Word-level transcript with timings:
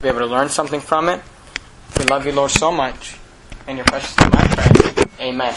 be 0.00 0.06
able 0.06 0.20
to 0.20 0.26
learn 0.26 0.48
something 0.48 0.78
from 0.78 1.08
it. 1.08 1.20
We 1.98 2.04
love 2.04 2.24
you, 2.24 2.30
Lord, 2.30 2.52
so 2.52 2.70
much. 2.70 3.16
In 3.66 3.74
your 3.74 3.84
precious 3.86 4.16
name 4.20 4.30
I 4.32 4.46
pray. 4.46 5.26
Amen. 5.26 5.56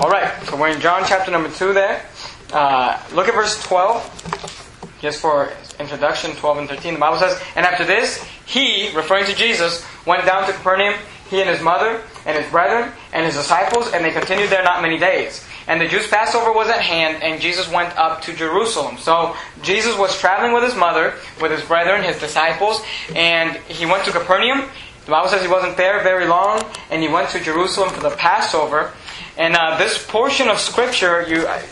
All 0.00 0.10
right, 0.10 0.30
so 0.42 0.56
we're 0.58 0.68
in 0.68 0.82
John 0.82 1.04
chapter 1.06 1.30
number 1.30 1.48
2 1.48 1.72
there. 1.72 2.04
Uh, 2.52 3.02
look 3.14 3.26
at 3.26 3.32
verse 3.32 3.58
12, 3.62 4.98
just 5.00 5.22
for 5.22 5.50
introduction, 5.80 6.32
12 6.32 6.58
and 6.58 6.68
13. 6.68 6.92
The 6.92 7.00
Bible 7.00 7.16
says, 7.16 7.40
And 7.56 7.64
after 7.64 7.86
this, 7.86 8.22
he, 8.44 8.94
referring 8.94 9.24
to 9.24 9.34
Jesus, 9.34 9.82
went 10.04 10.26
down 10.26 10.46
to 10.46 10.52
Capernaum, 10.52 11.00
he 11.30 11.40
and 11.40 11.48
his 11.48 11.62
mother, 11.62 12.02
and 12.26 12.36
his 12.36 12.50
brethren, 12.50 12.92
and 13.14 13.24
his 13.24 13.34
disciples, 13.34 13.90
and 13.94 14.04
they 14.04 14.10
continued 14.10 14.50
there 14.50 14.62
not 14.62 14.82
many 14.82 14.98
days. 14.98 15.42
And 15.68 15.80
the 15.80 15.86
Jews' 15.86 16.08
Passover 16.08 16.50
was 16.50 16.68
at 16.68 16.80
hand, 16.80 17.22
and 17.22 17.40
Jesus 17.40 17.70
went 17.70 17.96
up 17.98 18.22
to 18.22 18.32
Jerusalem. 18.32 18.96
So 18.96 19.36
Jesus 19.62 19.96
was 19.98 20.18
traveling 20.18 20.54
with 20.54 20.64
his 20.64 20.74
mother, 20.74 21.14
with 21.40 21.52
his 21.52 21.62
brethren, 21.62 22.02
his 22.02 22.18
disciples, 22.18 22.82
and 23.14 23.54
he 23.68 23.84
went 23.84 24.04
to 24.06 24.10
Capernaum. 24.10 24.70
The 25.04 25.10
Bible 25.10 25.28
says 25.28 25.42
he 25.42 25.48
wasn't 25.48 25.76
there 25.76 26.02
very 26.02 26.26
long, 26.26 26.64
and 26.90 27.02
he 27.02 27.08
went 27.08 27.28
to 27.30 27.40
Jerusalem 27.40 27.90
for 27.90 28.00
the 28.00 28.16
Passover. 28.16 28.92
And 29.36 29.54
uh, 29.54 29.76
this 29.76 30.04
portion 30.04 30.48
of 30.48 30.58
Scripture, 30.58 31.22
you, 31.28 31.46
I, 31.46 31.62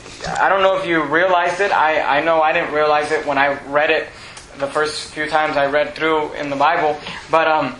I 0.41 0.49
don't 0.51 0.63
know 0.63 0.79
if 0.79 0.87
you 0.87 1.03
realized 1.03 1.61
it. 1.61 1.73
I, 1.73 2.19
I 2.19 2.23
know 2.23 2.43
I 2.43 2.53
didn't 2.53 2.75
realize 2.75 3.13
it 3.13 3.27
when 3.27 3.39
I 3.39 3.61
read 3.65 3.91
it 3.91 4.09
the 4.59 4.67
first 4.67 5.13
few 5.13 5.29
times 5.29 5.57
I 5.57 5.67
read 5.67 5.95
through 5.95 6.33
in 6.35 6.51
the 6.51 6.57
Bible. 6.57 7.01
But 7.31 7.49
um, 7.49 7.77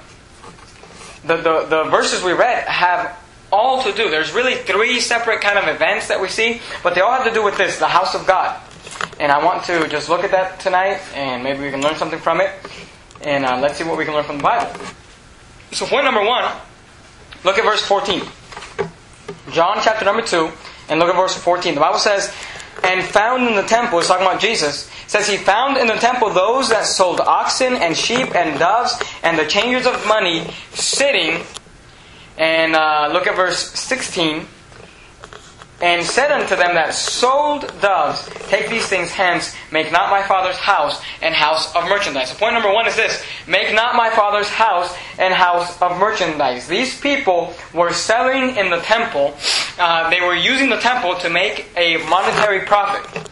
the, 1.25 1.37
the, 1.37 1.67
the 1.69 1.85
verses 1.91 2.23
we 2.23 2.33
read 2.33 2.67
have 2.69 3.17
all 3.53 3.83
to 3.83 3.93
do. 3.93 4.11
There's 4.11 4.33
really 4.33 4.55
three 4.55 5.01
separate 5.01 5.41
kind 5.41 5.59
of 5.59 5.69
events 5.69 6.09
that 6.09 6.21
we 6.21 6.29
see, 6.29 6.61
but 6.83 6.95
they 6.95 7.01
all 7.01 7.13
have 7.13 7.27
to 7.27 7.33
do 7.33 7.43
with 7.43 7.57
this, 7.57 7.79
the 7.79 7.89
house 7.89 8.15
of 8.15 8.27
God. 8.27 8.61
And 9.19 9.33
I 9.33 9.43
want 9.45 9.65
to 9.65 9.89
just 9.89 10.09
look 10.09 10.25
at 10.25 10.31
that 10.31 10.61
tonight, 10.61 11.01
and 11.15 11.43
maybe 11.43 11.61
we 11.61 11.71
can 11.71 11.83
learn 11.83 11.97
something 11.97 12.19
from 12.19 12.41
it. 12.41 12.51
And 13.23 13.45
uh, 13.45 13.59
let's 13.61 13.79
see 13.79 13.85
what 13.85 13.99
we 13.99 14.05
can 14.05 14.15
learn 14.15 14.25
from 14.25 14.39
the 14.39 14.43
Bible. 14.43 14.81
So, 15.73 15.87
point 15.87 16.05
number 16.05 16.25
one, 16.25 16.51
look 17.45 17.59
at 17.59 17.65
verse 17.65 17.83
14. 17.83 18.23
John 19.53 19.79
chapter 19.83 20.05
number 20.05 20.23
2, 20.23 20.51
and 20.89 21.01
look 21.01 21.09
at 21.09 21.17
verse 21.17 21.35
14. 21.37 21.75
The 21.75 21.81
Bible 21.81 21.99
says, 21.99 22.33
And 22.85 23.03
found 23.03 23.49
in 23.49 23.57
the 23.57 23.63
temple, 23.63 23.99
it's 23.99 24.09
talking 24.09 24.27
about 24.27 24.41
Jesus, 24.41 24.91
says 25.07 25.29
he 25.29 25.37
found 25.37 25.77
in 25.77 25.87
the 25.87 25.95
temple 25.95 26.31
those 26.31 26.69
that 26.69 26.85
sold 26.85 27.21
oxen 27.21 27.75
and 27.75 27.97
sheep 27.97 28.35
and 28.35 28.59
doves 28.59 29.01
and 29.23 29.39
the 29.39 29.47
changers 29.47 29.87
of 29.87 30.07
money 30.07 30.51
sitting 30.73 31.43
and 32.39 32.75
uh, 32.75 33.11
look 33.13 33.27
at 33.27 33.37
verse 33.37 33.73
16. 33.73 34.47
And 35.83 36.03
said 36.03 36.33
unto 36.33 36.57
them 36.57 36.75
that 36.75 36.95
sold 36.95 37.71
doves, 37.83 38.27
Take 38.49 38.71
these 38.71 38.87
things 38.87 39.11
hence, 39.11 39.55
make 39.71 39.93
not 39.93 40.09
my 40.09 40.23
father's 40.23 40.57
house 40.57 41.03
and 41.21 41.35
house 41.35 41.75
of 41.77 41.85
merchandise. 41.85 42.31
So 42.31 42.39
point 42.39 42.55
number 42.55 42.73
one 42.73 42.87
is 42.87 42.97
this 42.97 43.23
Make 43.47 43.75
not 43.75 43.95
my 43.95 44.09
father's 44.09 44.49
house 44.49 44.97
and 45.19 45.35
house 45.35 45.81
of 45.83 45.99
merchandise. 45.99 46.67
These 46.67 46.99
people 47.03 47.53
were 47.75 47.93
selling 47.93 48.57
in 48.57 48.71
the 48.71 48.81
temple, 48.81 49.37
uh, 49.79 50.09
they 50.09 50.23
were 50.23 50.35
using 50.35 50.71
the 50.71 50.79
temple 50.79 51.15
to 51.17 51.29
make 51.29 51.67
a 51.77 51.99
monetary 52.09 52.61
profit. 52.61 53.29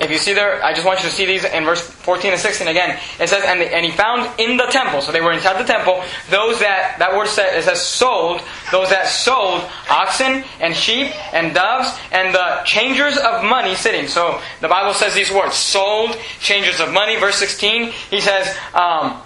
If 0.00 0.10
you 0.10 0.16
see 0.16 0.32
there, 0.32 0.64
I 0.64 0.72
just 0.72 0.86
want 0.86 1.00
you 1.00 1.08
to 1.08 1.14
see 1.14 1.26
these 1.26 1.44
in 1.44 1.64
verse 1.64 1.82
14 1.82 2.32
and 2.32 2.40
16 2.40 2.68
again. 2.68 2.98
It 3.18 3.28
says, 3.28 3.44
and, 3.44 3.60
and 3.60 3.84
he 3.84 3.92
found 3.92 4.30
in 4.40 4.56
the 4.56 4.64
temple, 4.66 5.02
so 5.02 5.12
they 5.12 5.20
were 5.20 5.32
inside 5.32 5.62
the 5.62 5.70
temple, 5.70 6.02
those 6.30 6.58
that, 6.60 6.96
that 6.98 7.14
word 7.14 7.28
said, 7.28 7.54
it 7.56 7.64
says 7.64 7.82
sold, 7.82 8.40
those 8.72 8.88
that 8.88 9.08
sold 9.08 9.62
oxen 9.90 10.42
and 10.60 10.74
sheep 10.74 11.12
and 11.34 11.54
doves 11.54 11.96
and 12.12 12.34
the 12.34 12.62
changers 12.64 13.18
of 13.18 13.44
money 13.44 13.74
sitting. 13.74 14.08
So 14.08 14.40
the 14.62 14.68
Bible 14.68 14.94
says 14.94 15.14
these 15.14 15.30
words, 15.30 15.54
sold, 15.54 16.16
changers 16.40 16.80
of 16.80 16.90
money. 16.92 17.16
Verse 17.16 17.36
16, 17.36 17.92
he 18.10 18.20
says, 18.20 18.56
um, 18.72 19.20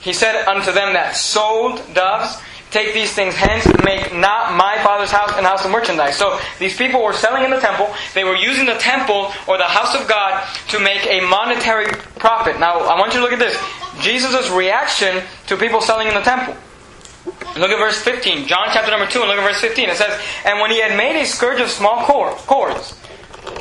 he 0.00 0.12
said 0.12 0.44
unto 0.46 0.72
them 0.72 0.92
that 0.92 1.16
sold 1.16 1.82
doves, 1.94 2.36
Take 2.70 2.94
these 2.94 3.12
things 3.12 3.34
hence, 3.34 3.66
and 3.66 3.82
make 3.84 4.14
not 4.14 4.54
my 4.56 4.78
father's 4.84 5.10
house 5.10 5.32
an 5.36 5.44
house 5.44 5.64
of 5.64 5.72
merchandise. 5.72 6.16
So 6.16 6.38
these 6.58 6.76
people 6.76 7.02
were 7.02 7.12
selling 7.12 7.42
in 7.42 7.50
the 7.50 7.58
temple. 7.58 7.92
They 8.14 8.22
were 8.22 8.36
using 8.36 8.66
the 8.66 8.78
temple 8.78 9.32
or 9.48 9.58
the 9.58 9.64
house 9.64 9.94
of 10.00 10.06
God 10.06 10.46
to 10.68 10.78
make 10.78 11.04
a 11.06 11.20
monetary 11.26 11.86
profit. 12.18 12.60
Now, 12.60 12.78
I 12.78 12.98
want 12.98 13.12
you 13.12 13.18
to 13.18 13.24
look 13.24 13.32
at 13.32 13.40
this. 13.40 13.58
Jesus' 14.00 14.50
reaction 14.50 15.22
to 15.48 15.56
people 15.56 15.80
selling 15.80 16.06
in 16.06 16.14
the 16.14 16.20
temple. 16.20 16.56
Look 17.58 17.70
at 17.70 17.78
verse 17.78 18.00
15. 18.00 18.46
John 18.46 18.68
chapter 18.72 18.90
number 18.90 19.06
2 19.06 19.20
and 19.20 19.28
look 19.28 19.38
at 19.38 19.44
verse 19.44 19.60
15. 19.60 19.90
It 19.90 19.96
says, 19.96 20.20
And 20.44 20.60
when 20.60 20.70
he 20.70 20.80
had 20.80 20.96
made 20.96 21.20
a 21.20 21.26
scourge 21.26 21.60
of 21.60 21.68
small 21.68 22.04
cords. 22.04 22.94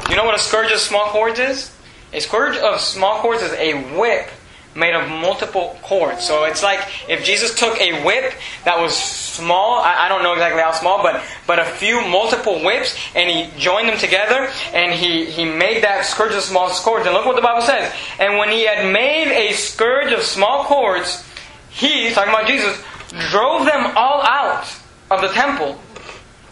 You 0.09 0.15
know 0.15 0.23
what 0.23 0.35
a 0.35 0.39
scourge 0.39 0.71
of 0.71 0.79
small 0.79 1.09
cords 1.09 1.39
is? 1.39 1.75
A 2.13 2.19
scourge 2.19 2.57
of 2.57 2.79
small 2.79 3.21
cords 3.21 3.41
is 3.41 3.53
a 3.53 3.97
whip 3.97 4.29
made 4.75 4.93
of 4.93 5.09
multiple 5.09 5.77
cords. 5.81 6.23
So 6.23 6.45
it's 6.45 6.63
like 6.63 6.79
if 7.07 7.23
Jesus 7.23 7.55
took 7.55 7.79
a 7.79 8.03
whip 8.03 8.33
that 8.65 8.79
was 8.79 8.95
small, 8.95 9.79
I, 9.79 10.05
I, 10.05 10.09
don't 10.09 10.23
know 10.23 10.33
exactly 10.33 10.61
how 10.61 10.71
small, 10.71 11.01
but, 11.01 11.23
but 11.47 11.59
a 11.59 11.65
few 11.65 12.01
multiple 12.07 12.63
whips, 12.63 12.95
and 13.15 13.29
he 13.29 13.49
joined 13.59 13.89
them 13.89 13.97
together, 13.97 14.49
and 14.73 14.93
he, 14.93 15.25
he 15.25 15.45
made 15.45 15.83
that 15.83 16.05
scourge 16.05 16.33
of 16.33 16.41
small 16.41 16.69
cords. 16.69 17.05
And 17.05 17.15
look 17.15 17.25
what 17.25 17.35
the 17.35 17.41
Bible 17.41 17.61
says. 17.61 17.93
And 18.19 18.37
when 18.37 18.49
he 18.49 18.65
had 18.65 18.91
made 18.91 19.31
a 19.31 19.53
scourge 19.53 20.11
of 20.11 20.21
small 20.21 20.65
cords, 20.65 21.23
he, 21.69 22.11
talking 22.11 22.33
about 22.33 22.47
Jesus, 22.47 22.81
drove 23.29 23.65
them 23.65 23.93
all 23.95 24.21
out 24.21 24.67
of 25.11 25.21
the 25.21 25.29
temple 25.29 25.79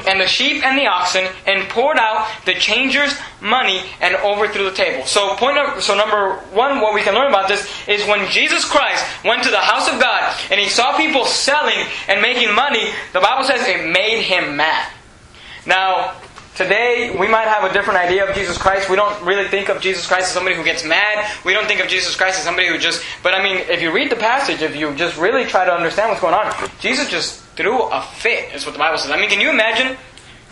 and 0.05 0.19
the 0.19 0.27
sheep 0.27 0.63
and 0.63 0.77
the 0.77 0.87
oxen, 0.87 1.27
and 1.45 1.67
poured 1.69 1.97
out 1.97 2.27
the 2.45 2.53
changers' 2.53 3.17
money 3.41 3.81
and 4.01 4.15
overthrew 4.17 4.65
the 4.65 4.75
table. 4.75 5.05
So, 5.05 5.35
point 5.35 5.57
of, 5.57 5.81
so 5.81 5.95
number 5.95 6.35
one, 6.53 6.81
what 6.81 6.93
we 6.93 7.01
can 7.01 7.13
learn 7.13 7.27
about 7.27 7.47
this 7.47 7.67
is 7.87 8.05
when 8.07 8.29
Jesus 8.29 8.65
Christ 8.65 9.03
went 9.23 9.43
to 9.43 9.49
the 9.49 9.57
house 9.57 9.87
of 9.91 9.99
God 9.99 10.35
and 10.51 10.59
he 10.59 10.69
saw 10.69 10.95
people 10.97 11.25
selling 11.25 11.85
and 12.07 12.21
making 12.21 12.53
money, 12.53 12.89
the 13.13 13.19
Bible 13.19 13.43
says 13.43 13.67
it 13.67 13.91
made 13.91 14.21
him 14.21 14.55
mad. 14.55 14.91
Now, 15.65 16.15
Today, 16.57 17.15
we 17.15 17.27
might 17.27 17.47
have 17.47 17.69
a 17.69 17.71
different 17.71 17.99
idea 17.99 18.27
of 18.27 18.33
Jesus 18.33 18.57
Christ. 18.57 18.89
We 18.89 18.95
don't 18.95 19.23
really 19.23 19.47
think 19.47 19.69
of 19.69 19.79
Jesus 19.79 20.07
Christ 20.07 20.29
as 20.29 20.31
somebody 20.31 20.55
who 20.55 20.63
gets 20.63 20.83
mad. 20.83 21.31
We 21.45 21.53
don't 21.53 21.67
think 21.67 21.81
of 21.81 21.87
Jesus 21.87 22.15
Christ 22.15 22.39
as 22.39 22.45
somebody 22.45 22.67
who 22.67 22.79
just. 22.79 23.03
But 23.21 23.35
I 23.35 23.43
mean, 23.43 23.57
if 23.69 23.79
you 23.79 23.91
read 23.91 24.09
the 24.09 24.15
passage, 24.15 24.63
if 24.63 24.75
you 24.75 24.91
just 24.95 25.19
really 25.19 25.45
try 25.45 25.65
to 25.65 25.71
understand 25.71 26.09
what's 26.09 26.19
going 26.19 26.33
on, 26.33 26.51
Jesus 26.79 27.11
just 27.11 27.43
threw 27.57 27.81
a 27.83 28.01
fit, 28.01 28.53
is 28.53 28.65
what 28.65 28.71
the 28.71 28.79
Bible 28.79 28.97
says. 28.97 29.11
I 29.11 29.17
mean, 29.19 29.29
can 29.29 29.41
you 29.41 29.49
imagine 29.49 29.97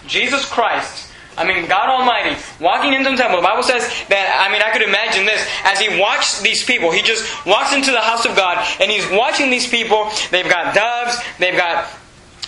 Jesus 0.07 0.43
Christ? 0.45 1.11
I 1.38 1.45
mean, 1.45 1.67
God 1.67 1.89
Almighty, 1.89 2.39
walking 2.59 2.93
into 2.93 3.09
the 3.11 3.17
temple. 3.17 3.38
The 3.38 3.47
Bible 3.47 3.63
says 3.63 3.83
that, 4.07 4.39
I 4.39 4.51
mean, 4.51 4.61
I 4.61 4.71
could 4.71 4.81
imagine 4.81 5.25
this. 5.25 5.45
As 5.63 5.79
he 5.79 5.99
watched 5.99 6.41
these 6.41 6.63
people, 6.63 6.91
he 6.91 7.01
just 7.01 7.23
walks 7.45 7.73
into 7.73 7.91
the 7.91 7.99
house 7.99 8.25
of 8.25 8.35
God 8.35 8.66
and 8.79 8.89
he's 8.89 9.07
watching 9.11 9.49
these 9.49 9.67
people. 9.67 10.09
They've 10.31 10.47
got 10.47 10.73
doves, 10.73 11.19
they've 11.38 11.57
got 11.57 11.91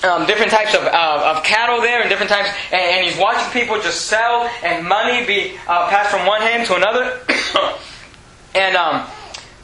um, 0.04 0.26
different 0.26 0.52
types 0.52 0.74
of, 0.74 0.84
uh, 0.84 1.36
of 1.36 1.44
cattle 1.44 1.82
there 1.82 2.02
and 2.02 2.10
different 2.10 2.32
types, 2.32 2.50
and, 2.72 2.82
and, 2.82 3.06
he's 3.06 3.18
watching 3.18 3.50
people 3.52 3.82
just 3.82 4.06
sell 4.06 4.48
and 4.64 4.88
money 4.88 5.26
be 5.26 5.58
uh, 5.68 5.90
passed 5.90 6.12
from 6.12 6.26
one 6.28 6.42
hand 6.42 6.68
to 6.68 6.76
another. 6.76 7.20
and 8.56 8.78
um, 8.78 9.08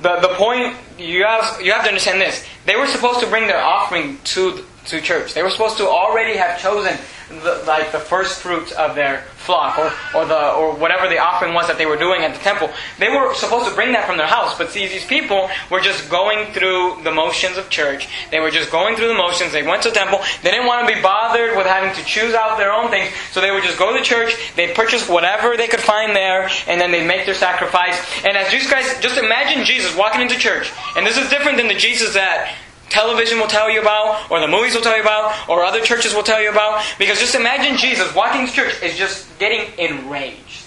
the, 0.01 0.19
the 0.21 0.33
point, 0.35 0.75
you 0.97 1.23
have, 1.23 1.61
you 1.61 1.71
have 1.71 1.83
to 1.83 1.87
understand 1.87 2.19
this. 2.19 2.43
They 2.65 2.75
were 2.75 2.87
supposed 2.87 3.19
to 3.19 3.27
bring 3.27 3.47
their 3.47 3.63
offering 3.63 4.17
to, 4.23 4.65
to 4.85 5.01
church. 5.01 5.33
They 5.33 5.43
were 5.43 5.49
supposed 5.49 5.77
to 5.77 5.87
already 5.87 6.37
have 6.37 6.59
chosen 6.59 6.97
the, 7.29 7.63
like 7.65 7.91
the 7.91 7.99
first 7.99 8.41
fruits 8.41 8.71
of 8.73 8.95
their 8.95 9.21
flock 9.37 9.77
or, 9.77 9.91
or 10.15 10.25
the 10.25 10.53
or 10.53 10.73
whatever 10.75 11.07
the 11.09 11.19
offering 11.19 11.53
was 11.53 11.67
that 11.67 11.77
they 11.77 11.85
were 11.85 11.97
doing 11.97 12.23
at 12.23 12.33
the 12.33 12.39
temple. 12.39 12.69
They 12.99 13.09
were 13.09 13.33
supposed 13.33 13.67
to 13.67 13.75
bring 13.75 13.93
that 13.93 14.05
from 14.05 14.17
their 14.17 14.27
house, 14.27 14.57
but 14.57 14.69
see 14.69 14.87
these 14.87 15.05
people 15.05 15.49
were 15.69 15.79
just 15.79 16.09
going 16.09 16.53
through 16.53 17.01
the 17.03 17.11
motions 17.11 17.57
of 17.57 17.69
church. 17.69 18.07
They 18.31 18.39
were 18.39 18.51
just 18.51 18.71
going 18.71 18.95
through 18.95 19.07
the 19.07 19.13
motions. 19.15 19.51
They 19.51 19.63
went 19.63 19.83
to 19.83 19.89
the 19.89 19.95
temple. 19.95 20.19
They 20.41 20.51
didn't 20.51 20.67
want 20.67 20.87
to 20.87 20.95
be 20.95 21.01
bothered 21.01 21.57
with 21.57 21.65
having 21.65 21.93
to 21.95 22.05
choose 22.05 22.33
out 22.33 22.57
their 22.57 22.71
own 22.71 22.89
things, 22.89 23.13
so 23.31 23.41
they 23.41 23.51
would 23.51 23.63
just 23.63 23.79
go 23.79 23.95
to 23.95 24.03
church. 24.03 24.35
They'd 24.55 24.75
purchase 24.75 25.07
whatever 25.07 25.57
they 25.57 25.67
could 25.67 25.81
find 25.81 26.15
there, 26.15 26.49
and 26.67 26.79
then 26.79 26.91
they'd 26.91 27.07
make 27.07 27.25
their 27.25 27.35
sacrifice. 27.35 27.99
And 28.23 28.37
as 28.37 28.51
Jesus 28.51 28.69
Christ, 28.69 29.01
just 29.01 29.17
imagine 29.17 29.65
Jesus 29.65 29.95
walking 29.95 30.21
into 30.21 30.37
church, 30.37 30.71
and 30.95 31.05
this 31.05 31.17
is 31.17 31.29
different 31.29 31.57
than 31.57 31.67
the 31.67 31.75
Jesus 31.75 32.13
that 32.13 32.55
television 32.93 33.39
will 33.39 33.47
tell 33.47 33.69
you 33.69 33.81
about, 33.81 34.29
or 34.31 34.39
the 34.39 34.47
movies 34.47 34.75
will 34.75 34.81
tell 34.81 34.95
you 34.95 35.01
about, 35.01 35.49
or 35.49 35.65
other 35.65 35.81
churches 35.81 36.13
will 36.13 36.23
tell 36.23 36.41
you 36.41 36.49
about. 36.49 36.85
Because 36.97 37.19
just 37.19 37.35
imagine 37.35 37.77
Jesus 37.77 38.13
walking 38.15 38.45
to 38.47 38.53
church 38.53 38.81
is 38.81 38.97
just 38.97 39.27
getting 39.39 39.67
enraged. 39.77 40.63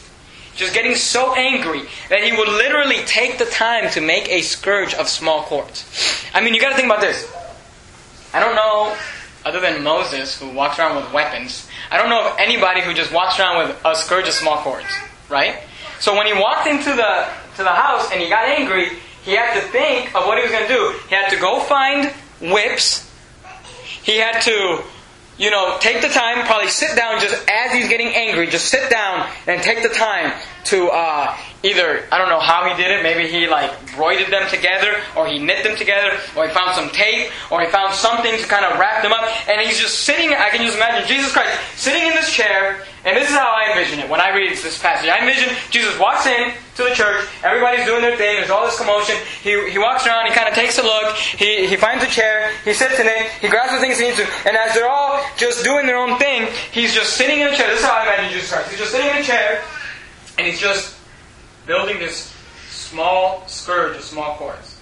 Just 0.57 0.75
getting 0.75 0.95
so 0.95 1.35
angry 1.35 1.83
that 2.09 2.23
he 2.23 2.33
would 2.33 2.49
literally 2.49 3.05
take 3.05 3.39
the 3.39 3.45
time 3.45 3.91
to 3.91 4.01
make 4.01 4.29
a 4.29 4.43
scourge 4.43 4.95
of 4.95 5.09
small 5.09 5.43
cords. 5.43 5.85
I 6.35 6.41
mean, 6.41 6.55
you 6.55 6.61
gotta 6.61 6.75
think 6.75 6.87
about 6.87 7.01
this. 7.01 7.31
I 8.35 8.41
don't 8.41 8.57
know, 8.57 8.97
other 9.45 9.61
than 9.61 9.83
Moses, 9.85 10.41
who 10.41 10.51
walks 10.51 10.79
around 10.79 10.97
with 10.97 11.13
weapons, 11.13 11.69
I 11.91 11.99
don't 11.99 12.09
know 12.09 12.31
of 12.31 12.37
anybody 12.39 12.81
who 12.81 12.93
just 12.93 13.13
walks 13.13 13.39
around 13.39 13.69
with 13.69 13.81
a 13.85 13.95
scourge 13.95 14.27
of 14.27 14.35
small 14.35 14.59
cords, 14.59 14.89
right? 15.29 15.61
So 16.01 16.17
when 16.17 16.27
he 16.27 16.33
walked 16.33 16.67
into 16.67 16.91
the 16.91 17.29
to 17.57 17.63
the 17.63 17.71
house 17.71 18.11
and 18.13 18.21
he 18.21 18.29
got 18.29 18.49
angry, 18.49 18.99
he 19.27 19.33
had 19.33 19.55
to 19.55 19.61
think 19.69 20.15
of 20.15 20.25
what 20.25 20.39
he 20.39 20.43
was 20.43 20.53
going 20.53 20.69
to 20.69 20.73
do. 20.73 20.99
He 21.09 21.15
had 21.17 21.29
to 21.31 21.37
go 21.37 21.59
find 21.59 22.13
whips. 22.41 23.11
He 24.05 24.19
had 24.19 24.41
to, 24.43 24.85
you 25.37 25.51
know, 25.51 25.79
take 25.81 26.01
the 26.01 26.09
time, 26.09 26.47
probably 26.47 26.69
sit 26.69 26.95
down 26.95 27.21
just 27.21 27.35
as 27.51 27.73
he's 27.73 27.89
getting 27.89 28.15
angry, 28.15 28.47
just 28.47 28.67
sit 28.67 28.89
down 28.89 29.29
and 29.49 29.61
take 29.61 29.83
the 29.83 29.89
time 29.89 30.33
to 30.67 30.89
uh, 30.91 31.37
either 31.67 32.05
I 32.13 32.19
don't 32.19 32.29
know 32.29 32.41
how 32.41 32.69
he 32.69 32.81
did 32.81 32.91
it. 32.91 33.03
Maybe 33.03 33.29
he 33.29 33.47
like 33.47 33.71
broided 33.99 34.31
them 34.31 34.49
together, 34.49 34.97
or 35.17 35.27
he 35.27 35.39
knit 35.39 35.65
them 35.65 35.77
together, 35.77 36.17
or 36.37 36.47
he 36.47 36.55
found 36.55 36.75
some 36.75 36.91
tape, 36.91 37.31
or 37.51 37.61
he 37.61 37.67
found 37.67 37.95
something 37.95 38.33
to 38.39 38.47
kind 38.47 38.65
of 38.65 38.79
wrap 38.79 39.03
them 39.03 39.13
up. 39.13 39.25
And 39.49 39.61
he's 39.61 39.79
just 39.79 40.05
sitting. 40.05 40.33
I 40.33 40.51
can 40.51 40.65
just 40.65 40.77
imagine 40.77 41.07
Jesus 41.09 41.33
Christ 41.33 41.59
sitting 41.77 42.07
in 42.07 42.15
this 42.15 42.33
chair. 42.33 42.85
And 43.05 43.17
this 43.17 43.31
is 43.31 43.37
how 43.37 43.47
I 43.47 43.71
envision 43.71 44.01
it 44.01 44.11
when 44.11 44.21
I 44.21 44.35
read 44.35 44.51
this 44.51 44.83
passage. 44.83 45.09
I 45.09 45.21
envision 45.21 45.55
Jesus 45.71 45.97
walks 45.97 46.27
in 46.27 46.51
to 46.75 46.83
the 46.83 46.91
church. 46.91 47.25
Everybody's 47.45 47.87
doing 47.87 48.03
their 48.03 48.17
thing. 48.17 48.35
There's 48.37 48.51
all 48.51 48.67
this 48.67 48.77
commotion. 48.77 49.15
He, 49.43 49.71
he 49.71 49.79
walks 49.79 50.07
around. 50.07 50.27
He 50.27 50.35
kind 50.35 50.49
of 50.49 50.55
takes 50.55 50.79
a 50.79 50.83
look. 50.83 51.15
He, 51.15 51.69
he 51.69 51.77
finds 51.77 52.03
a 52.03 52.09
chair. 52.09 52.51
He 52.65 52.75
sits 52.75 52.99
in 52.99 53.07
it. 53.07 53.31
He 53.41 53.49
grabs 53.49 53.71
the 53.71 53.79
things 53.79 54.01
he 54.01 54.07
needs 54.07 54.19
to. 54.19 54.27
And 54.45 54.57
as 54.57 54.75
they're 54.75 54.89
all 54.89 55.23
just 55.37 55.63
doing 55.63 55.87
their 55.87 55.99
own 55.99 56.19
thing, 56.19 56.49
he's 56.73 56.95
just 56.95 57.17
sitting 57.17 57.41
in 57.41 57.47
a 57.47 57.57
chair. 57.57 57.71
This 57.71 57.79
is 57.79 57.87
how 57.87 57.95
I 57.95 58.03
imagine 58.03 58.33
Jesus 58.33 58.53
Christ. 58.53 58.71
He's 58.71 58.81
just 58.81 58.91
sitting 58.91 59.09
in 59.09 59.17
a 59.19 59.23
chair. 59.23 59.63
And 60.39 60.47
he's 60.47 60.59
just 60.59 60.97
building 61.67 61.99
this 61.99 62.33
small 62.71 63.47
scourge 63.49 63.97
of 63.97 64.03
small 64.03 64.37
cords. 64.37 64.79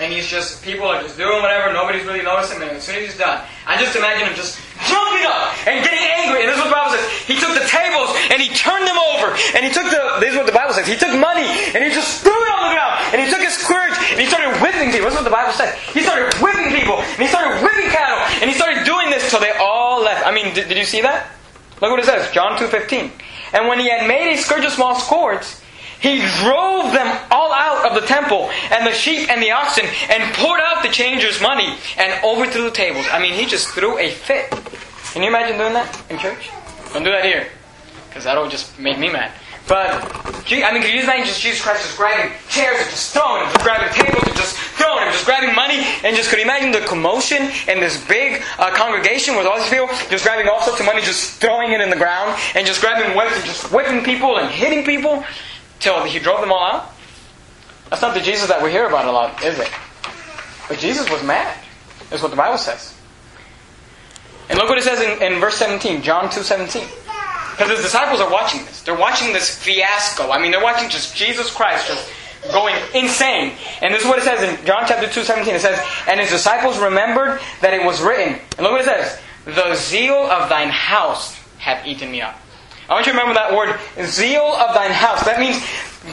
And 0.00 0.12
he's 0.12 0.28
just, 0.28 0.62
people 0.62 0.86
are 0.86 1.02
just 1.02 1.18
doing 1.18 1.42
whatever, 1.42 1.72
nobody's 1.72 2.06
really 2.06 2.22
noticing, 2.22 2.62
and 2.62 2.70
as 2.70 2.84
soon 2.84 3.02
as 3.02 3.10
he's 3.10 3.18
done, 3.18 3.42
I 3.66 3.76
just 3.82 3.96
imagine 3.98 4.28
him 4.28 4.36
just 4.38 4.54
jumping 4.86 5.26
up 5.26 5.58
and 5.66 5.82
getting 5.82 6.06
angry. 6.22 6.46
And 6.46 6.48
this 6.48 6.54
is 6.54 6.62
what 6.62 6.70
the 6.70 6.78
Bible 6.78 6.94
says. 6.94 7.06
He 7.26 7.34
took 7.34 7.50
the 7.50 7.66
tables 7.66 8.14
and 8.30 8.38
he 8.38 8.54
turned 8.54 8.86
them 8.86 8.94
over. 8.94 9.34
And 9.58 9.66
he 9.66 9.74
took 9.74 9.90
the, 9.90 10.22
this 10.22 10.30
is 10.32 10.38
what 10.38 10.46
the 10.46 10.54
Bible 10.54 10.70
says. 10.70 10.86
He 10.86 10.94
took 10.94 11.10
money 11.18 11.50
and 11.74 11.82
he 11.82 11.90
just 11.90 12.22
threw 12.22 12.30
it 12.30 12.50
on 12.54 12.70
the 12.70 12.72
ground. 12.78 12.94
And 13.10 13.18
he 13.18 13.26
took 13.26 13.42
his 13.42 13.58
scourge 13.58 13.98
and 14.14 14.22
he 14.22 14.30
started 14.30 14.54
whipping 14.62 14.94
people. 14.94 15.10
This 15.10 15.18
is 15.18 15.20
what 15.26 15.26
the 15.26 15.34
Bible 15.34 15.52
says. 15.52 15.74
He 15.90 16.06
started 16.06 16.30
whipping 16.38 16.70
people 16.70 17.02
and 17.02 17.18
he 17.18 17.26
started 17.26 17.58
whipping 17.58 17.90
cattle. 17.90 18.22
And 18.38 18.46
he 18.46 18.54
started 18.54 18.86
doing 18.86 19.10
this 19.10 19.26
till 19.30 19.42
they 19.42 19.52
all 19.58 19.98
left. 19.98 20.22
I 20.22 20.30
mean, 20.30 20.54
did, 20.54 20.70
did 20.70 20.78
you 20.78 20.86
see 20.86 21.02
that? 21.02 21.26
Look 21.82 21.90
what 21.90 21.98
it 21.98 22.06
says. 22.06 22.30
John 22.30 22.54
2.15. 22.54 23.10
And 23.52 23.68
when 23.68 23.78
he 23.78 23.88
had 23.88 24.06
made 24.06 24.32
a 24.32 24.36
scourge 24.36 24.64
of 24.64 24.72
small 24.72 24.94
cords, 24.96 25.62
he 26.00 26.18
drove 26.42 26.92
them 26.92 27.18
all 27.30 27.52
out 27.52 27.90
of 27.90 28.00
the 28.00 28.06
temple 28.06 28.50
and 28.70 28.86
the 28.86 28.92
sheep 28.92 29.28
and 29.28 29.42
the 29.42 29.50
oxen 29.50 29.84
and 30.08 30.32
poured 30.34 30.60
out 30.60 30.82
the 30.82 30.90
changers' 30.90 31.40
money 31.40 31.76
and 31.96 32.24
overthrew 32.24 32.64
the 32.64 32.70
tables. 32.70 33.06
I 33.10 33.20
mean, 33.20 33.34
he 33.34 33.46
just 33.46 33.68
threw 33.68 33.98
a 33.98 34.10
fit. 34.10 34.50
Can 35.12 35.22
you 35.22 35.28
imagine 35.28 35.58
doing 35.58 35.72
that 35.72 36.02
in 36.08 36.18
church? 36.18 36.50
Don't 36.92 37.02
do 37.02 37.10
that 37.10 37.24
here, 37.24 37.48
because 38.08 38.24
that'll 38.24 38.48
just 38.48 38.78
make 38.78 38.98
me 38.98 39.10
mad. 39.10 39.32
But, 39.68 40.00
I 40.48 40.72
mean, 40.72 40.82
can 40.82 40.96
you 40.96 41.02
imagine 41.02 41.26
just 41.26 41.42
Jesus 41.42 41.60
Christ 41.60 41.84
just 41.84 41.96
grabbing 41.96 42.32
chairs 42.48 42.80
and 42.80 42.90
just 42.90 43.12
throwing 43.12 43.44
them, 43.44 43.52
just 43.52 43.64
grabbing 43.64 43.92
tables 43.92 44.24
and 44.24 44.36
just 44.36 44.56
throwing 44.56 45.04
them, 45.04 45.12
just 45.12 45.26
grabbing 45.26 45.54
money, 45.54 45.84
and 46.02 46.16
just 46.16 46.30
could 46.30 46.38
you 46.38 46.44
imagine 46.44 46.72
the 46.72 46.80
commotion 46.88 47.52
in 47.68 47.78
this 47.78 48.02
big 48.08 48.42
uh, 48.58 48.72
congregation 48.72 49.36
with 49.36 49.44
all 49.44 49.58
these 49.58 49.68
people 49.68 49.88
just 50.08 50.24
grabbing 50.24 50.48
all 50.48 50.62
sorts 50.62 50.80
of 50.80 50.86
money, 50.86 51.02
just 51.02 51.38
throwing 51.38 51.72
it 51.72 51.82
in 51.82 51.90
the 51.90 52.00
ground, 52.00 52.32
and 52.56 52.66
just 52.66 52.80
grabbing 52.80 53.14
whips 53.14 53.36
and 53.36 53.44
just 53.44 53.70
whipping 53.70 54.02
people 54.02 54.38
and 54.38 54.50
hitting 54.50 54.84
people? 54.84 55.22
till 55.80 56.04
he 56.04 56.18
drove 56.18 56.40
them 56.40 56.52
all 56.52 56.62
out? 56.62 56.90
That's 57.90 58.02
not 58.02 58.14
the 58.14 58.20
Jesus 58.20 58.48
that 58.48 58.62
we 58.62 58.70
hear 58.70 58.86
about 58.86 59.06
a 59.06 59.12
lot, 59.12 59.42
is 59.42 59.58
it? 59.58 59.70
But 60.68 60.78
Jesus 60.78 61.08
was 61.10 61.22
mad, 61.22 61.56
is 62.12 62.20
what 62.20 62.30
the 62.30 62.36
Bible 62.36 62.58
says. 62.58 62.94
And 64.50 64.58
look 64.58 64.68
what 64.68 64.78
it 64.78 64.84
says 64.84 65.00
in, 65.00 65.22
in 65.22 65.40
verse 65.40 65.56
17, 65.56 66.02
John 66.02 66.30
2 66.30 66.42
17. 66.42 66.86
Because 67.58 67.72
his 67.72 67.82
disciples 67.82 68.20
are 68.20 68.30
watching 68.30 68.64
this. 68.66 68.82
They're 68.82 68.96
watching 68.96 69.32
this 69.32 69.50
fiasco. 69.50 70.30
I 70.30 70.40
mean, 70.40 70.52
they're 70.52 70.62
watching 70.62 70.88
just 70.88 71.16
Jesus 71.16 71.52
Christ 71.52 71.88
just 71.88 72.08
going 72.52 72.76
insane. 72.94 73.54
And 73.82 73.92
this 73.92 74.02
is 74.02 74.08
what 74.08 74.20
it 74.20 74.22
says 74.22 74.48
in 74.48 74.64
John 74.64 74.84
chapter 74.86 75.08
2, 75.08 75.24
17. 75.24 75.56
It 75.56 75.60
says, 75.60 75.84
And 76.06 76.20
his 76.20 76.30
disciples 76.30 76.78
remembered 76.78 77.40
that 77.60 77.74
it 77.74 77.84
was 77.84 78.00
written. 78.00 78.34
And 78.56 78.60
look 78.60 78.70
what 78.70 78.82
it 78.82 78.84
says. 78.84 79.20
The 79.44 79.74
zeal 79.74 80.14
of 80.14 80.48
thine 80.48 80.68
house 80.68 81.36
hath 81.58 81.84
eaten 81.84 82.12
me 82.12 82.20
up. 82.20 82.40
I 82.88 82.94
want 82.94 83.06
you 83.06 83.12
to 83.12 83.18
remember 83.18 83.34
that 83.34 83.52
word, 83.52 83.76
zeal 84.06 84.44
of 84.44 84.72
thine 84.74 84.92
house. 84.92 85.24
That 85.24 85.40
means 85.40 85.60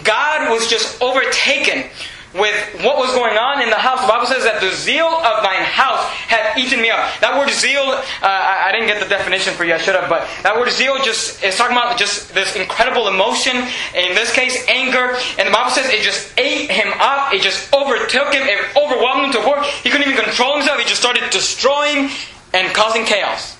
God 0.04 0.50
was 0.50 0.68
just 0.68 1.00
overtaken 1.00 1.90
with 2.36 2.84
what 2.84 2.98
was 3.00 3.16
going 3.16 3.38
on 3.38 3.64
in 3.64 3.70
the 3.70 3.80
house. 3.80 4.02
The 4.02 4.12
Bible 4.12 4.28
says 4.28 4.44
that 4.44 4.60
the 4.60 4.72
zeal 4.76 5.08
of 5.08 5.40
thine 5.40 5.64
house 5.64 6.04
had 6.28 6.60
eaten 6.60 6.82
me 6.82 6.92
up. 6.92 7.08
That 7.24 7.40
word 7.40 7.50
zeal, 7.50 7.80
uh, 7.80 8.04
I, 8.22 8.68
I, 8.68 8.72
didn't 8.76 8.88
get 8.88 9.00
the 9.00 9.08
definition 9.08 9.54
for 9.56 9.64
you, 9.64 9.74
I 9.74 9.80
should 9.80 9.96
have, 9.96 10.10
but 10.10 10.28
that 10.44 10.60
word 10.60 10.70
zeal 10.70 11.00
just 11.00 11.42
is 11.44 11.56
talking 11.56 11.76
about 11.76 11.98
just 11.98 12.34
this 12.36 12.56
incredible 12.56 13.08
emotion, 13.08 13.56
in 13.96 14.12
this 14.20 14.36
case, 14.36 14.60
anger. 14.68 15.16
And 15.40 15.48
the 15.48 15.56
Bible 15.56 15.72
says 15.72 15.88
it 15.88 16.04
just 16.04 16.28
ate 16.38 16.70
him 16.70 16.92
up, 17.00 17.34
it 17.34 17.42
just 17.42 17.72
overtook 17.74 18.36
him, 18.36 18.44
it 18.44 18.60
overwhelmed 18.76 19.32
him 19.32 19.42
to 19.42 19.48
work. 19.48 19.64
He 19.64 19.90
couldn't 19.90 20.08
even 20.12 20.20
control 20.20 20.60
himself, 20.60 20.78
he 20.80 20.86
just 20.86 21.00
started 21.00 21.24
destroying 21.32 22.12
and 22.52 22.74
causing 22.76 23.06
chaos. 23.06 23.56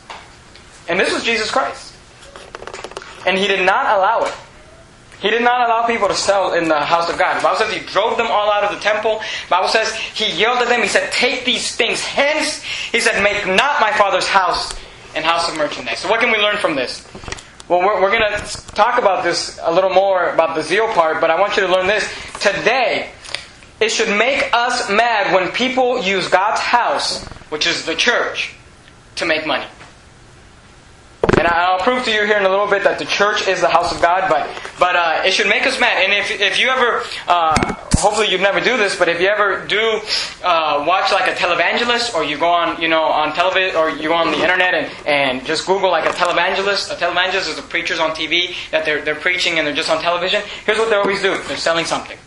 And 0.90 1.00
this 1.00 1.14
was 1.14 1.24
Jesus 1.24 1.50
Christ. 1.50 1.96
And 3.26 3.38
he 3.38 3.48
did 3.48 3.66
not 3.66 3.98
allow 3.98 4.28
it. 4.28 4.36
He 5.26 5.32
did 5.32 5.42
not 5.42 5.68
allow 5.68 5.88
people 5.88 6.08
to 6.08 6.14
sell 6.14 6.54
in 6.54 6.68
the 6.68 6.80
house 6.80 7.10
of 7.10 7.18
God. 7.18 7.40
The 7.40 7.42
Bible 7.42 7.58
says 7.58 7.74
he 7.74 7.80
drove 7.80 8.16
them 8.16 8.28
all 8.28 8.52
out 8.52 8.64
of 8.64 8.76
the 8.76 8.80
temple. 8.80 9.18
The 9.18 9.50
Bible 9.50 9.70
says 9.70 9.92
he 9.96 10.32
yelled 10.32 10.60
at 10.60 10.68
them. 10.68 10.84
He 10.84 10.88
said, 10.88 11.12
Take 11.12 11.46
these 11.46 11.76
things 11.76 12.00
hence. 12.00 12.62
He 12.62 13.00
said, 13.00 13.24
Make 13.24 13.48
not 13.48 13.82
my 13.82 13.92
father's 13.94 14.28
house 14.28 14.72
an 15.16 15.24
house 15.24 15.50
of 15.50 15.58
merchandise. 15.58 15.98
So 15.98 16.10
what 16.10 16.20
can 16.20 16.32
we 16.32 16.38
learn 16.38 16.58
from 16.58 16.76
this? 16.76 17.08
Well, 17.68 17.80
we're, 17.80 18.04
we're 18.04 18.12
going 18.12 18.38
to 18.38 18.68
talk 18.76 19.00
about 19.00 19.24
this 19.24 19.60
a 19.64 19.74
little 19.74 19.90
more 19.90 20.30
about 20.30 20.56
the 20.56 20.62
zeal 20.62 20.88
part, 20.90 21.20
but 21.22 21.32
I 21.32 21.40
want 21.40 21.58
you 21.58 21.66
to 21.66 21.74
learn 21.74 21.88
this. 21.88 22.08
Today, 22.40 23.10
it 23.80 23.90
should 23.90 24.16
make 24.20 24.52
us 24.54 24.92
mad 24.92 25.34
when 25.34 25.52
people 25.54 26.04
use 26.04 26.28
God's 26.28 26.62
house, 26.62 27.26
which 27.50 27.66
is 27.66 27.88
the 27.88 27.96
church, 27.96 28.54
to 29.16 29.26
make 29.26 29.48
money. 29.48 29.66
And 31.46 31.54
I'll 31.54 31.78
prove 31.78 32.04
to 32.06 32.12
you 32.12 32.26
here 32.26 32.38
in 32.38 32.46
a 32.46 32.50
little 32.50 32.66
bit 32.66 32.84
that 32.86 32.98
the 32.98 33.06
church 33.06 33.48
is 33.48 33.62
the 33.62 33.70
house 33.70 33.94
of 33.94 34.02
God, 34.02 34.28
but 34.32 34.50
but 34.80 34.96
uh, 34.96 35.22
it 35.24 35.32
should 35.32 35.48
make 35.48 35.68
us 35.68 35.80
mad. 35.80 36.04
And 36.04 36.12
if, 36.12 36.32
if 36.42 36.60
you 36.60 36.70
ever, 36.70 37.04
uh, 37.28 37.76
hopefully 37.98 38.32
you 38.32 38.40
never 38.40 38.60
do 38.60 38.78
this, 38.78 38.98
but 38.98 39.10
if 39.10 39.22
you 39.22 39.28
ever 39.28 39.64
do 39.68 40.02
uh, 40.44 40.84
watch 40.88 41.12
like 41.12 41.30
a 41.30 41.36
televangelist, 41.36 42.16
or 42.16 42.24
you 42.24 42.40
go 42.40 42.50
on 42.50 42.82
you 42.82 42.88
know 42.88 43.04
on 43.04 43.32
television, 43.36 43.76
or 43.76 43.92
you 43.92 44.10
go 44.10 44.16
on 44.16 44.32
the 44.32 44.42
internet 44.42 44.74
and, 44.74 45.08
and 45.08 45.46
just 45.46 45.68
Google 45.68 45.92
like 45.92 46.08
a 46.08 46.14
televangelist. 46.18 46.92
A 46.92 46.96
televangelist 46.96 47.48
is 47.48 47.58
the 47.58 47.62
preachers 47.62 48.00
on 48.00 48.16
TV 48.16 48.56
that 48.72 48.84
they're 48.84 49.06
they're 49.06 49.14
preaching 49.14 49.60
and 49.60 49.68
they're 49.68 49.76
just 49.76 49.92
on 49.92 50.02
television. 50.02 50.42
Here's 50.66 50.80
what 50.80 50.90
they 50.90 50.96
always 50.96 51.22
do: 51.22 51.38
they're 51.44 51.58
selling 51.58 51.86
something. 51.86 52.18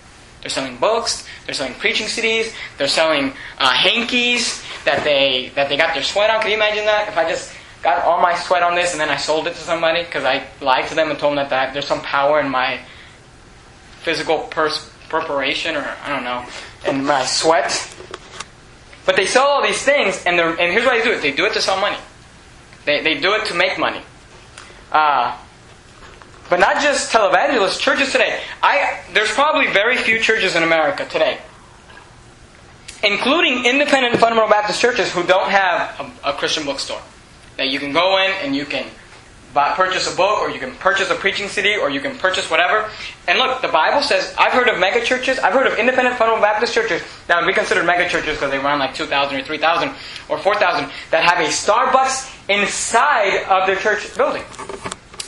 They're 0.43 0.51
selling 0.51 0.77
books. 0.77 1.27
They're 1.45 1.57
selling 1.57 1.75
preaching 1.75 2.07
CDs. 2.07 2.55
They're 2.77 2.87
selling 2.87 3.33
uh, 3.59 3.73
hankies 3.73 4.63
that 4.85 5.03
they 5.03 5.51
that 5.57 5.69
they 5.69 5.77
got 5.77 5.95
their 5.95 6.05
sweat 6.05 6.31
on. 6.31 6.41
Can 6.41 6.51
you 6.51 6.57
imagine 6.57 6.85
that? 6.85 7.09
If 7.09 7.19
I 7.19 7.29
just 7.29 7.58
got 7.83 8.05
all 8.05 8.21
my 8.21 8.35
sweat 8.35 8.63
on 8.63 8.75
this 8.75 8.93
and 8.93 9.01
then 9.01 9.09
I 9.09 9.17
sold 9.17 9.47
it 9.47 9.55
to 9.55 9.61
somebody 9.61 10.03
because 10.03 10.25
I 10.25 10.47
lied 10.61 10.89
to 10.89 10.95
them 10.95 11.11
and 11.11 11.19
told 11.19 11.37
them 11.37 11.49
that, 11.49 11.73
there's 11.73 11.87
some 11.87 12.01
power 12.01 12.41
in 12.41 12.51
my 12.51 12.81
physical 14.03 14.41
pers- 14.51 14.91
preparation 15.09 15.77
or 15.77 15.97
I 16.05 16.09
don't 16.09 16.25
know, 16.25 16.45
in 16.87 17.05
my 17.05 17.25
sweat. 17.25 17.95
But 19.07 19.17
they 19.17 19.27
sell 19.27 19.47
all 19.47 19.63
these 19.63 19.83
things 19.83 20.23
and, 20.27 20.39
and 20.39 20.73
here's 20.73 20.85
why 20.85 20.99
they 20.99 21.05
do 21.05 21.13
it. 21.13 21.23
They 21.23 21.33
do 21.33 21.47
it 21.47 21.53
to 21.55 21.61
sell 21.61 21.81
money. 21.81 21.99
They, 22.85 23.03
they 23.03 23.21
do 23.21 23.35
it 23.35 23.47
to 23.47 23.55
make 23.55 23.79
money. 23.79 24.03
Uh, 24.91 25.37
but 26.51 26.61
not 26.61 26.83
just 26.83 27.13
televangelists, 27.13 27.79
churches 27.79 28.11
today. 28.11 28.41
I, 28.63 29.01
there's 29.13 29.31
probably 29.31 29.71
very 29.71 29.99
few 29.99 30.19
churches 30.19 30.57
in 30.57 30.63
America 30.63 31.07
today 31.07 31.39
including 33.05 33.65
independent 33.65 34.19
fundamental 34.19 34.51
Baptist 34.51 34.81
churches 34.81 35.13
who 35.13 35.23
don't 35.23 35.51
have 35.51 36.13
a, 36.25 36.31
a 36.31 36.33
Christian 36.33 36.65
bookstore 36.65 37.01
that 37.59 37.69
you 37.69 37.79
can 37.79 37.93
go 37.93 38.17
in 38.19 38.31
and 38.43 38.57
you 38.57 38.65
can 38.65 38.87
buy, 39.53 39.75
purchase 39.75 40.13
a 40.13 40.17
book 40.17 40.41
or 40.41 40.51
you 40.51 40.61
can 40.61 40.75
purchase 40.77 41.11
a 41.11 41.15
preaching 41.15 41.49
CD 41.49 41.77
or 41.77 41.91
you 41.91 42.01
can 42.01 42.17
purchase 42.17 42.51
whatever. 42.51 42.89
And 43.27 43.39
look, 43.39 43.61
the 43.61 43.69
Bible 43.69 44.03
says, 44.03 44.35
I've 44.39 44.53
heard 44.53 44.69
of 44.69 44.79
mega 44.79 45.05
churches, 45.05 45.39
I've 45.39 45.53
heard 45.53 45.67
of 45.67 45.79
independent 45.79 46.17
fundamental 46.17 46.43
Baptist 46.43 46.73
churches 46.73 47.03
that 47.27 47.39
would 47.39 47.47
be 47.47 47.53
considered 47.53 47.85
mega 47.85 48.09
churches 48.09 48.37
because 48.37 48.51
they 48.51 48.59
run 48.59 48.79
like 48.79 48.95
2,000 48.95 49.41
or 49.41 49.45
3,000 49.45 49.91
or 50.29 50.39
4,000 50.39 50.91
that 51.11 51.25
have 51.25 51.45
a 51.45 51.49
Starbucks 51.49 52.33
inside 52.49 53.45
of 53.49 53.67
their 53.67 53.77
church 53.77 54.17
building. 54.17 54.45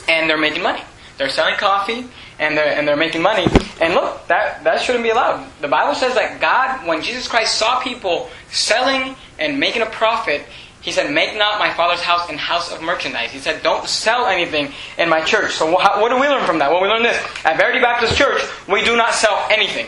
And 0.07 0.29
they're 0.29 0.37
making 0.37 0.63
money. 0.63 0.81
They're 1.17 1.29
selling 1.29 1.55
coffee 1.55 2.07
and 2.39 2.57
they're, 2.57 2.73
and 2.77 2.87
they're 2.87 2.97
making 2.97 3.21
money. 3.21 3.45
And 3.79 3.93
look, 3.93 4.27
that, 4.27 4.63
that 4.63 4.81
shouldn't 4.81 5.03
be 5.03 5.09
allowed. 5.09 5.47
The 5.61 5.67
Bible 5.67 5.93
says 5.93 6.15
that 6.15 6.41
God, 6.41 6.87
when 6.87 7.03
Jesus 7.03 7.27
Christ 7.27 7.55
saw 7.55 7.79
people 7.79 8.29
selling 8.49 9.15
and 9.37 9.59
making 9.59 9.83
a 9.83 9.87
profit, 9.87 10.43
he 10.81 10.91
said, 10.91 11.13
Make 11.13 11.37
not 11.37 11.59
my 11.59 11.71
father's 11.73 12.01
house 12.01 12.27
an 12.29 12.37
house 12.37 12.71
of 12.71 12.81
merchandise. 12.81 13.31
He 13.31 13.39
said, 13.39 13.61
Don't 13.61 13.87
sell 13.87 14.25
anything 14.25 14.73
in 14.97 15.09
my 15.09 15.21
church. 15.21 15.53
So, 15.53 15.71
what 15.71 16.09
do 16.09 16.19
we 16.19 16.27
learn 16.27 16.45
from 16.45 16.59
that? 16.59 16.71
Well, 16.71 16.81
we 16.81 16.87
learn 16.87 17.03
this. 17.03 17.17
At 17.45 17.57
Verity 17.57 17.79
Baptist 17.79 18.17
Church, 18.17 18.41
we 18.67 18.83
do 18.83 18.97
not 18.97 19.13
sell 19.13 19.47
anything. 19.51 19.87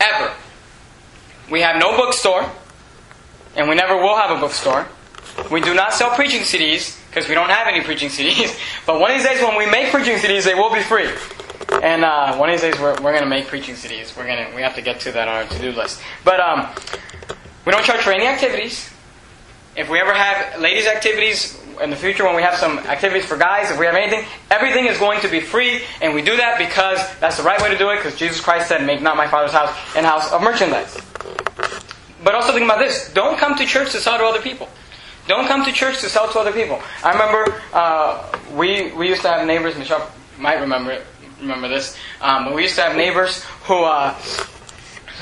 Ever. 0.00 0.32
We 1.50 1.60
have 1.60 1.80
no 1.80 1.96
bookstore, 1.96 2.48
and 3.56 3.68
we 3.68 3.74
never 3.74 3.96
will 3.96 4.16
have 4.16 4.36
a 4.36 4.40
bookstore. 4.40 4.86
We 5.50 5.60
do 5.60 5.74
not 5.74 5.92
sell 5.92 6.10
preaching 6.14 6.42
CDs, 6.42 6.96
because 7.08 7.28
we 7.28 7.34
don't 7.34 7.50
have 7.50 7.66
any 7.66 7.82
preaching 7.82 8.08
CDs. 8.08 8.56
But 8.86 9.00
one 9.00 9.10
of 9.10 9.16
these 9.16 9.26
days, 9.26 9.42
when 9.42 9.58
we 9.58 9.66
make 9.66 9.90
preaching 9.90 10.18
CDs, 10.18 10.44
they 10.44 10.54
will 10.54 10.72
be 10.72 10.82
free. 10.82 11.10
And 11.82 12.04
uh, 12.04 12.36
one 12.36 12.48
of 12.48 12.54
these 12.54 12.70
days, 12.70 12.80
we're, 12.80 12.94
we're 12.94 13.12
going 13.12 13.24
to 13.24 13.28
make 13.28 13.48
preaching 13.48 13.74
CDs. 13.74 14.16
We're 14.16 14.26
gonna, 14.26 14.54
we 14.54 14.62
have 14.62 14.76
to 14.76 14.82
get 14.82 15.00
to 15.00 15.12
that 15.12 15.26
on 15.26 15.34
our 15.34 15.44
to 15.46 15.58
do 15.58 15.72
list. 15.72 16.00
But 16.24 16.38
um, 16.40 16.68
we 17.66 17.72
don't 17.72 17.84
charge 17.84 18.00
for 18.00 18.12
any 18.12 18.26
activities. 18.26 18.90
If 19.78 19.88
we 19.88 20.00
ever 20.00 20.12
have 20.12 20.60
ladies' 20.60 20.88
activities, 20.88 21.56
in 21.80 21.90
the 21.90 21.96
future 21.96 22.24
when 22.24 22.34
we 22.34 22.42
have 22.42 22.56
some 22.56 22.78
activities 22.80 23.24
for 23.24 23.36
guys, 23.36 23.70
if 23.70 23.78
we 23.78 23.86
have 23.86 23.94
anything, 23.94 24.24
everything 24.50 24.86
is 24.86 24.98
going 24.98 25.20
to 25.20 25.28
be 25.28 25.38
free, 25.38 25.82
and 26.02 26.12
we 26.14 26.20
do 26.20 26.36
that 26.36 26.58
because 26.58 26.98
that's 27.20 27.36
the 27.36 27.44
right 27.44 27.62
way 27.62 27.70
to 27.70 27.78
do 27.78 27.90
it, 27.90 27.96
because 27.96 28.16
Jesus 28.16 28.40
Christ 28.40 28.66
said, 28.66 28.84
Make 28.84 29.00
not 29.02 29.16
my 29.16 29.28
Father's 29.28 29.52
house 29.52 29.70
an 29.96 30.02
house 30.02 30.32
of 30.32 30.42
merchandise. 30.42 30.98
But 32.24 32.34
also 32.34 32.52
think 32.52 32.64
about 32.64 32.80
this 32.80 33.12
don't 33.14 33.38
come 33.38 33.56
to 33.56 33.64
church 33.64 33.92
to 33.92 34.00
sell 34.00 34.18
to 34.18 34.24
other 34.24 34.42
people. 34.42 34.68
Don't 35.28 35.46
come 35.46 35.64
to 35.64 35.70
church 35.70 36.00
to 36.00 36.08
sell 36.08 36.28
to 36.32 36.40
other 36.40 36.52
people. 36.52 36.82
I 37.04 37.12
remember 37.12 37.62
uh, 37.72 38.36
we, 38.54 38.90
we 38.92 39.08
used 39.08 39.22
to 39.22 39.28
have 39.28 39.46
neighbors, 39.46 39.76
Michelle 39.76 40.10
might 40.38 40.58
remember 40.60 40.90
it, 40.90 41.06
remember 41.40 41.68
this, 41.68 41.96
um, 42.20 42.46
but 42.46 42.54
we 42.54 42.62
used 42.62 42.74
to 42.74 42.82
have 42.82 42.96
neighbors 42.96 43.44
who 43.64 43.84
uh, 43.84 44.18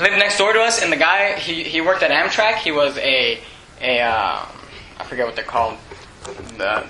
lived 0.01 0.17
next 0.17 0.39
door 0.39 0.53
to 0.53 0.61
us, 0.61 0.81
and 0.81 0.91
the 0.91 0.97
guy, 0.97 1.37
he, 1.37 1.63
he 1.63 1.81
worked 1.81 2.01
at 2.01 2.09
Amtrak. 2.09 2.55
He 2.55 2.71
was 2.71 2.97
a, 2.97 3.39
a 3.81 4.01
uh, 4.01 4.45
I 4.99 5.03
forget 5.03 5.25
what 5.25 5.35
they're 5.35 5.45
called, 5.45 5.77
the, 6.57 6.85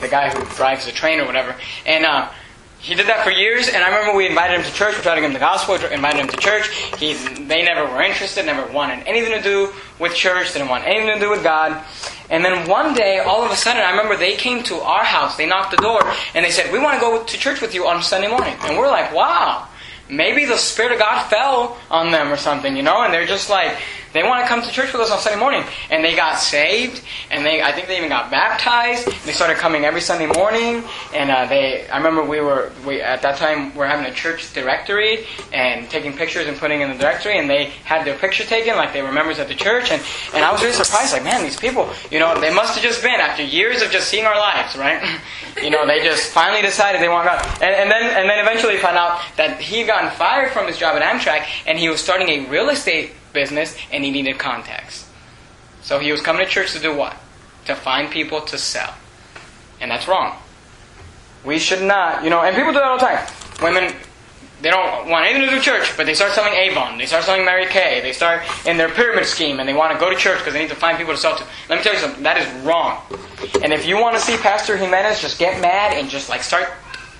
the 0.00 0.08
guy 0.08 0.30
who 0.30 0.44
drives 0.56 0.86
the 0.86 0.92
train 0.92 1.20
or 1.20 1.26
whatever. 1.26 1.56
And 1.86 2.04
uh, 2.04 2.30
he 2.78 2.94
did 2.94 3.06
that 3.06 3.24
for 3.24 3.30
years, 3.30 3.68
and 3.68 3.82
I 3.82 3.88
remember 3.88 4.16
we 4.16 4.26
invited 4.26 4.58
him 4.58 4.62
to 4.62 4.72
church. 4.72 4.96
We 4.96 5.02
tried 5.02 5.14
to 5.14 5.20
give 5.22 5.30
him 5.30 5.32
the 5.32 5.38
gospel, 5.38 5.74
invited 5.74 6.20
him 6.20 6.28
to 6.28 6.36
church. 6.36 6.68
He, 6.98 7.14
they 7.14 7.62
never 7.62 7.90
were 7.90 8.02
interested, 8.02 8.44
never 8.44 8.70
wanted 8.72 9.06
anything 9.06 9.32
to 9.32 9.42
do 9.42 9.72
with 9.98 10.14
church, 10.14 10.52
didn't 10.52 10.68
want 10.68 10.84
anything 10.84 11.14
to 11.14 11.18
do 11.18 11.30
with 11.30 11.42
God. 11.42 11.82
And 12.30 12.44
then 12.44 12.68
one 12.68 12.94
day, 12.94 13.20
all 13.20 13.42
of 13.42 13.50
a 13.50 13.56
sudden, 13.56 13.82
I 13.82 13.90
remember 13.90 14.16
they 14.16 14.36
came 14.36 14.62
to 14.64 14.76
our 14.76 15.04
house. 15.04 15.36
They 15.36 15.46
knocked 15.46 15.70
the 15.70 15.78
door, 15.78 16.00
and 16.34 16.44
they 16.44 16.50
said, 16.50 16.72
"We 16.72 16.78
want 16.78 16.94
to 16.94 17.00
go 17.00 17.24
to 17.24 17.38
church 17.38 17.60
with 17.60 17.74
you 17.74 17.86
on 17.86 18.02
Sunday 18.02 18.28
morning." 18.28 18.54
And 18.62 18.76
we're 18.76 18.88
like, 18.88 19.14
"Wow." 19.14 19.66
Maybe 20.08 20.44
the 20.44 20.56
Spirit 20.56 20.92
of 20.92 20.98
God 20.98 21.28
fell 21.28 21.78
on 21.90 22.10
them 22.10 22.32
or 22.32 22.36
something, 22.36 22.76
you 22.76 22.82
know, 22.82 23.02
and 23.02 23.12
they're 23.12 23.26
just 23.26 23.48
like, 23.48 23.76
they 24.14 24.22
want 24.22 24.44
to 24.44 24.48
come 24.48 24.62
to 24.62 24.70
church 24.70 24.92
with 24.92 25.02
us 25.02 25.10
on 25.10 25.18
Sunday 25.18 25.38
morning. 25.38 25.64
And 25.90 26.04
they 26.04 26.14
got 26.14 26.38
saved, 26.38 27.02
and 27.32 27.44
they, 27.44 27.60
I 27.62 27.72
think 27.72 27.88
they 27.88 27.96
even 27.96 28.08
got 28.08 28.30
baptized. 28.30 29.08
They 29.26 29.32
started 29.32 29.56
coming 29.56 29.84
every 29.84 30.00
Sunday 30.00 30.26
morning, 30.26 30.84
and 31.12 31.30
uh, 31.30 31.46
they, 31.46 31.88
I 31.88 31.96
remember 31.96 32.22
we 32.22 32.40
were, 32.40 32.70
we, 32.86 33.02
at 33.02 33.22
that 33.22 33.36
time, 33.38 33.72
we 33.72 33.78
were 33.78 33.88
having 33.88 34.06
a 34.06 34.14
church 34.14 34.54
directory, 34.54 35.26
and 35.52 35.90
taking 35.90 36.16
pictures 36.16 36.46
and 36.46 36.56
putting 36.56 36.80
in 36.80 36.90
the 36.90 36.96
directory, 36.96 37.38
and 37.38 37.50
they 37.50 37.66
had 37.84 38.06
their 38.06 38.16
picture 38.16 38.44
taken, 38.44 38.76
like 38.76 38.92
they 38.92 39.02
were 39.02 39.10
members 39.10 39.40
of 39.40 39.48
the 39.48 39.54
church, 39.54 39.90
and, 39.90 40.00
and 40.32 40.44
I 40.44 40.52
was 40.52 40.62
really 40.62 40.74
surprised, 40.74 41.12
like, 41.12 41.24
man, 41.24 41.42
these 41.42 41.58
people, 41.58 41.90
you 42.12 42.20
know, 42.20 42.40
they 42.40 42.54
must 42.54 42.74
have 42.74 42.84
just 42.84 43.02
been, 43.02 43.20
after 43.20 43.42
years 43.42 43.82
of 43.82 43.90
just 43.90 44.08
seeing 44.08 44.26
our 44.26 44.38
lives, 44.38 44.76
right? 44.76 45.02
you 45.62 45.70
know, 45.70 45.88
they 45.88 46.00
just 46.04 46.30
finally 46.30 46.62
decided 46.62 47.00
they 47.00 47.08
want 47.08 47.26
God. 47.26 47.44
And, 47.60 47.74
and 47.74 47.90
then, 47.90 48.16
and 48.16 48.30
then 48.30 48.38
eventually 48.38 48.78
found 48.78 48.96
out 48.96 49.20
that 49.36 49.60
he 49.60 49.80
had 49.80 49.88
gotten 49.94 50.10
fired 50.16 50.50
from 50.50 50.66
his 50.66 50.76
job 50.76 51.00
at 51.00 51.02
Amtrak, 51.02 51.46
and 51.66 51.78
he 51.78 51.88
was 51.88 52.00
starting 52.00 52.28
a 52.28 52.48
real 52.48 52.68
estate 52.68 53.12
business 53.32 53.76
and 53.92 54.04
he 54.04 54.10
needed 54.10 54.38
contacts. 54.38 55.08
So 55.82 55.98
he 55.98 56.10
was 56.10 56.20
coming 56.20 56.44
to 56.44 56.50
church 56.50 56.72
to 56.72 56.80
do 56.80 56.94
what? 56.96 57.16
To 57.66 57.74
find 57.74 58.10
people 58.10 58.40
to 58.42 58.58
sell. 58.58 58.94
And 59.80 59.90
that's 59.90 60.08
wrong. 60.08 60.36
We 61.44 61.58
should 61.58 61.82
not, 61.82 62.24
you 62.24 62.30
know, 62.30 62.42
and 62.42 62.56
people 62.56 62.72
do 62.72 62.78
that 62.78 62.84
all 62.84 62.98
the 62.98 63.04
time. 63.04 63.26
Women, 63.62 63.94
they 64.62 64.70
don't 64.70 65.08
want 65.08 65.26
anything 65.26 65.42
to 65.42 65.48
do 65.50 65.56
with 65.56 65.64
church, 65.64 65.94
but 65.96 66.06
they 66.06 66.14
start 66.14 66.32
selling 66.32 66.54
Avon, 66.54 66.96
they 66.96 67.06
start 67.06 67.24
selling 67.24 67.44
Mary 67.44 67.66
Kay, 67.66 68.00
they 68.00 68.12
start 68.12 68.42
in 68.66 68.78
their 68.78 68.88
pyramid 68.88 69.26
scheme, 69.26 69.60
and 69.60 69.68
they 69.68 69.74
want 69.74 69.92
to 69.92 69.98
go 69.98 70.08
to 70.08 70.16
church 70.16 70.38
because 70.38 70.54
they 70.54 70.60
need 70.60 70.70
to 70.70 70.74
find 70.74 70.96
people 70.96 71.12
to 71.12 71.20
sell 71.20 71.36
to. 71.36 71.44
Let 71.68 71.78
me 71.78 71.84
tell 71.84 71.92
you 71.92 72.00
something, 72.00 72.22
that 72.22 72.38
is 72.38 72.64
wrong. 72.64 73.02
And 73.62 73.72
if 73.74 73.86
you 73.86 73.98
want 74.00 74.16
to 74.16 74.22
see 74.22 74.38
Pastor 74.38 74.76
Jimenez 74.76 75.20
just 75.20 75.38
get 75.38 75.60
mad 75.60 75.92
and 75.92 76.08
just 76.08 76.30
like 76.30 76.42
start 76.42 76.72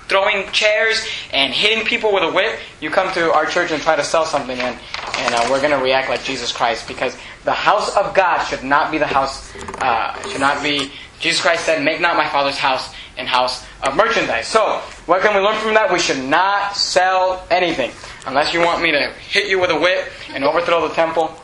throwing 0.08 0.50
chairs 0.52 1.06
and 1.32 1.52
hitting 1.52 1.84
people 1.84 2.12
with 2.12 2.22
a 2.22 2.30
whip, 2.32 2.58
you 2.80 2.90
come 2.90 3.12
to 3.14 3.32
our 3.32 3.46
church 3.46 3.70
and 3.70 3.82
try 3.82 3.96
to 3.96 4.04
sell 4.04 4.24
something, 4.24 4.58
and, 4.58 4.78
and 5.18 5.34
uh, 5.34 5.46
we're 5.50 5.60
going 5.60 5.76
to 5.76 5.82
react 5.82 6.08
like 6.08 6.22
Jesus 6.24 6.52
Christ 6.52 6.86
because 6.88 7.16
the 7.44 7.52
house 7.52 7.94
of 7.96 8.14
God 8.14 8.44
should 8.44 8.64
not 8.64 8.90
be 8.90 8.98
the 8.98 9.06
house, 9.06 9.54
uh, 9.80 10.20
should 10.28 10.40
not 10.40 10.62
be. 10.62 10.90
Jesus 11.20 11.40
Christ 11.40 11.64
said, 11.64 11.82
"Make 11.82 12.00
not 12.00 12.16
my 12.16 12.28
Father's 12.28 12.58
house 12.58 12.92
an 13.16 13.26
house 13.26 13.64
of 13.82 13.96
merchandise." 13.96 14.46
So, 14.46 14.78
what 15.06 15.22
can 15.22 15.34
we 15.34 15.40
learn 15.40 15.58
from 15.60 15.74
that? 15.74 15.92
We 15.92 15.98
should 15.98 16.22
not 16.22 16.76
sell 16.76 17.46
anything 17.50 17.92
unless 18.26 18.52
you 18.52 18.60
want 18.60 18.82
me 18.82 18.90
to 18.92 19.12
hit 19.28 19.48
you 19.48 19.58
with 19.58 19.70
a 19.70 19.78
whip 19.78 20.10
and 20.30 20.44
overthrow 20.44 20.86
the 20.86 20.94
temple. 20.94 21.34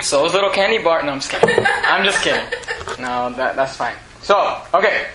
So 0.00 0.22
those 0.22 0.34
little 0.34 0.50
candy 0.50 0.82
bars. 0.82 1.04
No, 1.04 1.12
I'm 1.12 1.20
just 1.20 1.30
kidding. 1.30 1.64
I'm 1.66 2.04
just 2.04 2.22
kidding. 2.22 2.44
No, 2.98 3.32
that, 3.34 3.54
that's 3.54 3.76
fine. 3.76 3.94
So, 4.22 4.60
okay. 4.74 5.06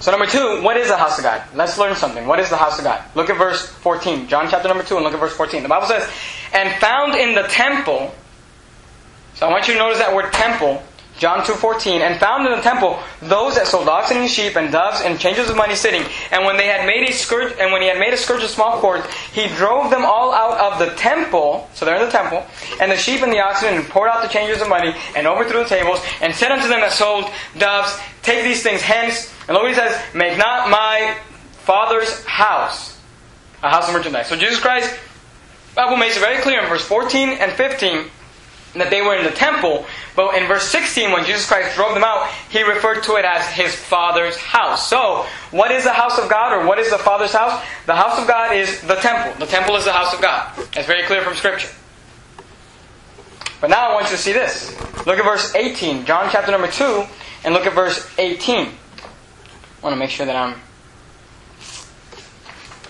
So 0.00 0.10
number 0.10 0.26
two, 0.26 0.62
what 0.62 0.76
is 0.76 0.88
the 0.88 0.96
house 0.96 1.18
of 1.18 1.24
God? 1.24 1.42
Let's 1.54 1.78
learn 1.78 1.96
something. 1.96 2.26
What 2.26 2.38
is 2.38 2.50
the 2.50 2.56
house 2.56 2.78
of 2.78 2.84
God? 2.84 3.02
Look 3.14 3.30
at 3.30 3.38
verse 3.38 3.66
14. 3.66 4.28
John 4.28 4.48
chapter 4.50 4.68
number 4.68 4.84
2 4.84 4.96
and 4.96 5.04
look 5.04 5.14
at 5.14 5.20
verse 5.20 5.34
14. 5.34 5.62
The 5.62 5.68
Bible 5.68 5.86
says, 5.86 6.08
And 6.52 6.78
found 6.80 7.14
in 7.14 7.34
the 7.34 7.44
temple, 7.44 8.14
so 9.34 9.46
I 9.46 9.50
want 9.50 9.68
you 9.68 9.74
to 9.74 9.80
notice 9.80 9.98
that 9.98 10.14
word 10.14 10.32
temple, 10.32 10.82
John 11.18 11.40
2.14, 11.40 12.00
and 12.00 12.20
found 12.20 12.46
in 12.46 12.52
the 12.52 12.62
temple 12.62 12.98
those 13.20 13.54
that 13.54 13.66
sold 13.66 13.88
oxen 13.88 14.18
and 14.18 14.30
sheep 14.30 14.56
and 14.56 14.70
doves 14.70 15.00
and 15.00 15.18
changes 15.18 15.48
of 15.48 15.56
money 15.56 15.74
sitting. 15.74 16.02
And 16.30 16.44
when 16.44 16.56
they 16.56 16.66
had 16.66 16.86
made 16.86 17.08
a 17.08 17.12
scourge, 17.12 17.54
and 17.58 17.72
when 17.72 17.82
he 17.82 17.88
had 17.88 17.98
made 17.98 18.12
a 18.12 18.16
scourge 18.16 18.42
of 18.42 18.50
small 18.50 18.80
cords, 18.80 19.06
he 19.32 19.48
drove 19.48 19.90
them 19.90 20.04
all 20.04 20.32
out 20.32 20.58
of 20.58 20.78
the 20.78 20.94
temple. 20.96 21.68
So 21.74 21.84
they're 21.84 21.96
in 21.96 22.04
the 22.04 22.10
temple, 22.10 22.44
and 22.80 22.90
the 22.90 22.96
sheep 22.96 23.22
and 23.22 23.32
the 23.32 23.40
oxen, 23.40 23.74
and 23.74 23.84
poured 23.88 24.10
out 24.10 24.22
the 24.22 24.28
changes 24.28 24.60
of 24.60 24.68
money, 24.68 24.94
and 25.16 25.26
overthrew 25.26 25.62
the 25.62 25.68
tables, 25.68 26.00
and 26.20 26.34
said 26.34 26.52
unto 26.52 26.68
them 26.68 26.80
that 26.80 26.92
sold 26.92 27.30
doves, 27.58 27.98
Take 28.22 28.44
these 28.44 28.62
things 28.62 28.82
hence. 28.82 29.32
And 29.48 29.56
what 29.56 29.68
he 29.68 29.74
says, 29.74 30.00
Make 30.14 30.36
not 30.36 30.68
my 30.68 31.16
father's 31.64 32.24
house 32.24 32.96
a 33.62 33.70
house 33.70 33.88
of 33.88 33.94
merchandise. 33.94 34.28
So 34.28 34.36
Jesus 34.36 34.60
Christ, 34.60 34.94
Bible 35.74 35.96
makes 35.96 36.16
it 36.16 36.20
very 36.20 36.40
clear 36.40 36.62
in 36.62 36.68
verse 36.68 36.84
14 36.84 37.30
and 37.30 37.52
15 37.52 38.06
that 38.78 38.90
they 38.90 39.02
were 39.02 39.16
in 39.16 39.24
the 39.24 39.30
temple, 39.30 39.86
but 40.14 40.34
in 40.36 40.46
verse 40.46 40.64
16, 40.68 41.12
when 41.12 41.24
Jesus 41.24 41.46
Christ 41.46 41.74
drove 41.76 41.94
them 41.94 42.04
out, 42.04 42.30
he 42.50 42.62
referred 42.62 43.02
to 43.04 43.16
it 43.16 43.24
as 43.24 43.46
his 43.48 43.74
Father's 43.74 44.36
house. 44.36 44.88
So, 44.88 45.26
what 45.50 45.70
is 45.70 45.84
the 45.84 45.92
house 45.92 46.18
of 46.18 46.28
God, 46.28 46.52
or 46.52 46.66
what 46.66 46.78
is 46.78 46.90
the 46.90 46.98
Father's 46.98 47.32
house? 47.32 47.62
The 47.86 47.94
house 47.94 48.18
of 48.18 48.26
God 48.26 48.54
is 48.54 48.80
the 48.82 48.96
temple. 48.96 49.38
The 49.38 49.50
temple 49.50 49.76
is 49.76 49.84
the 49.84 49.92
house 49.92 50.14
of 50.14 50.20
God. 50.20 50.52
That's 50.74 50.86
very 50.86 51.04
clear 51.04 51.22
from 51.22 51.34
Scripture. 51.34 51.68
But 53.60 53.70
now 53.70 53.90
I 53.90 53.94
want 53.94 54.06
you 54.06 54.16
to 54.16 54.22
see 54.22 54.32
this. 54.32 54.70
Look 55.06 55.18
at 55.18 55.24
verse 55.24 55.54
18, 55.54 56.04
John 56.04 56.28
chapter 56.30 56.52
number 56.52 56.68
2, 56.70 57.04
and 57.44 57.54
look 57.54 57.66
at 57.66 57.72
verse 57.72 58.06
18. 58.18 58.66
I 58.66 58.70
want 59.82 59.94
to 59.94 59.96
make 59.96 60.10
sure 60.10 60.26
that 60.26 60.36
I'm 60.36 60.60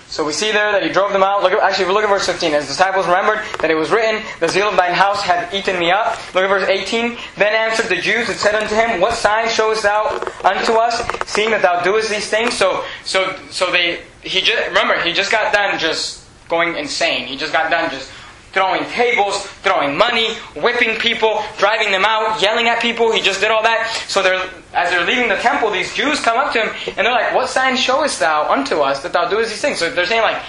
so 0.09 0.25
we 0.25 0.33
see 0.33 0.53
there 0.53 0.73
that 0.73 0.83
he 0.83 0.89
drove 0.89 1.13
them 1.13 1.23
out. 1.23 1.43
Look 1.43 1.53
at, 1.53 1.59
actually, 1.59 1.93
look 1.93 2.05
at 2.05 2.09
verse 2.09 2.27
15. 2.27 2.53
His 2.53 2.67
disciples 2.67 3.07
remembered 3.07 3.41
that 3.61 3.71
it 3.71 3.75
was 3.75 3.91
written, 3.91 4.23
The 4.41 4.49
zeal 4.49 4.69
of 4.69 4.77
thine 4.77 4.95
house 4.95 5.23
hath 5.23 5.53
eaten 5.53 5.79
me 5.79 5.91
up. 5.91 6.17
Look 6.35 6.45
at 6.45 6.49
verse 6.49 6.69
18. 6.69 7.17
Then 7.37 7.55
answered 7.55 7.87
the 7.87 8.01
Jews 8.01 8.29
and 8.29 8.39
said 8.39 8.55
unto 8.55 8.75
him, 8.75 9.01
What 9.01 9.15
sign 9.15 9.49
showest 9.49 9.83
thou 9.83 10.07
unto 10.45 10.75
us, 10.75 11.03
seeing 11.27 11.51
that 11.51 11.63
thou 11.63 11.83
doest 11.83 12.09
these 12.09 12.31
things? 12.31 12.55
So, 12.55 12.85
so, 13.05 13.37
so 13.51 13.71
they, 13.73 14.03
he 14.23 14.41
just, 14.41 14.69
remember, 14.69 15.01
he 15.01 15.13
just 15.13 15.33
got 15.33 15.53
done 15.53 15.79
just 15.79 16.25
going 16.49 16.77
insane. 16.77 17.27
He 17.27 17.37
just 17.37 17.53
got 17.53 17.71
done 17.71 17.91
just 17.91 18.11
throwing 18.57 18.83
tables, 18.87 19.45
throwing 19.61 19.95
money, 19.99 20.33
whipping 20.57 20.97
people, 20.97 21.43
driving 21.59 21.91
them 21.93 22.07
out, 22.07 22.41
yelling 22.41 22.69
at 22.69 22.81
people. 22.81 23.13
He 23.13 23.21
just 23.21 23.41
did 23.43 23.51
all 23.51 23.63
that. 23.63 23.87
So 24.09 24.23
they're, 24.23 24.49
as 24.73 24.89
they're 24.89 25.05
leaving 25.05 25.29
the 25.29 25.37
temple, 25.37 25.71
these 25.71 25.93
Jews 25.95 26.21
come 26.21 26.39
up 26.39 26.55
to 26.55 26.63
him 26.63 26.95
and 26.97 27.07
they're 27.07 27.13
like, 27.13 27.35
What 27.35 27.51
sign 27.51 27.77
showest 27.77 28.19
thou 28.19 28.51
unto 28.51 28.77
us 28.77 29.03
that 29.03 29.13
thou 29.13 29.29
doest 29.29 29.51
these 29.51 29.61
things? 29.61 29.79
So 29.79 29.91
they're 29.91 30.07
saying 30.07 30.23
like, 30.23 30.41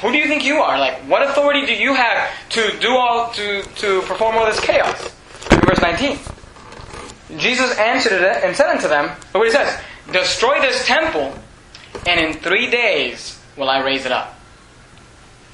who 0.00 0.12
do 0.12 0.18
you 0.18 0.26
think 0.28 0.44
you 0.44 0.58
are? 0.58 0.78
Like, 0.78 0.98
what 1.08 1.28
authority 1.28 1.66
do 1.66 1.74
you 1.74 1.92
have 1.94 2.30
to 2.50 2.78
do 2.78 2.90
all 2.90 3.32
to, 3.32 3.62
to 3.62 4.02
perform 4.02 4.36
all 4.36 4.46
this 4.46 4.60
chaos? 4.60 5.10
Verse 5.50 5.80
19. 5.80 6.18
Jesus 7.36 7.76
answered 7.78 8.22
it 8.22 8.44
and 8.44 8.54
said 8.54 8.70
unto 8.70 8.86
them, 8.86 9.06
look 9.06 9.34
what 9.34 9.46
he 9.46 9.52
says, 9.52 9.80
Destroy 10.12 10.60
this 10.60 10.86
temple, 10.86 11.34
and 12.06 12.20
in 12.20 12.34
three 12.34 12.70
days 12.70 13.42
will 13.56 13.68
I 13.68 13.82
raise 13.82 14.06
it 14.06 14.12
up. 14.12 14.38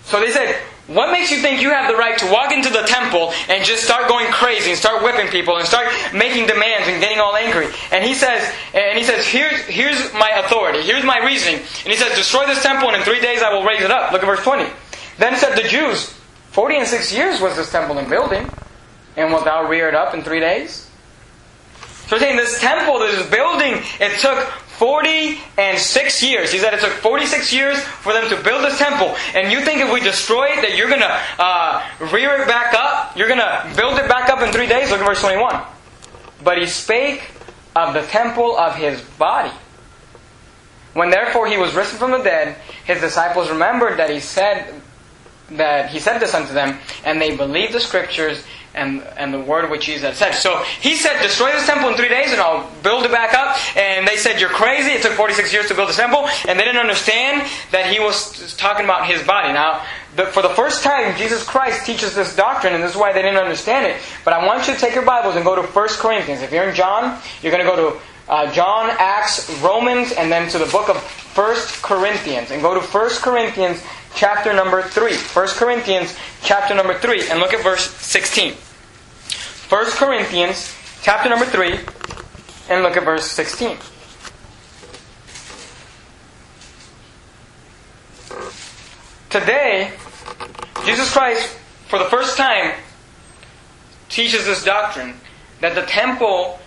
So 0.05 0.21
they 0.21 0.31
said, 0.31 0.61
what 0.89 1.13
makes 1.13 1.31
you 1.31 1.39
think 1.39 1.63
you 1.63 1.71
have 1.71 1.91
the 1.91 1.97
right 1.97 2.19
to 2.19 2.31
walk 2.31 2.53
into 2.53 2.69
the 2.69 2.83
temple 2.83 3.33
and 3.49 3.65
just 3.65 3.85
start 3.85 4.09
going 4.09 4.27
crazy 4.33 4.71
and 4.71 4.79
start 4.79 5.03
whipping 5.03 5.29
people 5.29 5.57
and 5.57 5.67
start 5.67 5.89
making 6.13 6.47
demands 6.47 6.89
and 6.89 7.01
getting 7.01 7.19
all 7.19 7.37
angry? 7.37 7.67
And 7.93 8.05
he 8.05 8.15
says, 8.15 8.43
and 8.75 8.99
he 8.99 9.05
says, 9.05 9.27
here's, 9.27 9.61
here's 9.67 10.13
my 10.13 10.31
authority, 10.45 10.83
here's 10.83 11.05
my 11.05 11.25
reasoning. 11.25 11.61
And 11.61 11.93
he 11.93 11.97
says, 11.97 12.17
destroy 12.17 12.47
this 12.47 12.63
temple 12.63 12.89
and 12.89 12.97
in 12.97 13.03
three 13.03 13.21
days 13.21 13.43
I 13.43 13.53
will 13.53 13.65
raise 13.65 13.83
it 13.83 13.91
up. 13.91 14.13
Look 14.13 14.23
at 14.23 14.27
verse 14.27 14.43
20. 14.43 14.69
Then 15.19 15.37
said 15.37 15.57
the 15.57 15.69
Jews, 15.69 16.19
Forty 16.53 16.77
and 16.77 16.87
six 16.87 17.11
years 17.11 17.41
was 17.41 17.57
this 17.57 17.73
temple 17.73 17.97
in 17.97 18.11
building, 18.11 18.47
and 19.17 19.33
wilt 19.33 19.47
thou 19.47 19.67
rear 19.67 19.89
it 19.89 19.95
up 19.95 20.13
in 20.13 20.23
three 20.23 20.39
days? 20.39 20.87
So 22.09 22.19
saying 22.19 22.37
this 22.37 22.61
temple, 22.61 22.99
this 22.99 23.27
building, 23.31 23.81
it 23.99 24.21
took 24.21 24.53
40 24.79 25.39
and 25.59 25.79
6 25.79 26.23
years. 26.23 26.51
He 26.53 26.59
said 26.59 26.75
it 26.75 26.81
took 26.81 26.93
46 26.93 27.53
years 27.53 27.79
for 27.81 28.13
them 28.13 28.29
to 28.31 28.43
build 28.43 28.65
this 28.65 28.79
temple. 28.79 29.15
And 29.35 29.53
you 29.53 29.61
think 29.65 29.81
if 29.81 29.93
we 29.93 30.01
destroy 30.01 30.47
it 30.47 30.63
that 30.63 30.77
you're 30.77 30.89
going 30.89 31.01
to 31.01 31.21
uh, 31.39 31.87
rear 32.13 32.41
it 32.41 32.49
back 32.49 32.75
up? 32.75 33.17
You're 33.17 33.29
going 33.29 33.41
to 33.41 33.73
build 33.77 33.99
it 33.99 34.09
back 34.09 34.29
up 34.31 34.41
in 34.41 34.53
three 34.53 34.67
days? 34.67 34.91
Look 34.91 35.01
at 35.01 35.07
verse 35.07 35.21
21. 35.21 35.63
But 36.43 36.59
he 36.59 36.67
spake 36.67 37.31
of 37.77 37.95
the 37.95 38.03
temple 38.03 38.57
of 38.57 38.75
his 38.77 39.01
body. 39.19 39.53
When 40.95 41.11
therefore 41.11 41.47
he 41.47 41.57
was 41.57 41.75
risen 41.75 41.99
from 41.99 42.11
the 42.11 42.23
dead, 42.23 42.57
his 42.85 43.01
disciples 43.01 43.51
remembered 43.51 43.99
that 43.99 44.11
he 44.11 44.21
said 44.21 44.81
that 45.51 45.91
he 45.91 45.99
said 45.99 46.19
this 46.19 46.35
unto 46.35 46.53
them, 46.55 46.79
and 47.05 47.21
they 47.21 47.37
believed 47.37 47.73
the 47.73 47.81
scriptures 47.81 48.43
and, 48.75 49.03
and 49.17 49.33
the 49.33 49.41
word 49.41 49.71
which 49.71 49.87
Jesus 49.87 50.03
had 50.03 50.17
said. 50.17 50.33
So 50.33 50.63
he 50.81 50.97
said, 50.97 51.21
destroy 51.23 51.53
this 51.53 51.67
temple 51.67 51.91
in 51.91 51.97
three 51.97 52.09
days 52.09 52.33
and 52.33 52.41
I'll 52.41 52.71
build 52.83 53.05
it 53.05 53.11
back 53.11 53.35
up. 53.35 53.57
And 53.77 54.07
they 54.07 54.17
said, 54.17 54.41
you're 54.41 54.51
crazy. 54.51 54.91
It 54.91 55.03
took 55.03 55.13
46 55.13 55.53
years 55.53 55.69
to 55.69 55.75
build 55.75 55.89
the 55.89 55.95
temple. 55.95 56.27
And 56.49 56.59
they 56.59 56.65
didn't 56.65 56.81
understand 56.81 57.49
that 57.71 57.93
he 57.93 58.01
was 58.01 58.57
talking 58.57 58.85
about 58.85 59.07
his 59.07 59.23
body. 59.23 59.53
Now, 59.53 59.85
the, 60.17 60.27
for 60.27 60.43
the 60.43 60.51
first 60.51 60.83
time, 60.83 61.17
Jesus 61.17 61.43
Christ 61.45 61.87
teaches 61.87 62.15
this 62.15 62.37
doctrine, 62.37 62.75
and 62.75 62.83
this 62.83 62.91
is 62.91 62.97
why 62.97 63.13
they 63.13 63.23
didn't 63.23 63.39
understand 63.39 63.87
it. 63.87 63.97
But 64.25 64.35
I 64.35 64.47
want 64.47 64.69
you 64.69 64.75
to 64.75 64.81
take 64.81 64.95
your 64.95 65.07
Bibles 65.07 65.37
and 65.37 65.45
go 65.45 65.57
to 65.57 65.63
1 65.63 65.89
Corinthians. 65.93 66.43
If 66.43 66.53
you're 66.53 66.69
in 66.69 66.75
John, 66.75 67.19
you're 67.41 67.53
going 67.53 67.65
to 67.65 67.71
go 67.71 67.93
to 67.93 68.01
uh, 68.29 68.53
John, 68.53 68.91
Acts, 68.99 69.51
Romans, 69.61 70.13
and 70.13 70.31
then 70.31 70.51
to 70.51 70.59
the 70.59 70.67
book 70.67 70.91
of 70.91 70.97
1 71.35 71.57
Corinthians. 71.81 72.51
And 72.51 72.61
go 72.61 72.75
to 72.79 72.81
1 72.81 73.11
Corinthians 73.23 73.83
chapter 74.15 74.53
number 74.53 74.83
3. 74.83 75.17
1 75.17 75.49
Corinthians 75.57 76.17
chapter 76.43 76.75
number 76.75 76.99
3. 76.99 77.29
And 77.29 77.41
look 77.41 77.53
at 77.53 77.63
verse 77.63 77.91
16. 77.91 78.55
1 79.69 79.91
Corinthians 79.93 80.75
chapter 81.03 81.29
number 81.29 81.47
3. 81.47 81.79
And 82.71 82.83
look 82.83 82.97
at 82.97 83.05
verse 83.05 83.31
16. 83.31 83.77
Today, 89.31 89.93
Jesus 90.85 91.11
Christ, 91.11 91.57
for 91.89 91.99
the 91.99 92.05
first 92.07 92.37
time, 92.37 92.75
teaches 94.09 94.45
this 94.45 94.63
doctrine 94.63 95.15
that 95.61 95.75
the 95.75 95.83
temple 95.83 96.59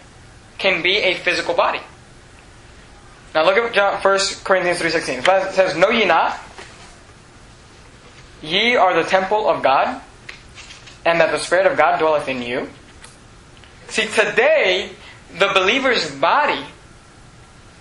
can 0.57 0.81
be 0.81 0.97
a 0.97 1.15
physical 1.15 1.53
body. 1.53 1.81
Now 3.35 3.45
look 3.45 3.57
at 3.57 3.73
John, 3.73 4.01
1 4.01 4.19
Corinthians 4.43 4.79
3.16. 4.79 5.49
It 5.49 5.53
says, 5.53 5.77
Know 5.77 5.89
ye 5.89 6.05
not 6.05 6.39
Ye 8.45 8.75
are 8.75 8.93
the 8.93 9.09
temple 9.09 9.49
of 9.49 9.63
God, 9.63 10.01
and 11.03 11.19
that 11.19 11.31
the 11.31 11.39
Spirit 11.39 11.65
of 11.65 11.77
God 11.77 11.97
dwelleth 11.97 12.27
in 12.27 12.41
you. 12.41 12.69
See, 13.87 14.05
today, 14.05 14.91
the 15.39 15.49
believer's 15.53 16.11
body 16.15 16.63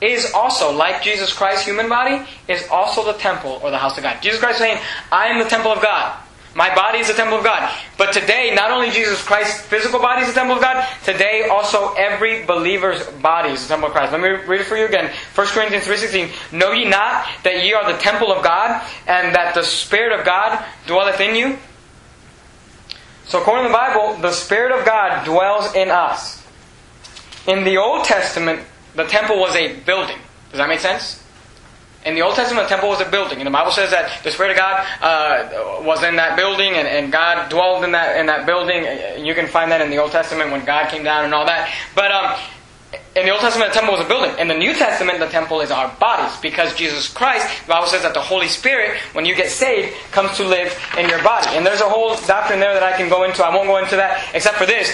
is 0.00 0.33
also, 0.33 0.73
like 0.73 1.02
Jesus 1.02 1.33
Christ's 1.33 1.66
human 1.66 1.88
body, 1.88 2.25
is 2.49 2.66
also 2.68 3.04
the 3.04 3.18
temple 3.18 3.61
or 3.62 3.71
the 3.71 3.78
house 3.78 3.97
of 3.99 4.04
God. 4.04 4.23
Jesus 4.23 4.40
Christ 4.40 4.56
is 4.56 4.61
saying, 4.61 4.83
I 5.12 5.26
am 5.26 5.38
the 5.38 5.49
temple 5.49 5.71
of 5.71 5.83
God. 5.83 6.18
My 6.54 6.73
body 6.73 6.99
is 6.99 7.08
the 7.08 7.14
temple 7.14 7.38
of 7.38 7.44
God. 7.44 7.73
But 7.99 8.12
today, 8.12 8.52
not 8.54 8.70
only 8.70 8.90
Jesus 8.90 9.23
Christ's 9.23 9.66
physical 9.66 9.99
body 9.99 10.23
is 10.23 10.28
the 10.28 10.34
temple 10.34 10.56
of 10.56 10.62
God, 10.62 10.87
today 11.02 11.49
also 11.50 11.92
every 11.94 12.44
believer's 12.44 13.04
body 13.20 13.50
is 13.50 13.62
the 13.62 13.68
temple 13.68 13.88
of 13.88 13.92
Christ. 13.92 14.12
Let 14.12 14.20
me 14.20 14.28
read 14.28 14.61
it 14.61 14.66
for 14.66 14.76
you 14.76 14.87
again. 14.87 15.12
1 15.34 15.46
Corinthians 15.49 15.84
3.16 15.84 16.52
Know 16.52 16.70
ye 16.70 16.88
not 16.88 17.26
that 17.42 17.64
ye 17.64 17.73
are 17.73 17.92
the 17.92 17.99
temple 17.99 18.32
of 18.32 18.44
God, 18.44 18.87
and 19.08 19.34
that 19.34 19.54
the 19.54 19.64
Spirit 19.64 20.16
of 20.16 20.25
God 20.25 20.64
dwelleth 20.87 21.20
in 21.20 21.34
you? 21.34 21.58
So 23.26 23.40
according 23.40 23.64
to 23.64 23.68
the 23.70 23.75
Bible, 23.75 24.16
the 24.20 24.32
Spirit 24.32 24.78
of 24.78 24.87
God 24.87 25.25
dwells 25.25 25.75
in 25.75 25.90
us. 25.90 26.46
In 27.49 27.64
the 27.64 27.78
Old 27.78 28.04
Testament, 28.04 28.61
the 28.94 29.04
temple 29.04 29.40
was 29.40 29.56
a 29.56 29.75
building. 29.80 30.18
Does 30.50 30.58
that 30.58 30.68
make 30.68 30.80
sense? 30.80 31.24
In 32.04 32.14
the 32.14 32.20
Old 32.20 32.34
Testament, 32.34 32.68
the 32.68 32.68
temple 32.68 32.90
was 32.90 33.00
a 33.00 33.08
building, 33.08 33.38
and 33.38 33.46
the 33.46 33.50
Bible 33.50 33.73
says 33.73 33.90
that 33.90 34.23
the 34.23 34.30
Spirit 34.30 34.50
of 34.50 34.58
God 34.58 34.87
uh, 35.00 35.82
was 35.82 36.02
in 36.02 36.16
that 36.16 36.37
building, 36.37 36.75
and, 36.75 36.87
and, 36.87 37.11
God 37.11 37.49
dwelled 37.49 37.82
in 37.82 37.92
that 37.92 38.18
in 38.18 38.26
that 38.26 38.44
building. 38.44 38.84
You 39.25 39.34
can 39.34 39.46
find 39.46 39.73
that 39.73 39.80
in 39.80 39.88
the 39.88 39.96
Old 39.96 40.12
Testament 40.12 40.50
when 40.50 40.66
God 40.66 40.90
came 40.90 41.02
down 41.02 41.25
and 41.25 41.32
all 41.32 41.46
that. 41.46 41.73
But 41.94 42.12
um, 42.12 42.37
in 43.16 43.26
the 43.26 43.30
Old 43.30 43.40
Testament, 43.40 43.73
the 43.73 43.78
temple 43.78 43.96
was 43.96 44.04
a 44.04 44.08
building. 44.08 44.37
In 44.38 44.49
the 44.49 44.58
New 44.58 44.75
Testament, 44.75 45.18
the 45.18 45.28
temple 45.28 45.61
is 45.61 45.70
our 45.70 45.88
bodies, 45.96 46.37
because 46.40 46.75
Jesus 46.75 47.08
Christ, 47.08 47.46
the 47.62 47.68
Bible 47.68 47.87
says 47.87 48.02
that 48.02 48.12
the 48.12 48.20
Holy 48.20 48.49
Spirit, 48.49 48.99
when 49.12 49.25
you 49.25 49.34
get 49.34 49.50
saved, 49.50 49.94
comes 50.11 50.37
to 50.37 50.44
live 50.44 50.76
in 50.99 51.08
your 51.08 51.23
body. 51.23 51.49
And 51.56 51.64
there's 51.64 51.80
a 51.80 51.88
whole 51.88 52.16
doctrine 52.26 52.61
there 52.61 52.75
that 52.75 52.82
I 52.82 52.96
can 52.96 53.08
go 53.08 53.25
into. 53.25 53.44
I 53.44 53.54
won't 53.54 53.68
go 53.68 53.78
into 53.78 53.96
that, 53.96 54.28
except 54.34 54.56
for 54.56 54.66
this. 54.66 54.92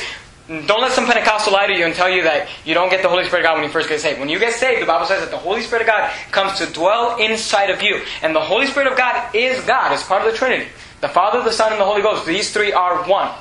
Don't 0.50 0.80
let 0.80 0.90
some 0.90 1.06
Pentecostal 1.06 1.52
lie 1.52 1.68
to 1.68 1.78
you 1.78 1.84
and 1.84 1.94
tell 1.94 2.10
you 2.10 2.24
that 2.24 2.48
you 2.64 2.74
don't 2.74 2.90
get 2.90 3.02
the 3.02 3.08
Holy 3.08 3.22
Spirit 3.22 3.42
of 3.42 3.50
God 3.50 3.54
when 3.54 3.62
you 3.62 3.70
first 3.70 3.88
get 3.88 4.00
saved. 4.00 4.18
When 4.18 4.28
you 4.28 4.40
get 4.40 4.52
saved, 4.52 4.82
the 4.82 4.86
Bible 4.86 5.06
says 5.06 5.20
that 5.20 5.30
the 5.30 5.36
Holy 5.36 5.62
Spirit 5.62 5.82
of 5.82 5.86
God 5.86 6.10
comes 6.32 6.58
to 6.58 6.66
dwell 6.66 7.18
inside 7.18 7.70
of 7.70 7.80
you. 7.82 8.02
And 8.20 8.34
the 8.34 8.40
Holy 8.40 8.66
Spirit 8.66 8.90
of 8.90 8.98
God 8.98 9.32
is 9.32 9.64
God. 9.64 9.92
It's 9.92 10.02
part 10.02 10.26
of 10.26 10.32
the 10.32 10.36
Trinity. 10.36 10.66
The 11.02 11.08
Father, 11.08 11.40
the 11.44 11.52
Son, 11.52 11.70
and 11.70 11.80
the 11.80 11.84
Holy 11.84 12.02
Ghost. 12.02 12.26
These 12.26 12.52
three 12.52 12.72
are 12.72 13.08
one. 13.08 13.32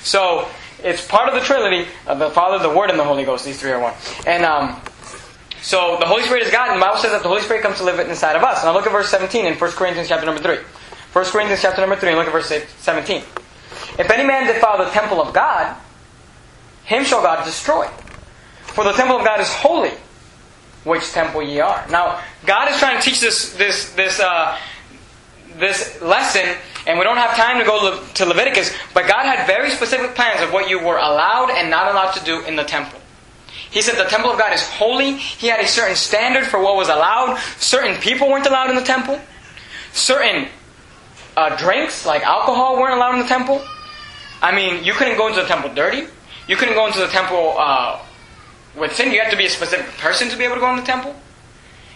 So, 0.00 0.48
it's 0.82 1.06
part 1.06 1.28
of 1.28 1.34
the 1.34 1.42
Trinity. 1.42 1.86
Uh, 2.06 2.14
the 2.14 2.30
Father, 2.30 2.66
the 2.66 2.74
Word, 2.74 2.88
and 2.88 2.98
the 2.98 3.04
Holy 3.04 3.24
Ghost. 3.24 3.44
These 3.44 3.60
three 3.60 3.72
are 3.72 3.80
one. 3.80 3.92
And, 4.26 4.46
um, 4.46 4.80
so 5.60 5.98
the 6.00 6.06
Holy 6.06 6.22
Spirit 6.22 6.44
is 6.44 6.50
God, 6.50 6.70
and 6.70 6.80
the 6.80 6.84
Bible 6.84 6.98
says 6.98 7.12
that 7.12 7.22
the 7.22 7.28
Holy 7.28 7.42
Spirit 7.42 7.62
comes 7.62 7.76
to 7.76 7.84
live 7.84 8.00
inside 8.00 8.36
of 8.36 8.42
us. 8.42 8.64
Now 8.64 8.72
look 8.72 8.86
at 8.86 8.92
verse 8.92 9.10
17 9.10 9.44
in 9.44 9.54
1 9.54 9.70
Corinthians 9.72 10.08
chapter 10.08 10.24
number 10.24 10.40
3. 10.40 10.56
1 11.12 11.24
Corinthians 11.26 11.60
chapter 11.60 11.82
number 11.82 11.96
3, 11.96 12.08
and 12.08 12.18
look 12.18 12.26
at 12.26 12.32
verse 12.32 12.48
17. 12.48 13.22
If 13.98 14.10
any 14.10 14.26
man 14.26 14.46
defile 14.46 14.78
the 14.78 14.90
temple 14.90 15.20
of 15.20 15.34
God, 15.34 15.76
him 16.84 17.04
shall 17.04 17.22
God 17.22 17.44
destroy. 17.44 17.86
For 18.74 18.84
the 18.84 18.92
temple 18.92 19.16
of 19.16 19.24
God 19.24 19.40
is 19.40 19.48
holy, 19.52 19.92
which 20.84 21.10
temple 21.12 21.42
ye 21.42 21.60
are. 21.60 21.86
Now, 21.90 22.20
God 22.46 22.70
is 22.70 22.78
trying 22.78 22.98
to 22.98 23.02
teach 23.02 23.20
this 23.20 23.54
this 23.54 23.92
this 23.94 24.20
uh, 24.20 24.58
this 25.58 26.00
lesson, 26.02 26.56
and 26.86 26.98
we 26.98 27.04
don't 27.04 27.16
have 27.16 27.36
time 27.36 27.58
to 27.58 27.64
go 27.64 28.02
to 28.02 28.26
Leviticus. 28.26 28.74
But 28.92 29.06
God 29.06 29.24
had 29.24 29.46
very 29.46 29.70
specific 29.70 30.14
plans 30.14 30.42
of 30.42 30.52
what 30.52 30.68
you 30.68 30.78
were 30.78 30.98
allowed 30.98 31.50
and 31.50 31.70
not 31.70 31.90
allowed 31.90 32.12
to 32.12 32.24
do 32.24 32.44
in 32.44 32.56
the 32.56 32.64
temple. 32.64 33.00
He 33.70 33.82
said 33.82 33.96
the 33.96 34.08
temple 34.08 34.30
of 34.30 34.38
God 34.38 34.52
is 34.52 34.62
holy. 34.68 35.16
He 35.16 35.48
had 35.48 35.60
a 35.60 35.66
certain 35.66 35.96
standard 35.96 36.46
for 36.46 36.60
what 36.60 36.76
was 36.76 36.88
allowed. 36.88 37.38
Certain 37.58 38.00
people 38.00 38.28
weren't 38.28 38.46
allowed 38.46 38.70
in 38.70 38.76
the 38.76 38.82
temple. 38.82 39.20
Certain 39.92 40.48
uh, 41.36 41.56
drinks, 41.56 42.06
like 42.06 42.22
alcohol, 42.22 42.76
weren't 42.76 42.94
allowed 42.94 43.14
in 43.14 43.22
the 43.22 43.28
temple. 43.28 43.64
I 44.42 44.54
mean, 44.54 44.84
you 44.84 44.92
couldn't 44.92 45.16
go 45.16 45.28
into 45.28 45.40
the 45.40 45.48
temple 45.48 45.74
dirty. 45.74 46.06
You 46.46 46.56
couldn't 46.56 46.74
go 46.74 46.86
into 46.86 47.00
the 47.00 47.08
temple 47.08 47.54
uh, 47.58 48.00
with 48.76 48.94
sin. 48.94 49.12
You 49.12 49.20
had 49.20 49.30
to 49.30 49.36
be 49.36 49.46
a 49.46 49.50
specific 49.50 49.86
person 49.98 50.28
to 50.28 50.36
be 50.36 50.44
able 50.44 50.56
to 50.56 50.60
go 50.60 50.70
in 50.70 50.76
the 50.76 50.82
temple. 50.82 51.14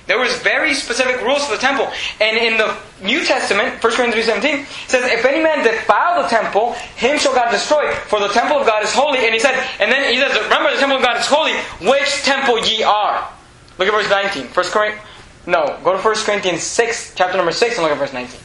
There 0.06 0.18
was 0.18 0.34
very 0.38 0.72
specific 0.72 1.20
rules 1.20 1.44
for 1.44 1.52
the 1.54 1.60
temple. 1.60 1.86
And 2.18 2.38
in 2.38 2.56
the 2.56 2.74
New 3.02 3.24
Testament, 3.26 3.82
1 3.84 3.92
Corinthians 3.92 4.26
17, 4.26 4.64
says, 4.86 5.04
If 5.04 5.24
any 5.26 5.42
man 5.42 5.62
defile 5.62 6.22
the 6.22 6.28
temple, 6.28 6.72
him 6.96 7.18
shall 7.18 7.34
God 7.34 7.50
destroy, 7.50 7.92
for 8.08 8.18
the 8.18 8.28
temple 8.28 8.56
of 8.56 8.66
God 8.66 8.82
is 8.82 8.92
holy. 8.94 9.18
And 9.26 9.34
he 9.34 9.38
said, 9.38 9.54
and 9.78 9.92
then 9.92 10.10
he 10.10 10.18
says, 10.18 10.32
Remember 10.44 10.72
the 10.72 10.80
temple 10.80 10.96
of 10.96 11.02
God 11.02 11.18
is 11.18 11.26
holy, 11.26 11.52
which 11.86 12.22
temple 12.24 12.58
ye 12.64 12.82
are. 12.82 13.28
Look 13.76 13.86
at 13.86 13.94
verse 13.94 14.08
19. 14.08 14.46
1 14.46 14.52
Corinthians, 14.72 15.06
no, 15.46 15.78
go 15.84 15.92
to 15.94 16.02
1 16.02 16.14
Corinthians 16.24 16.62
6, 16.62 17.12
chapter 17.14 17.36
number 17.36 17.52
6, 17.52 17.76
and 17.76 17.82
look 17.82 17.92
at 17.92 17.98
verse 17.98 18.14
19. 18.14 18.40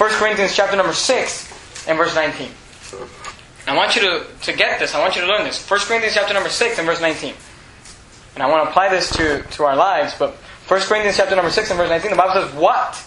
1 0.00 0.10
Corinthians 0.12 0.54
chapter 0.54 0.76
number 0.76 0.92
6 0.92 1.88
and 1.88 1.98
verse 1.98 2.14
19. 2.14 2.48
I 3.66 3.76
want 3.76 3.94
you 3.94 4.02
to, 4.02 4.26
to 4.42 4.52
get 4.52 4.78
this. 4.78 4.94
I 4.94 5.00
want 5.00 5.16
you 5.16 5.22
to 5.22 5.28
learn 5.28 5.44
this. 5.44 5.68
1 5.68 5.80
Corinthians 5.80 6.14
chapter 6.14 6.34
number 6.34 6.48
6 6.48 6.78
and 6.78 6.86
verse 6.86 7.00
19. 7.00 7.34
And 8.34 8.42
I 8.42 8.50
want 8.50 8.64
to 8.64 8.70
apply 8.70 8.88
this 8.88 9.10
to, 9.16 9.42
to 9.42 9.64
our 9.64 9.76
lives, 9.76 10.14
but 10.18 10.34
1 10.68 10.80
Corinthians 10.82 11.16
chapter 11.16 11.36
number 11.36 11.50
6 11.50 11.70
and 11.70 11.78
verse 11.78 11.88
19, 11.88 12.12
the 12.12 12.16
Bible 12.16 12.42
says, 12.42 12.54
What? 12.54 13.04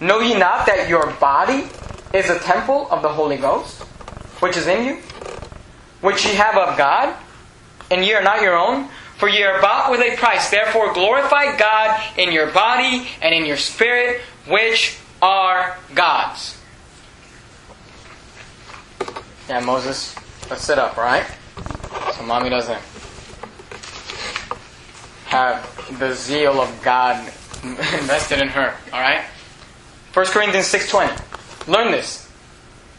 Know 0.00 0.20
ye 0.20 0.36
not 0.36 0.66
that 0.66 0.88
your 0.88 1.12
body 1.12 1.68
is 2.12 2.28
a 2.28 2.38
temple 2.40 2.88
of 2.90 3.02
the 3.02 3.08
Holy 3.08 3.36
Ghost, 3.36 3.82
which 4.40 4.56
is 4.56 4.66
in 4.66 4.84
you, 4.84 4.94
which 6.00 6.26
ye 6.26 6.34
have 6.34 6.56
of 6.56 6.76
God, 6.76 7.16
and 7.90 8.04
ye 8.04 8.12
are 8.14 8.22
not 8.22 8.42
your 8.42 8.56
own? 8.56 8.88
For 9.16 9.28
ye 9.28 9.44
are 9.44 9.62
bought 9.62 9.92
with 9.92 10.00
a 10.00 10.16
price. 10.16 10.50
Therefore 10.50 10.92
glorify 10.92 11.56
God 11.56 12.02
in 12.18 12.32
your 12.32 12.50
body 12.50 13.06
and 13.20 13.32
in 13.32 13.46
your 13.46 13.56
spirit, 13.56 14.20
which 14.48 14.98
are 15.22 15.78
God's. 15.94 16.58
Yeah, 19.48 19.60
Moses, 19.60 20.14
let's 20.48 20.62
sit 20.62 20.78
up, 20.78 20.96
right? 20.96 21.26
So 22.14 22.22
mommy 22.22 22.48
doesn't 22.48 22.80
have 25.26 25.98
the 25.98 26.14
zeal 26.14 26.60
of 26.60 26.82
God 26.82 27.18
invested 27.64 28.40
in 28.40 28.48
her, 28.48 28.74
alright? 28.92 29.24
1 30.14 30.26
Corinthians 30.26 30.72
6.20. 30.72 31.68
Learn 31.68 31.90
this. 31.90 32.28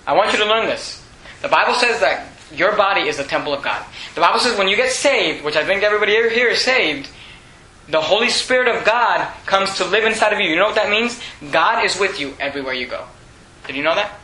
I 0.05 0.13
want 0.13 0.33
you 0.33 0.39
to 0.39 0.45
learn 0.45 0.65
this. 0.65 1.05
The 1.41 1.47
Bible 1.47 1.75
says 1.75 1.99
that 2.01 2.27
your 2.53 2.75
body 2.75 3.01
is 3.01 3.17
the 3.17 3.23
temple 3.23 3.53
of 3.53 3.63
God. 3.63 3.85
The 4.15 4.21
Bible 4.21 4.39
says 4.39 4.57
when 4.57 4.67
you 4.67 4.75
get 4.75 4.91
saved, 4.91 5.43
which 5.43 5.55
I 5.55 5.65
think 5.65 5.83
everybody 5.83 6.11
here 6.11 6.49
is 6.49 6.61
saved, 6.61 7.09
the 7.87 8.01
Holy 8.01 8.29
Spirit 8.29 8.73
of 8.73 8.85
God 8.85 9.31
comes 9.45 9.75
to 9.77 9.85
live 9.85 10.05
inside 10.05 10.33
of 10.33 10.39
you. 10.39 10.49
You 10.49 10.55
know 10.55 10.65
what 10.65 10.75
that 10.75 10.89
means? 10.89 11.19
God 11.51 11.85
is 11.85 11.99
with 11.99 12.19
you 12.19 12.33
everywhere 12.39 12.73
you 12.73 12.87
go. 12.87 13.05
Did 13.67 13.75
you 13.75 13.83
know 13.83 13.95
that? 13.95 14.19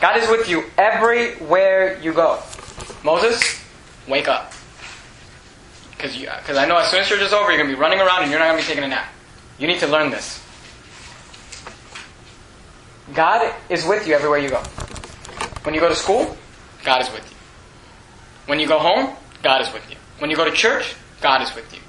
God 0.00 0.16
is 0.16 0.28
with 0.28 0.48
you 0.48 0.64
everywhere 0.76 1.98
you 2.00 2.12
go. 2.12 2.40
Moses, 3.04 3.42
wake 4.06 4.28
up. 4.28 4.52
Because 5.96 6.56
I 6.56 6.66
know 6.66 6.76
as 6.76 6.88
soon 6.90 7.00
as 7.00 7.08
church 7.08 7.20
is 7.20 7.32
over, 7.32 7.50
you're 7.50 7.58
going 7.58 7.68
to 7.68 7.76
be 7.76 7.80
running 7.80 7.98
around 7.98 8.22
and 8.22 8.30
you're 8.30 8.38
not 8.38 8.46
going 8.46 8.62
to 8.62 8.64
be 8.64 8.68
taking 8.68 8.84
a 8.84 8.88
nap. 8.88 9.12
You 9.58 9.66
need 9.66 9.80
to 9.80 9.88
learn 9.88 10.10
this. 10.10 10.40
God 13.14 13.52
is 13.68 13.84
with 13.84 14.06
you 14.06 14.14
everywhere 14.14 14.38
you 14.38 14.50
go. 14.50 14.62
When 15.64 15.74
you 15.74 15.80
go 15.80 15.88
to 15.88 15.96
school, 15.96 16.36
God 16.84 17.02
is 17.02 17.10
with 17.10 17.28
you. 17.28 17.36
When 18.46 18.60
you 18.60 18.68
go 18.68 18.78
home, 18.78 19.16
God 19.42 19.62
is 19.62 19.72
with 19.72 19.88
you. 19.90 19.96
When 20.18 20.30
you 20.30 20.36
go 20.36 20.44
to 20.44 20.52
church, 20.52 20.94
God 21.20 21.42
is 21.42 21.52
with 21.54 21.72
you. 21.74 21.80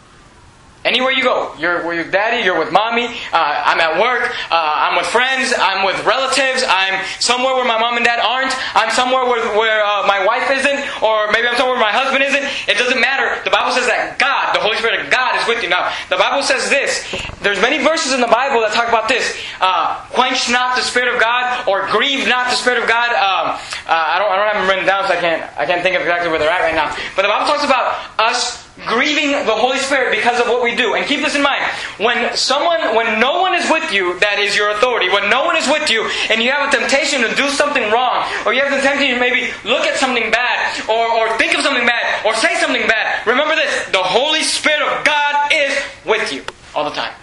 Anywhere 0.86 1.12
you 1.12 1.24
go, 1.24 1.52
you're 1.60 1.86
with 1.86 2.00
your 2.00 2.10
daddy, 2.10 2.40
you're 2.40 2.58
with 2.58 2.72
mommy, 2.72 3.04
uh, 3.36 3.64
I'm 3.68 3.84
at 3.84 4.00
work, 4.00 4.32
uh, 4.48 4.88
I'm 4.88 4.96
with 4.96 5.08
friends, 5.12 5.52
I'm 5.60 5.84
with 5.84 6.00
relatives, 6.08 6.64
I'm 6.64 7.04
somewhere 7.20 7.52
where 7.54 7.68
my 7.68 7.78
mom 7.78 7.98
and 8.00 8.06
dad 8.08 8.24
aren't, 8.24 8.56
I'm 8.72 8.88
somewhere 8.96 9.28
where, 9.28 9.44
where 9.60 9.84
uh, 9.84 10.08
my 10.08 10.24
wife 10.24 10.48
isn't, 10.48 10.80
or 11.04 11.28
maybe 11.36 11.52
I'm 11.52 11.60
somewhere 11.60 11.76
where 11.76 11.84
my 11.84 11.92
husband 11.92 12.24
isn't. 12.24 12.48
It 12.72 12.80
doesn't 12.80 12.96
matter. 12.96 13.28
The 13.44 13.52
Bible 13.52 13.76
says 13.76 13.92
that 13.92 14.16
God, 14.24 14.56
the 14.56 14.64
Holy 14.64 14.80
Spirit 14.80 15.04
of 15.04 15.12
God, 15.12 15.36
is 15.36 15.44
with 15.52 15.60
you. 15.60 15.68
Now, 15.68 15.92
the 16.08 16.16
Bible 16.16 16.48
says 16.48 16.72
this. 16.72 17.04
There's 17.44 17.60
many 17.60 17.84
verses 17.84 18.16
in 18.16 18.24
the 18.24 18.32
Bible 18.32 18.64
that 18.64 18.72
talk 18.72 18.88
about 18.88 19.12
this. 19.12 19.36
Uh, 19.60 20.00
quench 20.16 20.48
not 20.48 20.80
the 20.80 20.84
Spirit 20.84 21.12
of 21.12 21.20
God, 21.20 21.68
or 21.68 21.92
grieve 21.92 22.24
not 22.24 22.48
the 22.48 22.56
Spirit 22.56 22.80
of 22.80 22.88
God. 22.88 23.12
Um, 23.20 23.60
uh, 23.84 24.16
I 24.16 24.16
don't, 24.16 24.32
I 24.32 24.36
don't 24.40 24.48
have 24.48 24.60
them 24.64 24.70
written 24.72 24.88
down, 24.88 25.12
so 25.12 25.14
I 25.14 25.20
can't, 25.20 25.44
I 25.60 25.68
can't 25.68 25.84
think 25.84 26.00
of 26.00 26.08
exactly 26.08 26.32
where 26.32 26.40
they're 26.40 26.52
at 26.52 26.64
right 26.64 26.76
now. 26.76 26.96
But 27.20 27.28
the 27.28 27.32
Bible 27.32 27.52
talks 27.52 27.68
about 27.68 28.00
us 28.16 28.59
grieving 28.86 29.32
the 29.32 29.56
Holy 29.56 29.78
Spirit 29.80 30.16
because 30.16 30.40
of 30.40 30.48
what 30.48 30.64
we 30.64 30.76
do. 30.76 30.96
And 30.96 31.06
keep 31.06 31.22
this 31.22 31.36
in 31.36 31.42
mind. 31.42 31.64
When 31.98 32.36
someone, 32.36 32.96
when 32.96 33.20
no 33.20 33.42
one 33.42 33.54
is 33.54 33.70
with 33.70 33.92
you, 33.92 34.20
that 34.20 34.40
is 34.40 34.56
your 34.56 34.72
authority. 34.72 35.10
When 35.10 35.30
no 35.30 35.46
one 35.46 35.56
is 35.56 35.68
with 35.68 35.90
you, 35.90 36.10
and 36.30 36.42
you 36.42 36.52
have 36.52 36.72
a 36.72 36.78
temptation 36.78 37.22
to 37.22 37.36
do 37.36 37.50
something 37.50 37.92
wrong, 37.92 38.26
or 38.46 38.54
you 38.54 38.62
have 38.62 38.72
the 38.72 38.82
temptation 38.82 39.16
to 39.16 39.20
maybe 39.20 39.52
look 39.66 39.86
at 39.86 39.98
something 39.98 40.32
bad, 40.32 40.90
or, 40.90 41.06
or 41.12 41.38
think 41.38 41.54
of 41.54 41.62
something 41.62 41.86
bad, 41.86 42.26
or 42.26 42.34
say 42.36 42.56
something 42.56 42.88
bad, 42.88 43.26
remember 43.28 43.56
this. 43.56 43.90
The 43.92 44.04
Holy 44.04 44.44
Spirit 44.44 44.82
of 44.82 45.06
God 45.06 45.52
is 45.52 45.76
with 46.06 46.32
you 46.32 46.44
all 46.76 46.84
the 46.84 46.96
time. 46.96 47.14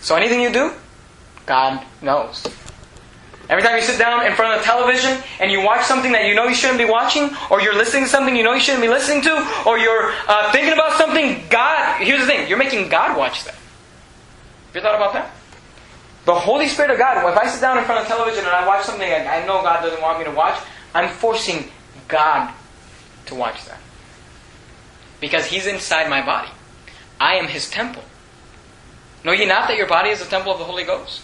So 0.00 0.16
anything 0.16 0.40
you 0.40 0.52
do, 0.52 0.72
God 1.46 1.84
knows. 2.02 2.46
Every 3.48 3.62
time 3.62 3.76
you 3.76 3.82
sit 3.82 3.98
down 3.98 4.26
in 4.26 4.34
front 4.34 4.54
of 4.54 4.60
the 4.60 4.66
television 4.66 5.22
and 5.40 5.50
you 5.50 5.62
watch 5.62 5.84
something 5.86 6.12
that 6.12 6.26
you 6.26 6.34
know 6.34 6.44
you 6.44 6.54
shouldn't 6.54 6.78
be 6.78 6.84
watching, 6.84 7.30
or 7.50 7.62
you're 7.62 7.74
listening 7.74 8.04
to 8.04 8.08
something 8.08 8.36
you 8.36 8.42
know 8.44 8.52
you 8.52 8.60
shouldn't 8.60 8.82
be 8.82 8.88
listening 8.88 9.22
to, 9.22 9.64
or 9.66 9.78
you're 9.78 10.12
uh, 10.28 10.52
thinking 10.52 10.74
about 10.74 10.98
something, 10.98 11.42
God, 11.48 12.02
here's 12.02 12.20
the 12.20 12.26
thing, 12.26 12.48
you're 12.48 12.58
making 12.58 12.90
God 12.90 13.16
watch 13.16 13.44
that. 13.44 13.54
Have 13.54 14.74
you 14.74 14.80
thought 14.82 14.96
about 14.96 15.14
that? 15.14 15.32
The 16.26 16.34
Holy 16.34 16.68
Spirit 16.68 16.90
of 16.90 16.98
God, 16.98 17.26
if 17.26 17.38
I 17.38 17.46
sit 17.48 17.62
down 17.62 17.78
in 17.78 17.84
front 17.84 18.02
of 18.02 18.06
the 18.06 18.14
television 18.14 18.44
and 18.44 18.54
I 18.54 18.66
watch 18.66 18.84
something 18.84 19.10
I 19.10 19.46
know 19.46 19.62
God 19.62 19.80
doesn't 19.80 20.02
want 20.02 20.18
me 20.18 20.26
to 20.26 20.30
watch, 20.30 20.62
I'm 20.94 21.08
forcing 21.08 21.70
God 22.06 22.52
to 23.26 23.34
watch 23.34 23.64
that. 23.64 23.80
Because 25.20 25.46
He's 25.46 25.66
inside 25.66 26.10
my 26.10 26.20
body. 26.20 26.50
I 27.18 27.36
am 27.36 27.46
His 27.46 27.70
temple. 27.70 28.04
Know 29.24 29.32
ye 29.32 29.46
not 29.46 29.68
that 29.68 29.78
your 29.78 29.86
body 29.86 30.10
is 30.10 30.18
the 30.18 30.26
temple 30.26 30.52
of 30.52 30.58
the 30.58 30.64
Holy 30.64 30.84
Ghost? 30.84 31.22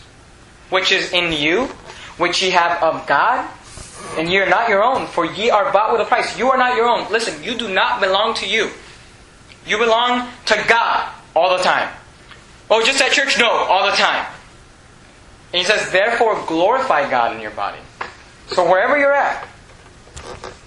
Which 0.71 0.91
is 0.91 1.13
in 1.13 1.33
you, 1.33 1.69
which 2.19 2.43
ye 2.43 2.51
have 2.51 2.83
of 2.83 3.07
God, 3.07 3.49
and 4.17 4.29
ye 4.29 4.39
are 4.39 4.49
not 4.49 4.69
your 4.69 4.83
own, 4.83 5.07
for 5.07 5.25
ye 5.25 5.51
are 5.51 5.73
bought 5.73 5.93
with 5.93 6.01
a 6.01 6.05
price. 6.05 6.39
You 6.39 6.51
are 6.51 6.59
not 6.59 6.77
your 6.77 6.89
own. 6.89 7.11
Listen, 7.11 7.43
you 7.43 7.57
do 7.57 7.73
not 7.73 8.01
belong 8.01 8.35
to 8.35 8.47
you. 8.47 8.71
You 9.67 9.79
belong 9.79 10.29
to 10.47 10.65
God 10.69 11.13
all 11.35 11.57
the 11.57 11.63
time. 11.63 11.89
Oh, 12.71 12.85
just 12.85 13.01
at 13.01 13.13
church? 13.13 13.39
No, 13.39 13.49
all 13.49 13.91
the 13.91 13.97
time. 13.97 14.27
And 15.53 15.63
he 15.63 15.65
says, 15.65 15.91
therefore 15.91 16.43
glorify 16.47 17.09
God 17.09 17.35
in 17.35 17.41
your 17.41 17.53
body. 17.53 17.79
So 18.49 18.69
wherever 18.69 18.99
you're 18.99 19.15
at, 19.15 19.49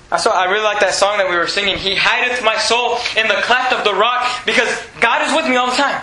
that's 0.10 0.26
why 0.26 0.32
I 0.32 0.46
really 0.46 0.64
like 0.64 0.80
that 0.80 0.94
song 0.94 1.18
that 1.18 1.30
we 1.30 1.36
were 1.36 1.48
singing. 1.48 1.78
He 1.78 1.96
hideth 1.96 2.44
my 2.44 2.58
soul 2.58 2.98
in 3.18 3.28
the 3.28 3.36
cleft 3.44 3.74
of 3.74 3.84
the 3.84 3.94
rock 3.94 4.46
because 4.46 4.70
God 5.02 5.28
is 5.28 5.36
with 5.36 5.50
me 5.50 5.58
all 5.58 5.70
the 5.70 5.76
time. 5.76 6.02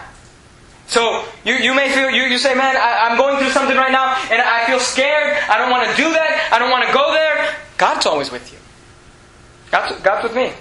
So 0.87 1.25
you, 1.45 1.55
you 1.55 1.75
may 1.75 1.91
feel 1.93 2.11
you, 2.11 2.23
you 2.25 2.39
say, 2.39 2.55
man, 2.55 2.77
I, 2.77 3.09
I'm 3.09 3.19
going 3.19 3.39
through 3.39 3.51
something 3.51 3.77
right 3.77 3.93
now 3.93 4.17
and 4.31 4.41
I 4.41 4.67
feel 4.67 4.81
scared. 4.81 5.37
I 5.49 5.59
don't 5.59 5.71
want 5.71 5.89
to 5.91 5.97
do 5.97 6.11
that. 6.13 6.51
I 6.53 6.59
don't 6.59 6.71
want 6.71 6.87
to 6.87 6.93
go 6.93 7.13
there. 7.13 7.57
God's 7.79 8.07
always 8.07 8.31
with 8.31 8.53
you. 8.53 8.59
God's, 9.71 10.01
God's 10.03 10.25
with 10.25 10.37
me. 10.37 10.53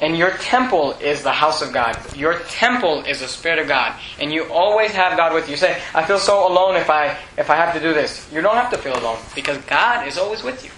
And 0.00 0.16
your 0.16 0.30
temple 0.32 0.92
is 1.00 1.22
the 1.22 1.32
house 1.32 1.62
of 1.62 1.72
God. 1.72 1.96
Your 2.14 2.40
temple 2.40 3.04
is 3.04 3.20
the 3.20 3.28
Spirit 3.28 3.60
of 3.60 3.68
God. 3.68 3.98
And 4.20 4.30
you 4.30 4.44
always 4.52 4.90
have 4.90 5.16
God 5.16 5.32
with 5.32 5.46
you. 5.46 5.52
You 5.52 5.56
say, 5.56 5.80
I 5.94 6.04
feel 6.04 6.18
so 6.18 6.46
alone 6.46 6.76
if 6.76 6.90
I 6.90 7.16
if 7.38 7.48
I 7.48 7.56
have 7.56 7.72
to 7.72 7.80
do 7.80 7.94
this. 7.94 8.30
You 8.30 8.42
don't 8.42 8.56
have 8.56 8.70
to 8.72 8.78
feel 8.78 8.98
alone 8.98 9.18
because 9.34 9.56
God 9.64 10.06
is 10.06 10.18
always 10.18 10.42
with 10.42 10.62
you. 10.64 10.70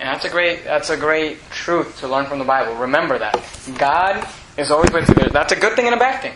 And 0.00 0.08
that's 0.08 0.24
a 0.24 0.30
great 0.30 0.64
that's 0.64 0.88
a 0.88 0.96
great 0.96 1.38
truth 1.50 2.00
to 2.00 2.08
learn 2.08 2.24
from 2.24 2.38
the 2.38 2.46
Bible. 2.46 2.74
Remember 2.76 3.18
that. 3.18 3.38
God 3.76 4.26
is 4.56 4.70
always 4.70 4.90
with 4.90 5.06
you. 5.08 5.28
That's 5.28 5.52
a 5.52 5.56
good 5.56 5.76
thing 5.76 5.84
and 5.84 5.94
a 5.94 5.98
bad 5.98 6.22
thing. 6.22 6.32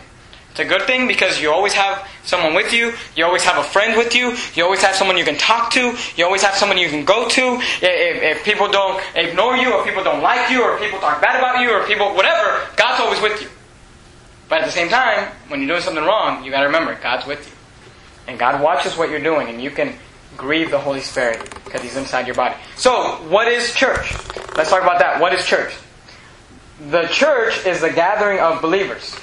It's 0.55 0.61
a 0.61 0.63
good 0.65 0.83
thing 0.83 1.05
because 1.05 1.41
you 1.41 1.51
always 1.51 1.73
have 1.73 2.07
someone 2.23 2.53
with 2.53 2.71
you. 2.71 2.93
You 3.13 3.25
always 3.25 3.43
have 3.43 3.57
a 3.57 3.67
friend 3.67 3.97
with 3.97 4.15
you. 4.15 4.37
You 4.53 4.63
always 4.63 4.81
have 4.83 4.95
someone 4.95 5.17
you 5.17 5.25
can 5.25 5.37
talk 5.37 5.69
to. 5.73 5.97
You 6.15 6.23
always 6.23 6.43
have 6.43 6.55
someone 6.55 6.77
you 6.77 6.87
can 6.87 7.03
go 7.03 7.27
to. 7.27 7.59
If, 7.81 8.37
if 8.37 8.45
people 8.45 8.71
don't 8.71 9.03
ignore 9.17 9.57
you, 9.57 9.73
or 9.73 9.83
people 9.83 10.01
don't 10.01 10.23
like 10.23 10.49
you, 10.49 10.63
or 10.63 10.79
people 10.79 10.99
talk 10.99 11.21
bad 11.21 11.35
about 11.35 11.59
you, 11.59 11.71
or 11.71 11.85
people, 11.85 12.15
whatever, 12.15 12.65
God's 12.77 13.01
always 13.01 13.19
with 13.21 13.41
you. 13.41 13.49
But 14.47 14.59
at 14.59 14.65
the 14.67 14.71
same 14.71 14.87
time, 14.87 15.29
when 15.49 15.59
you're 15.59 15.67
doing 15.67 15.81
something 15.81 16.05
wrong, 16.05 16.45
you 16.45 16.51
gotta 16.51 16.67
remember, 16.67 16.97
God's 17.03 17.27
with 17.27 17.45
you. 17.45 18.31
And 18.31 18.39
God 18.39 18.61
watches 18.61 18.95
what 18.95 19.09
you're 19.09 19.19
doing, 19.19 19.49
and 19.49 19.61
you 19.61 19.71
can 19.71 19.93
grieve 20.37 20.71
the 20.71 20.79
Holy 20.79 21.01
Spirit 21.01 21.49
because 21.65 21.81
He's 21.81 21.97
inside 21.97 22.27
your 22.27 22.35
body. 22.35 22.55
So, 22.77 23.17
what 23.27 23.49
is 23.49 23.75
church? 23.75 24.13
Let's 24.55 24.69
talk 24.69 24.83
about 24.83 24.99
that. 24.99 25.19
What 25.19 25.33
is 25.33 25.45
church? 25.45 25.75
The 26.89 27.07
church 27.07 27.65
is 27.65 27.81
the 27.81 27.89
gathering 27.89 28.39
of 28.39 28.61
believers. 28.61 29.19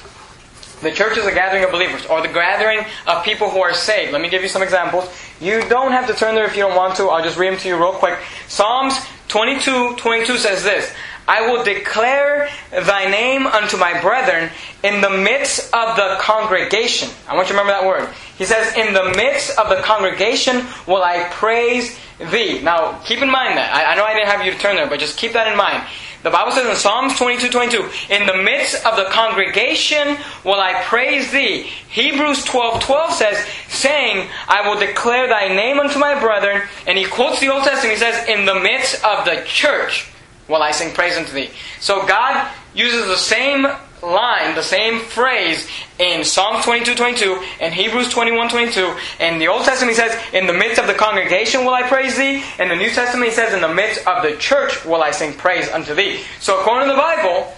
The 0.83 0.91
church 0.91 1.17
is 1.17 1.25
a 1.25 1.33
gathering 1.33 1.65
of 1.65 1.71
believers, 1.71 2.05
or 2.07 2.21
the 2.21 2.29
gathering 2.29 2.85
of 3.07 3.25
people 3.25 3.49
who 3.49 3.61
are 3.61 3.73
saved. 3.73 4.13
Let 4.13 4.21
me 4.21 4.29
give 4.29 4.43
you 4.43 4.49
some 4.49 4.63
examples. 4.63 5.09
You 5.41 5.63
don't 5.69 5.93
have 5.93 6.09
to 6.09 6.15
turn 6.15 6.35
there 6.35 6.45
if 6.45 6.57
you 6.57 6.63
don't 6.63 6.77
want 6.77 6.97
to. 6.97 7.05
I'll 7.05 7.23
just 7.23 7.39
read 7.39 7.53
them 7.53 7.61
to 7.61 7.69
you 7.69 7.77
real 7.77 7.93
quick. 7.93 8.19
Psalms 8.49 8.95
22, 9.29 9.97
22 9.97 10.39
says 10.39 10.65
this. 10.65 10.93
I 11.29 11.49
will 11.49 11.63
declare 11.63 12.49
thy 12.71 13.09
name 13.09 13.47
unto 13.47 13.77
my 13.77 14.01
brethren 14.01 14.51
in 14.83 15.01
the 15.01 15.11
midst 15.11 15.73
of 15.73 15.95
the 15.95 16.17
congregation. 16.21 17.11
I 17.29 17.37
want 17.37 17.49
you 17.49 17.55
to 17.55 17.61
remember 17.61 17.81
that 17.81 17.87
word. 17.87 18.13
He 18.37 18.45
says, 18.45 18.77
In 18.77 18.93
the 18.93 19.15
midst 19.17 19.57
of 19.57 19.69
the 19.69 19.77
congregation 19.83 20.67
will 20.87 21.03
I 21.03 21.29
praise 21.31 21.97
thee. 22.19 22.61
Now, 22.61 22.99
keep 23.05 23.23
in 23.23 23.31
mind 23.31 23.57
that. 23.57 23.73
I, 23.73 23.93
I 23.93 23.95
know 23.95 24.05
I 24.05 24.15
didn't 24.15 24.29
have 24.29 24.45
you 24.45 24.53
to 24.53 24.59
turn 24.59 24.75
there, 24.75 24.89
but 24.89 24.99
just 24.99 25.17
keep 25.17 25.33
that 25.35 25.47
in 25.47 25.57
mind. 25.57 25.85
The 26.23 26.31
Bible 26.31 26.53
says 26.53 26.67
in 26.67 26.77
Psalms 26.77 27.17
22, 27.17 27.51
22, 27.51 27.91
In 28.11 28.27
the 28.27 28.43
midst 28.43 28.87
of 28.87 28.97
the 28.97 29.07
congregation 29.07 30.17
will 30.45 30.61
I 30.61 30.81
praise 30.85 31.33
thee. 31.33 31.63
Hebrews 31.89 32.45
12, 32.45 32.81
12 32.81 33.13
says, 33.13 33.47
saying, 33.69 34.29
I 34.47 34.69
will 34.69 34.79
declare 34.79 35.27
thy 35.27 35.49
name 35.49 35.81
unto 35.81 35.99
my 35.99 36.19
brethren. 36.21 36.63
And 36.87 36.97
he 36.97 37.07
quotes 37.07 37.41
the 37.41 37.49
Old 37.49 37.65
Testament. 37.65 37.95
He 37.95 37.99
says, 37.99 38.29
In 38.29 38.45
the 38.45 38.61
midst 38.61 39.05
of 39.05 39.25
the 39.25 39.43
church 39.47 40.07
will 40.49 40.63
I 40.63 40.71
sing 40.71 40.95
praise 40.95 41.17
unto 41.17 41.33
thee. 41.33 41.51
So 41.81 42.07
God 42.07 42.49
uses 42.75 43.07
the 43.07 43.17
same 43.17 43.67
line, 44.03 44.55
the 44.55 44.63
same 44.63 45.01
phrase 45.01 45.69
in 45.99 46.25
Psalm 46.25 46.63
22, 46.63 46.95
22, 46.95 47.43
and 47.61 47.73
Hebrews 47.73 48.09
21, 48.11 48.49
22. 48.49 48.97
In 49.21 49.39
the 49.39 49.49
Old 49.49 49.65
Testament, 49.65 49.97
he 49.97 50.01
says, 50.01 50.19
In 50.33 50.47
the 50.47 50.53
midst 50.53 50.81
of 50.81 50.87
the 50.87 50.95
congregation 50.95 51.65
will 51.65 51.75
I 51.75 51.83
praise 51.83 52.17
thee. 52.17 52.43
In 52.59 52.69
the 52.69 52.77
New 52.77 52.91
Testament, 52.91 53.31
he 53.31 53.35
says, 53.35 53.55
In 53.55 53.61
the 53.61 53.73
midst 53.73 54.07
of 54.07 54.23
the 54.23 54.37
church 54.37 54.85
will 54.85 55.03
I 55.03 55.11
sing 55.13 55.35
praise 55.35 55.69
unto 55.71 55.95
thee. 55.95 56.23
So 56.41 56.61
according 56.61 56.89
to 56.89 56.95
the 56.95 57.01
Bible, 57.01 57.55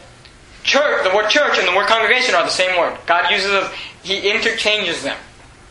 church, 0.63 1.05
the 1.09 1.15
word 1.17 1.31
church 1.31 1.59
and 1.59 1.67
the 1.67 1.77
word 1.77 1.87
congregation 1.87 2.35
are 2.35 2.45
the 2.45 2.51
same 2.51 2.79
word. 2.79 2.99
God 3.07 3.31
uses 3.31 3.51
them, 3.51 3.71
he 4.03 4.31
interchanges 4.31 5.03
them. 5.03 5.17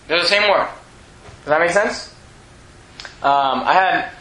They're 0.08 0.22
the 0.22 0.28
same 0.28 0.50
word. 0.50 0.70
Does 1.40 1.50
that 1.50 1.60
make 1.60 1.72
sense? 1.72 2.14
Um, 3.22 3.64
I 3.64 3.74
had 3.74 4.12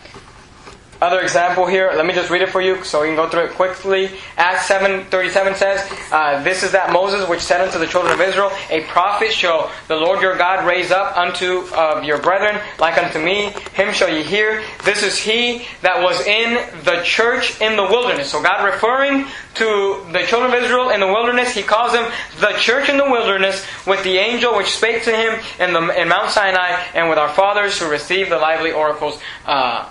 other 1.02 1.20
example 1.20 1.66
here. 1.66 1.90
Let 1.94 2.06
me 2.06 2.14
just 2.14 2.30
read 2.30 2.42
it 2.42 2.50
for 2.50 2.62
you 2.62 2.84
so 2.84 3.00
we 3.02 3.08
can 3.08 3.16
go 3.16 3.28
through 3.28 3.46
it 3.46 3.52
quickly. 3.52 4.10
Acts 4.36 4.68
7.37 4.68 5.56
says, 5.56 5.92
uh, 6.12 6.40
This 6.44 6.62
is 6.62 6.70
that 6.72 6.92
Moses 6.92 7.28
which 7.28 7.40
said 7.40 7.60
unto 7.60 7.78
the 7.78 7.86
children 7.86 8.14
of 8.14 8.20
Israel, 8.20 8.52
A 8.70 8.84
prophet 8.84 9.32
shall 9.32 9.72
the 9.88 9.96
Lord 9.96 10.22
your 10.22 10.38
God 10.38 10.64
raise 10.64 10.92
up 10.92 11.16
unto 11.16 11.66
uh, 11.74 12.00
your 12.04 12.18
brethren 12.18 12.60
like 12.78 12.98
unto 13.02 13.18
me. 13.18 13.52
Him 13.74 13.92
shall 13.92 14.08
ye 14.08 14.22
hear. 14.22 14.62
This 14.84 15.02
is 15.02 15.18
he 15.18 15.66
that 15.82 16.00
was 16.00 16.24
in 16.24 16.54
the 16.84 17.02
church 17.02 17.60
in 17.60 17.76
the 17.76 17.82
wilderness. 17.82 18.30
So 18.30 18.40
God 18.40 18.64
referring 18.64 19.26
to 19.54 20.06
the 20.12 20.24
children 20.26 20.54
of 20.54 20.62
Israel 20.62 20.90
in 20.90 21.00
the 21.00 21.06
wilderness, 21.06 21.52
he 21.52 21.62
calls 21.62 21.92
them 21.92 22.10
the 22.38 22.52
church 22.58 22.88
in 22.88 22.96
the 22.96 23.04
wilderness 23.10 23.66
with 23.86 24.02
the 24.04 24.18
angel 24.18 24.56
which 24.56 24.68
spake 24.68 25.02
to 25.02 25.10
him 25.10 25.40
in, 25.58 25.72
the, 25.72 26.00
in 26.00 26.08
Mount 26.08 26.30
Sinai 26.30 26.80
and 26.94 27.08
with 27.08 27.18
our 27.18 27.28
fathers 27.28 27.78
who 27.78 27.90
received 27.90 28.30
the 28.30 28.38
lively 28.38 28.70
oracles 28.70 29.20
uh, 29.46 29.90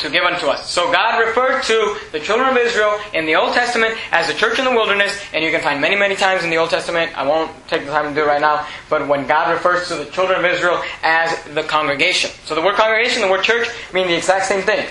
to 0.00 0.10
give 0.10 0.24
unto 0.24 0.46
us. 0.46 0.70
So 0.70 0.90
God 0.92 1.18
referred 1.18 1.62
to 1.62 1.96
the 2.12 2.20
children 2.20 2.48
of 2.48 2.56
Israel 2.56 2.98
in 3.14 3.26
the 3.26 3.36
Old 3.36 3.54
Testament 3.54 3.96
as 4.12 4.26
the 4.26 4.34
church 4.34 4.58
in 4.58 4.64
the 4.64 4.70
wilderness, 4.70 5.20
and 5.32 5.44
you 5.44 5.50
can 5.50 5.60
find 5.60 5.80
many, 5.80 5.96
many 5.96 6.16
times 6.16 6.42
in 6.44 6.50
the 6.50 6.56
Old 6.56 6.70
Testament. 6.70 7.16
I 7.16 7.26
won't 7.26 7.50
take 7.68 7.84
the 7.84 7.90
time 7.90 8.08
to 8.08 8.14
do 8.14 8.24
it 8.24 8.28
right 8.28 8.40
now, 8.40 8.66
but 8.88 9.06
when 9.06 9.26
God 9.26 9.52
refers 9.52 9.88
to 9.88 9.96
the 9.96 10.06
children 10.06 10.38
of 10.38 10.50
Israel 10.50 10.82
as 11.02 11.42
the 11.54 11.62
congregation. 11.62 12.30
So 12.44 12.54
the 12.54 12.62
word 12.62 12.76
congregation, 12.76 13.22
the 13.22 13.28
word 13.28 13.44
church 13.44 13.68
mean 13.92 14.08
the 14.08 14.16
exact 14.16 14.46
same 14.46 14.62
thing. 14.62 14.86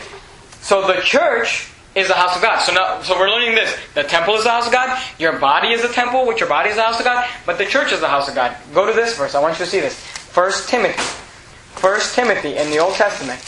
So 0.61 0.85
the 0.85 1.01
church 1.01 1.69
is 1.95 2.07
the 2.07 2.13
house 2.13 2.35
of 2.35 2.41
God. 2.41 2.61
So 2.61 2.73
now, 2.73 3.01
so 3.01 3.17
we're 3.17 3.29
learning 3.29 3.55
this. 3.55 3.75
The 3.95 4.03
temple 4.03 4.35
is 4.35 4.43
the 4.43 4.51
house 4.51 4.67
of 4.67 4.73
God. 4.73 5.01
Your 5.17 5.39
body 5.39 5.69
is 5.69 5.81
the 5.81 5.87
temple, 5.87 6.27
which 6.27 6.39
your 6.39 6.49
body 6.49 6.69
is 6.69 6.75
the 6.75 6.83
house 6.83 6.99
of 6.99 7.05
God. 7.05 7.27
But 7.45 7.57
the 7.57 7.65
church 7.65 7.91
is 7.91 7.99
the 7.99 8.07
house 8.07 8.29
of 8.29 8.35
God. 8.35 8.55
Go 8.73 8.85
to 8.85 8.93
this 8.93 9.17
verse. 9.17 9.35
I 9.35 9.41
want 9.41 9.57
you 9.57 9.65
to 9.65 9.71
see 9.71 9.79
this. 9.79 9.99
First 9.99 10.69
Timothy. 10.69 11.01
First 11.79 12.13
Timothy 12.13 12.57
in 12.57 12.69
the 12.69 12.77
Old 12.79 12.93
Testament 12.95 13.41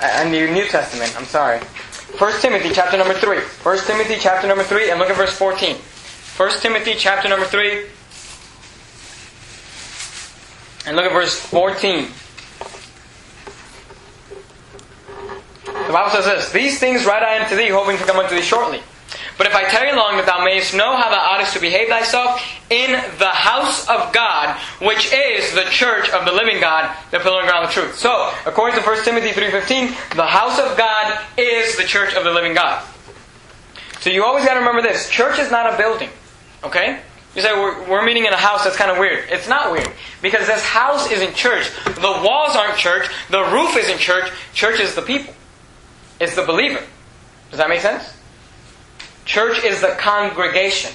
I 0.00 0.24
the 0.24 0.52
New 0.52 0.66
Testament. 0.66 1.14
I'm 1.16 1.24
sorry. 1.24 1.58
1 1.58 2.40
Timothy 2.40 2.70
chapter 2.72 2.96
number 2.96 3.14
3. 3.14 3.38
1 3.38 3.78
Timothy 3.84 4.16
chapter 4.18 4.46
number 4.46 4.64
3 4.64 4.90
and 4.90 4.98
look 4.98 5.10
at 5.10 5.16
verse 5.16 5.36
14. 5.36 5.76
1 5.76 6.50
Timothy 6.60 6.94
chapter 6.96 7.28
number 7.28 7.46
3 7.46 7.86
and 10.86 10.96
look 10.96 11.04
at 11.04 11.12
verse 11.12 11.38
14. 11.38 12.08
The 15.64 15.92
Bible 15.92 16.10
says 16.10 16.24
this 16.24 16.52
These 16.52 16.78
things 16.78 17.04
write 17.04 17.22
I 17.22 17.42
unto 17.42 17.56
thee, 17.56 17.68
hoping 17.68 17.98
to 17.98 18.04
come 18.04 18.18
unto 18.18 18.34
thee 18.34 18.42
shortly. 18.42 18.80
But 19.36 19.46
if 19.46 19.54
I 19.54 19.64
tarry 19.64 19.96
long, 19.96 20.16
that 20.16 20.26
thou 20.26 20.44
mayest 20.44 20.74
know 20.74 20.96
how 20.96 21.10
thou 21.10 21.34
oughtest 21.34 21.54
to 21.54 21.60
behave 21.60 21.88
thyself 21.88 22.40
in 22.70 22.92
the 23.18 23.28
house 23.28 23.88
of 23.88 24.12
God, 24.12 24.58
which 24.80 25.12
is 25.12 25.54
the 25.54 25.64
church 25.70 26.10
of 26.10 26.24
the 26.24 26.32
living 26.32 26.60
God, 26.60 26.94
the 27.10 27.18
pillar 27.18 27.40
and 27.40 27.48
ground 27.48 27.64
of 27.64 27.70
truth. 27.70 27.96
So, 27.96 28.30
according 28.46 28.78
to 28.80 28.86
1 28.86 29.04
Timothy 29.04 29.30
3.15, 29.30 30.16
the 30.16 30.26
house 30.26 30.58
of 30.58 30.76
God 30.76 31.18
is 31.36 31.76
the 31.76 31.84
church 31.84 32.14
of 32.14 32.24
the 32.24 32.30
living 32.30 32.54
God. 32.54 32.86
So 34.00 34.10
you 34.10 34.24
always 34.24 34.44
got 34.44 34.54
to 34.54 34.60
remember 34.60 34.82
this. 34.82 35.08
Church 35.08 35.38
is 35.38 35.50
not 35.50 35.72
a 35.72 35.76
building. 35.76 36.10
Okay? 36.62 37.00
You 37.34 37.42
say, 37.42 37.52
we're, 37.52 37.88
we're 37.88 38.04
meeting 38.04 38.26
in 38.26 38.32
a 38.32 38.36
house, 38.36 38.64
that's 38.64 38.76
kind 38.76 38.90
of 38.90 38.98
weird. 38.98 39.24
It's 39.28 39.48
not 39.48 39.72
weird. 39.72 39.90
Because 40.22 40.46
this 40.46 40.62
house 40.62 41.10
isn't 41.10 41.34
church. 41.34 41.70
The 41.84 42.20
walls 42.24 42.56
aren't 42.56 42.76
church. 42.76 43.08
The 43.30 43.42
roof 43.44 43.76
isn't 43.76 43.98
church. 43.98 44.30
Church 44.54 44.80
is 44.80 44.94
the 44.94 45.02
people. 45.02 45.34
It's 46.20 46.34
the 46.34 46.44
believer. 46.44 46.82
Does 47.50 47.58
that 47.58 47.68
make 47.68 47.80
sense? 47.80 48.12
Church 49.24 49.62
is 49.64 49.80
the 49.80 49.94
congregation. 49.98 50.90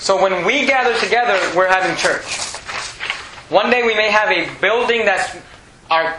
So 0.00 0.20
when 0.20 0.46
we 0.46 0.64
gather 0.64 0.98
together, 0.98 1.38
we're 1.54 1.68
having 1.68 1.94
church. 1.98 2.24
One 3.50 3.70
day 3.70 3.82
we 3.82 3.94
may 3.94 4.10
have 4.10 4.30
a 4.30 4.48
building 4.58 5.04
that's 5.04 5.36
our 5.90 6.16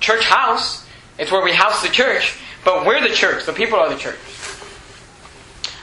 church 0.00 0.24
house. 0.24 0.84
It's 1.20 1.30
where 1.30 1.42
we 1.42 1.52
house 1.52 1.82
the 1.82 1.88
church. 1.88 2.36
But 2.64 2.84
we're 2.84 3.00
the 3.00 3.14
church. 3.14 3.46
The 3.46 3.52
people 3.52 3.78
are 3.78 3.88
the 3.88 3.96
church. 3.96 4.18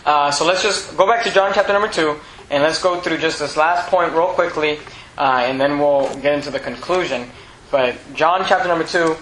Uh, 0.05 0.31
so 0.31 0.45
let's 0.45 0.61
just 0.61 0.97
go 0.97 1.07
back 1.07 1.23
to 1.23 1.31
John 1.31 1.53
chapter 1.53 1.71
number 1.71 1.87
2 1.87 2.19
and 2.49 2.61
let's 2.61 2.83
go 2.83 2.99
through 2.99 3.19
just 3.19 3.39
this 3.39 3.55
last 3.55 3.89
point 3.89 4.11
real 4.11 4.27
quickly 4.27 4.79
uh, 5.17 5.43
and 5.45 5.61
then 5.61 5.79
we'll 5.79 6.13
get 6.15 6.33
into 6.33 6.51
the 6.51 6.59
conclusion. 6.59 7.25
But 7.71 7.95
John 8.15 8.43
chapter 8.45 8.67
number 8.67 8.83
2. 8.83 9.15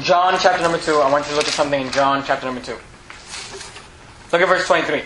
John 0.00 0.38
chapter 0.40 0.62
number 0.62 0.78
2. 0.78 0.92
I 0.92 1.12
want 1.12 1.26
you 1.26 1.32
to 1.32 1.36
look 1.36 1.48
at 1.48 1.52
something 1.52 1.82
in 1.82 1.92
John 1.92 2.24
chapter 2.24 2.46
number 2.46 2.62
2. 2.62 2.72
Look 4.32 4.40
at 4.40 4.48
verse 4.48 4.66
23. 4.66 5.02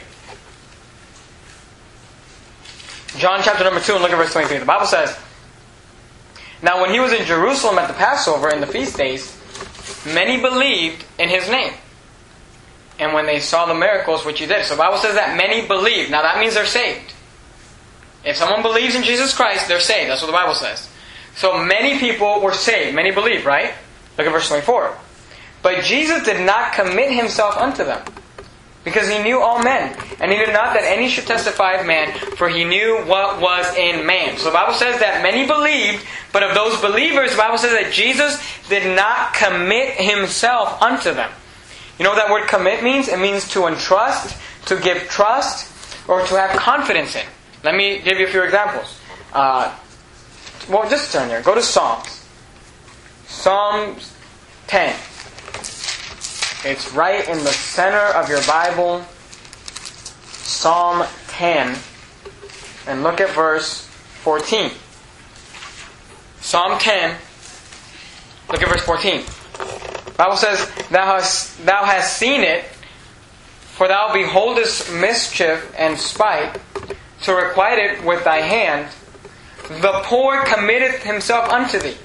John 3.18 3.40
chapter 3.42 3.64
number 3.64 3.80
2 3.80 3.94
and 3.94 4.02
look 4.02 4.10
at 4.10 4.16
verse 4.16 4.32
23. 4.32 4.58
The 4.58 4.64
Bible 4.64 4.86
says, 4.86 5.18
Now 6.62 6.80
when 6.80 6.90
he 6.90 7.00
was 7.00 7.12
in 7.12 7.24
Jerusalem 7.26 7.78
at 7.78 7.88
the 7.88 7.94
Passover 7.94 8.48
in 8.50 8.60
the 8.60 8.66
feast 8.66 8.96
days, 8.96 9.36
many 10.06 10.40
believed 10.40 11.04
in 11.18 11.28
his 11.28 11.48
name. 11.48 11.74
And 12.98 13.12
when 13.12 13.26
they 13.26 13.40
saw 13.40 13.66
the 13.66 13.74
miracles 13.74 14.24
which 14.24 14.38
he 14.38 14.46
did. 14.46 14.64
So 14.64 14.74
the 14.74 14.78
Bible 14.78 14.98
says 14.98 15.14
that 15.14 15.36
many 15.36 15.66
believed. 15.66 16.10
Now 16.10 16.22
that 16.22 16.38
means 16.38 16.54
they're 16.54 16.66
saved. 16.66 17.12
If 18.24 18.36
someone 18.36 18.62
believes 18.62 18.94
in 18.94 19.02
Jesus 19.02 19.34
Christ, 19.34 19.68
they're 19.68 19.80
saved. 19.80 20.10
That's 20.10 20.22
what 20.22 20.28
the 20.28 20.32
Bible 20.32 20.54
says. 20.54 20.88
So 21.34 21.62
many 21.62 21.98
people 21.98 22.40
were 22.40 22.52
saved. 22.52 22.94
Many 22.94 23.10
believed, 23.10 23.44
right? 23.44 23.74
Look 24.16 24.26
at 24.26 24.32
verse 24.32 24.48
24. 24.48 24.96
But 25.62 25.84
Jesus 25.84 26.24
did 26.24 26.44
not 26.44 26.72
commit 26.72 27.12
himself 27.12 27.56
unto 27.56 27.84
them, 27.84 28.04
because 28.84 29.08
he 29.08 29.22
knew 29.22 29.40
all 29.40 29.62
men, 29.62 29.96
and 30.20 30.30
he 30.30 30.38
did 30.38 30.52
not 30.52 30.74
that 30.74 30.84
any 30.84 31.08
should 31.08 31.26
testify 31.26 31.74
of 31.74 31.86
man, 31.86 32.12
for 32.36 32.48
he 32.48 32.64
knew 32.64 32.98
what 33.04 33.40
was 33.40 33.74
in 33.76 34.04
man. 34.04 34.36
So 34.38 34.46
the 34.46 34.52
Bible 34.52 34.74
says 34.74 34.98
that 35.00 35.22
many 35.22 35.46
believed, 35.46 36.04
but 36.32 36.42
of 36.42 36.54
those 36.54 36.80
believers, 36.80 37.32
the 37.32 37.36
Bible 37.36 37.58
says 37.58 37.72
that 37.72 37.92
Jesus 37.92 38.42
did 38.68 38.96
not 38.96 39.34
commit 39.34 39.94
himself 39.94 40.80
unto 40.82 41.14
them. 41.14 41.30
You 41.98 42.04
know 42.04 42.10
what 42.10 42.16
that 42.16 42.32
word 42.32 42.48
commit 42.48 42.82
means? 42.82 43.08
It 43.08 43.20
means 43.20 43.48
to 43.50 43.66
entrust, 43.66 44.36
to 44.66 44.80
give 44.80 45.08
trust, 45.08 45.68
or 46.08 46.26
to 46.26 46.34
have 46.34 46.58
confidence 46.58 47.14
in. 47.14 47.26
Let 47.62 47.76
me 47.76 48.00
give 48.00 48.18
you 48.18 48.26
a 48.26 48.30
few 48.30 48.42
examples. 48.42 48.98
Uh, 49.32 49.72
well, 50.68 50.88
just 50.90 51.12
turn 51.12 51.28
there. 51.28 51.42
Go 51.42 51.54
to 51.54 51.62
Psalms. 51.62 52.26
Psalms 53.26 54.14
10. 54.66 54.94
It's 56.64 56.92
right 56.92 57.28
in 57.28 57.38
the 57.38 57.50
center 57.50 57.98
of 57.98 58.28
your 58.28 58.40
Bible. 58.46 59.04
Psalm 60.30 61.04
10. 61.26 61.76
And 62.86 63.02
look 63.02 63.20
at 63.20 63.30
verse 63.30 63.84
14. 64.22 64.70
Psalm 66.40 66.78
10. 66.78 67.16
Look 68.48 68.62
at 68.62 68.68
verse 68.68 68.82
14. 68.82 69.22
The 70.04 70.12
Bible 70.16 70.36
says, 70.36 70.70
Thou 70.88 71.04
hast, 71.04 71.66
thou 71.66 71.84
hast 71.84 72.16
seen 72.16 72.42
it, 72.42 72.64
for 72.64 73.88
thou 73.88 74.12
beholdest 74.12 74.92
mischief 74.92 75.74
and 75.76 75.98
spite, 75.98 76.60
to 77.22 77.34
requite 77.34 77.78
it 77.78 78.04
with 78.04 78.22
thy 78.22 78.40
hand. 78.40 78.88
The 79.80 80.00
poor 80.04 80.44
committeth 80.44 81.02
himself 81.02 81.48
unto 81.48 81.80
thee. 81.80 81.96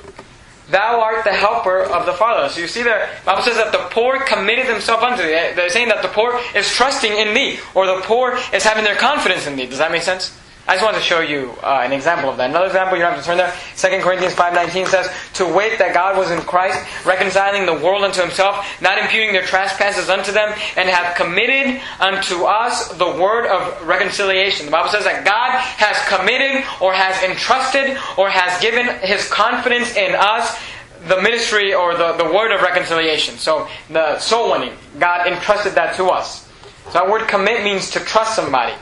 Thou 0.70 1.00
art 1.00 1.24
the 1.24 1.32
helper 1.32 1.84
of 1.84 2.06
the 2.06 2.14
fatherless. 2.14 2.56
So 2.56 2.62
you 2.62 2.68
see 2.68 2.84
there, 2.84 3.10
the 3.22 3.26
Bible 3.26 3.44
says 3.44 3.56
that 3.56 3.72
the 3.72 3.88
poor 3.90 4.20
committed 4.20 4.68
themselves 4.68 5.04
unto 5.04 5.24
thee. 5.24 5.54
They're 5.56 5.70
saying 5.70 5.88
that 5.90 6.02
the 6.02 6.10
poor 6.10 6.40
is 6.56 6.70
trusting 6.70 7.12
in 7.12 7.34
thee, 7.34 7.60
or 7.74 7.86
the 7.86 8.02
poor 8.02 8.38
is 8.54 8.64
having 8.64 8.84
their 8.84 8.96
confidence 8.96 9.48
in 9.48 9.56
thee. 9.56 9.66
Does 9.66 9.78
that 9.78 9.92
make 9.92 10.02
sense? 10.02 10.38
I 10.68 10.74
just 10.74 10.84
wanted 10.84 10.98
to 10.98 11.04
show 11.04 11.22
you 11.22 11.54
uh, 11.64 11.80
an 11.82 11.94
example 11.94 12.30
of 12.30 12.36
that. 12.38 12.50
Another 12.50 12.66
example, 12.66 12.98
you 12.98 13.04
don't 13.04 13.14
have 13.14 13.22
to 13.22 13.26
turn 13.26 13.38
there. 13.38 13.54
2 13.78 14.04
Corinthians 14.04 14.34
5.19 14.36 14.88
says, 14.88 15.10
To 15.36 15.46
wait 15.48 15.80
that 15.80 15.94
God 15.94 16.18
was 16.18 16.30
in 16.30 16.42
Christ, 16.42 16.84
reconciling 17.06 17.66
the 17.66 17.74
world 17.74 18.04
unto 18.04 18.20
himself, 18.20 18.68
not 18.82 18.98
imputing 18.98 19.32
their 19.32 19.46
trespasses 19.46 20.10
unto 20.10 20.34
them, 20.34 20.54
and 20.76 20.90
have 20.90 21.16
committed 21.16 21.82
unto 22.02 22.44
us 22.44 22.90
the 22.98 23.06
word 23.06 23.48
of 23.48 23.88
reconciliation. 23.88 24.66
The 24.66 24.74
Bible 24.74 24.90
says 24.90 25.06
that 25.06 25.24
God 25.24 25.56
has 25.56 25.96
committed, 26.12 26.66
or 26.82 26.92
has 26.92 27.16
entrusted, 27.24 27.98
or 28.18 28.30
has 28.30 28.62
given 28.62 28.88
his 29.08 29.30
confidence 29.30 29.96
in 29.96 30.16
us 30.16 30.60
the 31.08 31.22
ministry 31.22 31.74
or 31.74 31.96
the, 31.96 32.12
the 32.14 32.26
word 32.26 32.52
of 32.52 32.62
reconciliation. 32.62 33.38
So 33.38 33.70
the 33.90 34.20
soul 34.20 34.52
winning, 34.52 34.74
God 35.00 35.28
entrusted 35.28 35.76
that 35.76 35.96
to 35.96 36.08
us. 36.08 36.46
So 36.88 36.92
that 36.94 37.10
word 37.10 37.28
commit 37.30 37.64
means 37.64 37.90
to 37.92 38.02
trust 38.02 38.36
somebody. 38.36 38.74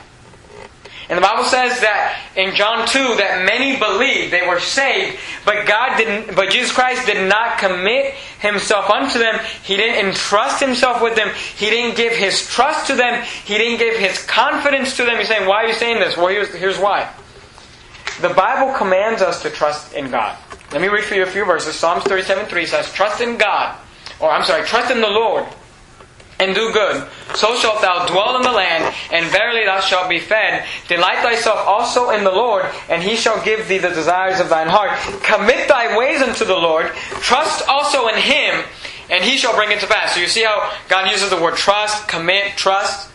And 1.08 1.16
the 1.16 1.22
Bible 1.22 1.44
says 1.44 1.80
that 1.80 2.18
in 2.34 2.54
John 2.56 2.86
2 2.86 2.98
that 3.16 3.46
many 3.46 3.78
believed, 3.78 4.32
they 4.32 4.46
were 4.46 4.58
saved, 4.58 5.18
but 5.44 5.64
God 5.64 5.96
didn't, 5.96 6.34
but 6.34 6.50
Jesus 6.50 6.72
Christ 6.72 7.06
did 7.06 7.28
not 7.28 7.58
commit 7.58 8.14
himself 8.40 8.90
unto 8.90 9.20
them. 9.20 9.38
He 9.62 9.76
didn't 9.76 10.04
entrust 10.04 10.60
himself 10.60 11.00
with 11.00 11.14
them. 11.14 11.30
He 11.56 11.70
didn't 11.70 11.96
give 11.96 12.12
his 12.12 12.48
trust 12.48 12.88
to 12.88 12.96
them. 12.96 13.24
He 13.44 13.56
didn't 13.56 13.78
give 13.78 13.96
his 13.96 14.20
confidence 14.26 14.96
to 14.96 15.04
them. 15.04 15.14
You're 15.14 15.26
saying, 15.26 15.46
why 15.46 15.62
are 15.62 15.68
you 15.68 15.74
saying 15.74 16.00
this? 16.00 16.16
Well, 16.16 16.28
here's, 16.28 16.52
here's 16.52 16.78
why. 16.78 17.08
The 18.20 18.30
Bible 18.30 18.76
commands 18.76 19.22
us 19.22 19.42
to 19.42 19.50
trust 19.50 19.94
in 19.94 20.10
God. 20.10 20.36
Let 20.72 20.80
me 20.80 20.88
read 20.88 21.04
for 21.04 21.14
you 21.14 21.22
a 21.22 21.26
few 21.26 21.44
verses. 21.44 21.76
Psalms 21.76 22.02
37 22.04 22.46
3 22.46 22.66
says, 22.66 22.92
Trust 22.92 23.20
in 23.20 23.38
God, 23.38 23.78
or 24.18 24.30
I'm 24.30 24.42
sorry, 24.42 24.66
trust 24.66 24.90
in 24.90 25.00
the 25.00 25.08
Lord 25.08 25.46
and 26.38 26.54
do 26.54 26.72
good. 26.72 27.06
So 27.34 27.56
shalt 27.56 27.80
thou 27.80 28.06
dwell 28.06 28.36
in 28.36 28.42
the 28.42 28.52
land, 28.52 28.94
and 29.12 29.26
verily 29.30 29.64
thou 29.64 29.80
shalt 29.80 30.08
be 30.08 30.18
fed. 30.18 30.64
Delight 30.88 31.18
thyself 31.18 31.58
also 31.66 32.10
in 32.10 32.24
the 32.24 32.30
Lord, 32.30 32.66
and 32.88 33.02
he 33.02 33.16
shall 33.16 33.42
give 33.44 33.68
thee 33.68 33.78
the 33.78 33.90
desires 33.90 34.40
of 34.40 34.48
thine 34.48 34.68
heart. 34.68 34.90
Commit 35.22 35.68
thy 35.68 35.96
ways 35.96 36.22
unto 36.22 36.44
the 36.44 36.56
Lord. 36.56 36.86
Trust 37.20 37.66
also 37.68 38.08
in 38.08 38.16
him, 38.16 38.64
and 39.10 39.24
he 39.24 39.36
shall 39.36 39.54
bring 39.54 39.70
it 39.70 39.80
to 39.80 39.86
pass. 39.86 40.14
So 40.14 40.20
you 40.20 40.26
see 40.26 40.44
how 40.44 40.72
God 40.88 41.10
uses 41.10 41.30
the 41.30 41.40
word 41.40 41.56
trust, 41.56 42.08
commit, 42.08 42.56
trust? 42.56 43.10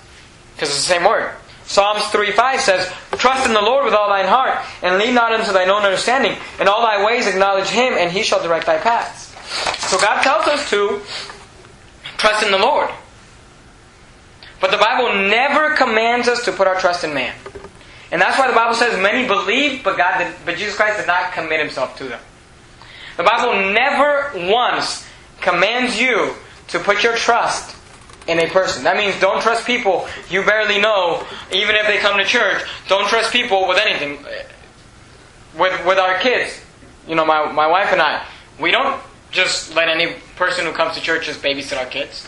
Because 0.56 0.70
it's 0.70 0.88
the 0.88 0.94
same 0.94 1.04
word. 1.04 1.32
Psalms 1.66 2.04
3 2.08 2.32
5 2.32 2.60
says, 2.60 2.92
Trust 3.14 3.48
in 3.48 3.54
the 3.54 3.62
Lord 3.62 3.86
with 3.86 3.94
all 3.94 4.10
thine 4.10 4.28
heart, 4.28 4.58
and 4.82 4.98
lean 4.98 5.14
not 5.14 5.32
unto 5.32 5.54
thine 5.54 5.70
own 5.70 5.84
understanding. 5.84 6.36
In 6.60 6.68
all 6.68 6.82
thy 6.82 7.06
ways 7.06 7.28
acknowledge 7.28 7.70
him, 7.70 7.94
and 7.94 8.12
he 8.12 8.24
shall 8.24 8.44
direct 8.44 8.66
thy 8.66 8.78
paths. 8.78 9.28
So 9.90 9.98
God 9.98 10.22
tells 10.22 10.48
us 10.48 10.70
to 10.72 11.02
trust 12.18 12.46
in 12.46 12.52
the 12.52 12.58
Lord. 12.58 12.90
But 14.62 14.72
the 14.72 14.78
Bible 14.78 15.28
never 15.28 15.76
commands 15.76 16.28
us 16.28 16.46
to 16.46 16.52
put 16.52 16.68
our 16.68 16.80
trust 16.80 17.04
in 17.04 17.14
man. 17.14 17.36
And 18.12 18.22
that's 18.22 18.38
why 18.38 18.48
the 18.48 18.54
Bible 18.54 18.76
says 18.76 19.02
many 19.02 19.28
believed, 19.28 19.84
but 19.84 19.98
God 19.98 20.20
did, 20.20 20.34
but 20.46 20.58
Jesus 20.58 20.76
Christ 20.76 21.00
did 21.00 21.08
not 21.08 21.34
commit 21.34 21.60
himself 21.60 21.98
to 21.98 22.04
them. 22.06 22.20
The 23.18 23.24
Bible 23.24 23.74
never 23.74 24.32
once 24.52 25.06
commands 25.42 26.00
you 26.00 26.36
to 26.70 26.80
put 26.80 27.04
your 27.04 27.16
trust 27.16 27.76
in 28.28 28.40
a 28.40 28.48
person. 28.50 28.84
That 28.84 28.98
means 28.98 29.20
don't 29.20 29.42
trust 29.42 29.66
people 29.66 30.08
you 30.30 30.44
barely 30.44 30.80
know, 30.80 31.26
even 31.52 31.76
if 31.76 31.88
they 31.88 31.98
come 31.98 32.18
to 32.18 32.26
church. 32.26 32.64
Don't 32.88 33.08
trust 33.08 33.32
people 33.32 33.68
with 33.68 33.80
anything. 33.80 34.24
With 35.58 35.86
with 35.86 35.98
our 35.98 36.18
kids, 36.20 36.62
you 37.08 37.16
know, 37.16 37.26
my 37.26 37.52
my 37.52 37.68
wife 37.68 37.92
and 37.92 38.02
I, 38.02 38.26
we 38.60 38.72
don't 38.72 39.02
just 39.32 39.76
let 39.76 39.90
any 39.90 40.14
person 40.36 40.66
who 40.66 40.72
comes 40.72 40.96
to 40.96 41.02
church 41.02 41.26
just 41.26 41.42
babysit 41.42 41.78
our 41.78 41.86
kids. 41.86 42.28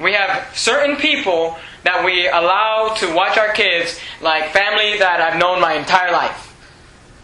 We 0.00 0.12
have 0.12 0.56
certain 0.56 0.96
people 0.96 1.56
that 1.84 2.04
we 2.04 2.26
allow 2.26 2.94
to 2.98 3.14
watch 3.14 3.38
our 3.38 3.52
kids, 3.52 4.00
like 4.20 4.50
family 4.50 4.98
that 4.98 5.20
I've 5.20 5.38
known 5.38 5.60
my 5.60 5.74
entire 5.74 6.12
life. 6.12 6.50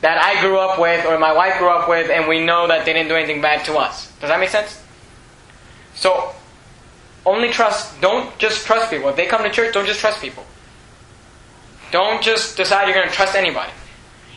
That 0.02 0.22
I 0.22 0.40
grew 0.40 0.58
up 0.58 0.78
with, 0.78 1.04
or 1.06 1.18
my 1.18 1.32
wife 1.32 1.58
grew 1.58 1.68
up 1.68 1.88
with, 1.88 2.10
and 2.10 2.28
we 2.28 2.44
know 2.44 2.68
that 2.68 2.84
they 2.84 2.92
didn't 2.92 3.08
do 3.08 3.16
anything 3.16 3.42
bad 3.42 3.64
to 3.66 3.76
us. 3.76 4.10
Does 4.20 4.30
that 4.30 4.40
make 4.40 4.48
sense? 4.50 4.82
So, 5.94 6.32
only 7.26 7.50
trust, 7.50 8.00
don't 8.00 8.36
just 8.38 8.64
trust 8.66 8.90
people. 8.90 9.08
If 9.10 9.16
they 9.16 9.26
come 9.26 9.42
to 9.42 9.50
church, 9.50 9.74
don't 9.74 9.86
just 9.86 10.00
trust 10.00 10.22
people. 10.22 10.44
Don't 11.90 12.22
just 12.22 12.56
decide 12.56 12.86
you're 12.86 12.94
going 12.94 13.08
to 13.08 13.14
trust 13.14 13.34
anybody. 13.34 13.72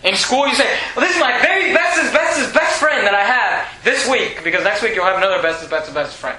In 0.03 0.15
school, 0.15 0.47
you 0.47 0.55
say, 0.55 0.67
well, 0.95 1.05
this 1.05 1.15
is 1.15 1.21
my 1.21 1.39
very 1.39 1.73
bestest, 1.73 2.11
bestest, 2.11 2.53
best 2.53 2.79
friend 2.79 3.07
that 3.07 3.13
I 3.13 3.23
have 3.23 3.83
this 3.85 4.09
week, 4.09 4.43
because 4.43 4.63
next 4.63 4.81
week 4.81 4.95
you'll 4.95 5.05
have 5.05 5.17
another 5.17 5.41
bestest, 5.41 5.69
bestest, 5.69 5.93
best 5.93 6.17
friend. 6.17 6.37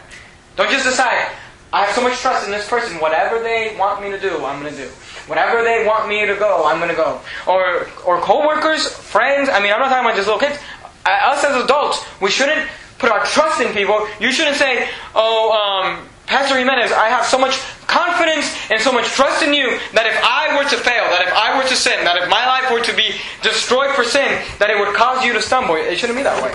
Don't 0.56 0.70
just 0.70 0.84
decide, 0.84 1.30
I 1.74 1.86
have 1.86 1.94
so 1.96 2.02
much 2.02 2.18
trust 2.18 2.46
in 2.46 2.52
this 2.52 2.68
person, 2.68 3.00
whatever 3.00 3.42
they 3.42 3.74
want 3.76 4.00
me 4.00 4.08
to 4.10 4.20
do, 4.20 4.44
I'm 4.46 4.62
going 4.62 4.72
to 4.72 4.80
do. 4.80 4.88
Whatever 5.26 5.64
they 5.64 5.84
want 5.84 6.08
me 6.08 6.24
to 6.24 6.36
go, 6.36 6.62
I'm 6.64 6.78
going 6.78 6.88
to 6.88 6.94
go. 6.94 7.20
Or, 7.48 7.88
or 8.06 8.20
co-workers, 8.20 8.86
friends, 8.86 9.48
I 9.48 9.58
mean, 9.58 9.72
I'm 9.72 9.80
not 9.80 9.88
talking 9.88 10.06
about 10.06 10.14
just 10.14 10.28
little 10.28 10.38
kids. 10.38 10.56
Us 11.04 11.42
as 11.42 11.64
adults, 11.64 12.06
we 12.22 12.30
shouldn't 12.30 12.70
put 12.98 13.10
our 13.10 13.24
trust 13.24 13.60
in 13.60 13.72
people. 13.72 14.06
You 14.20 14.30
shouldn't 14.30 14.54
say, 14.54 14.88
oh, 15.16 15.50
um, 15.50 16.06
Pastor 16.26 16.56
Jimenez, 16.56 16.92
I 16.92 17.08
have 17.08 17.26
so 17.26 17.38
much 17.38 17.58
confidence 17.88 18.54
and 18.70 18.80
so 18.80 18.92
much 18.92 19.06
trust 19.06 19.42
in 19.42 19.52
you 19.52 19.66
that 19.94 20.06
if 20.06 20.14
I 20.22 20.56
were 20.56 20.70
to 20.70 20.76
fail, 20.76 21.02
that 21.10 21.26
if 21.26 21.34
I 21.34 21.58
were 21.58 21.68
to 21.68 21.74
sin, 21.74 22.04
that 22.04 22.22
if 22.22 22.30
my 22.30 22.46
life 22.46 22.70
were 22.70 22.84
to 22.84 22.94
be 22.94 23.18
destroyed 23.42 23.90
for 23.96 24.04
sin, 24.04 24.30
that 24.60 24.70
it 24.70 24.78
would 24.78 24.94
cause 24.94 25.24
you 25.24 25.32
to 25.32 25.42
stumble. 25.42 25.74
It 25.74 25.98
shouldn't 25.98 26.18
be 26.18 26.22
that 26.22 26.38
way. 26.38 26.54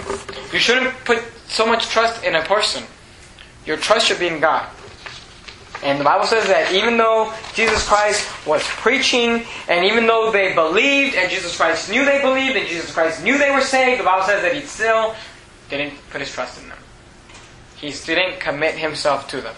You 0.54 0.60
shouldn't 0.60 0.96
put 1.04 1.22
so 1.50 1.66
much 1.66 1.90
trust 1.90 2.24
in 2.24 2.36
a 2.36 2.42
person. 2.44 2.86
Your 3.66 3.76
trust 3.76 4.08
should 4.08 4.20
be 4.20 4.28
in 4.28 4.40
God. 4.40 4.66
And 5.82 6.00
the 6.00 6.04
Bible 6.04 6.26
says 6.26 6.46
that 6.48 6.74
even 6.74 6.98
though 6.98 7.34
Jesus 7.54 7.88
Christ 7.88 8.28
was 8.46 8.62
preaching, 8.64 9.46
and 9.70 9.86
even 9.86 10.08
though 10.08 10.32
they 10.32 10.54
believed, 10.54 11.16
and 11.16 11.30
Jesus 11.32 11.56
Christ 11.56 11.90
knew 11.90 12.04
they 12.04 12.22
believed, 12.22 12.58
and 12.58 12.68
Jesus 12.68 12.94
Christ 12.94 13.24
knew 13.24 13.38
they 13.38 13.52
were 13.52 13.62
saved, 13.62 14.02
the 14.02 14.06
Bible 14.06 14.26
says 14.26 14.42
that 14.42 14.54
he 14.54 14.62
still 14.62 15.16
didn't 15.70 15.94
put 16.10 16.20
his 16.20 16.32
trust 16.32 16.62
in 16.62 16.68
them. 16.68 16.78
He 17.78 17.92
didn't 17.92 18.42
commit 18.42 18.76
himself 18.76 19.30
to 19.30 19.40
them. 19.40 19.56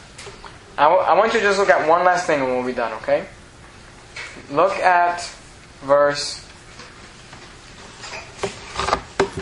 I, 0.78 0.84
w- 0.84 1.02
I 1.02 1.18
want 1.18 1.34
you 1.34 1.40
to 1.40 1.46
just 1.46 1.58
look 1.58 1.70
at 1.70 1.88
one 1.90 2.06
last 2.06 2.28
thing 2.28 2.40
and 2.40 2.50
we'll 2.50 2.66
be 2.66 2.74
done, 2.74 2.94
okay? 3.02 3.26
Look 4.52 4.74
at 4.74 5.22
verse. 5.82 6.46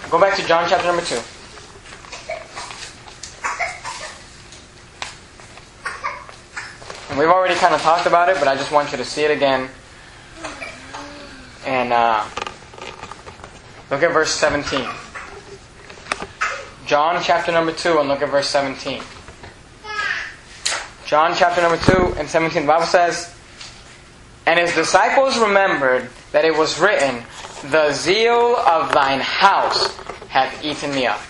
Go 0.10 0.20
back 0.20 0.36
to 0.38 0.48
John 0.48 0.68
chapter 0.70 0.88
number 0.88 1.04
2. 1.04 1.20
And 7.10 7.18
we've 7.18 7.28
already 7.28 7.56
kind 7.56 7.74
of 7.74 7.82
talked 7.82 8.06
about 8.06 8.30
it, 8.30 8.38
but 8.38 8.48
I 8.48 8.56
just 8.56 8.72
want 8.72 8.92
you 8.92 8.98
to 8.98 9.06
see 9.06 9.24
it 9.24 9.32
again. 9.32 9.68
And 11.66 11.92
uh, 11.92 12.24
look 13.90 14.04
at 14.04 14.14
verse 14.14 14.32
17. 14.32 14.88
John 16.86 17.22
chapter 17.24 17.52
number 17.52 17.72
2 17.72 18.00
and 18.00 18.08
look 18.08 18.22
at 18.22 18.30
verse 18.30 18.50
17. 18.50 19.02
John 21.06 21.34
chapter 21.36 21.62
number 21.62 21.78
2 21.78 22.20
and 22.20 22.30
17. 22.30 22.64
The 22.64 22.68
Bible 22.68 22.86
says, 22.86 23.36
And 24.46 24.60
his 24.60 24.76
disciples 24.76 25.38
remembered 25.40 26.10
that 26.32 26.46
it 26.46 26.56
was 26.56 26.80
written, 26.80 27.24
The 27.72 27.92
zeal 27.94 28.56
of 28.56 28.94
thine 28.94 29.20
house 29.20 29.96
hath 30.28 30.64
eaten 30.64 30.94
me 30.94 31.08
up. 31.08 31.22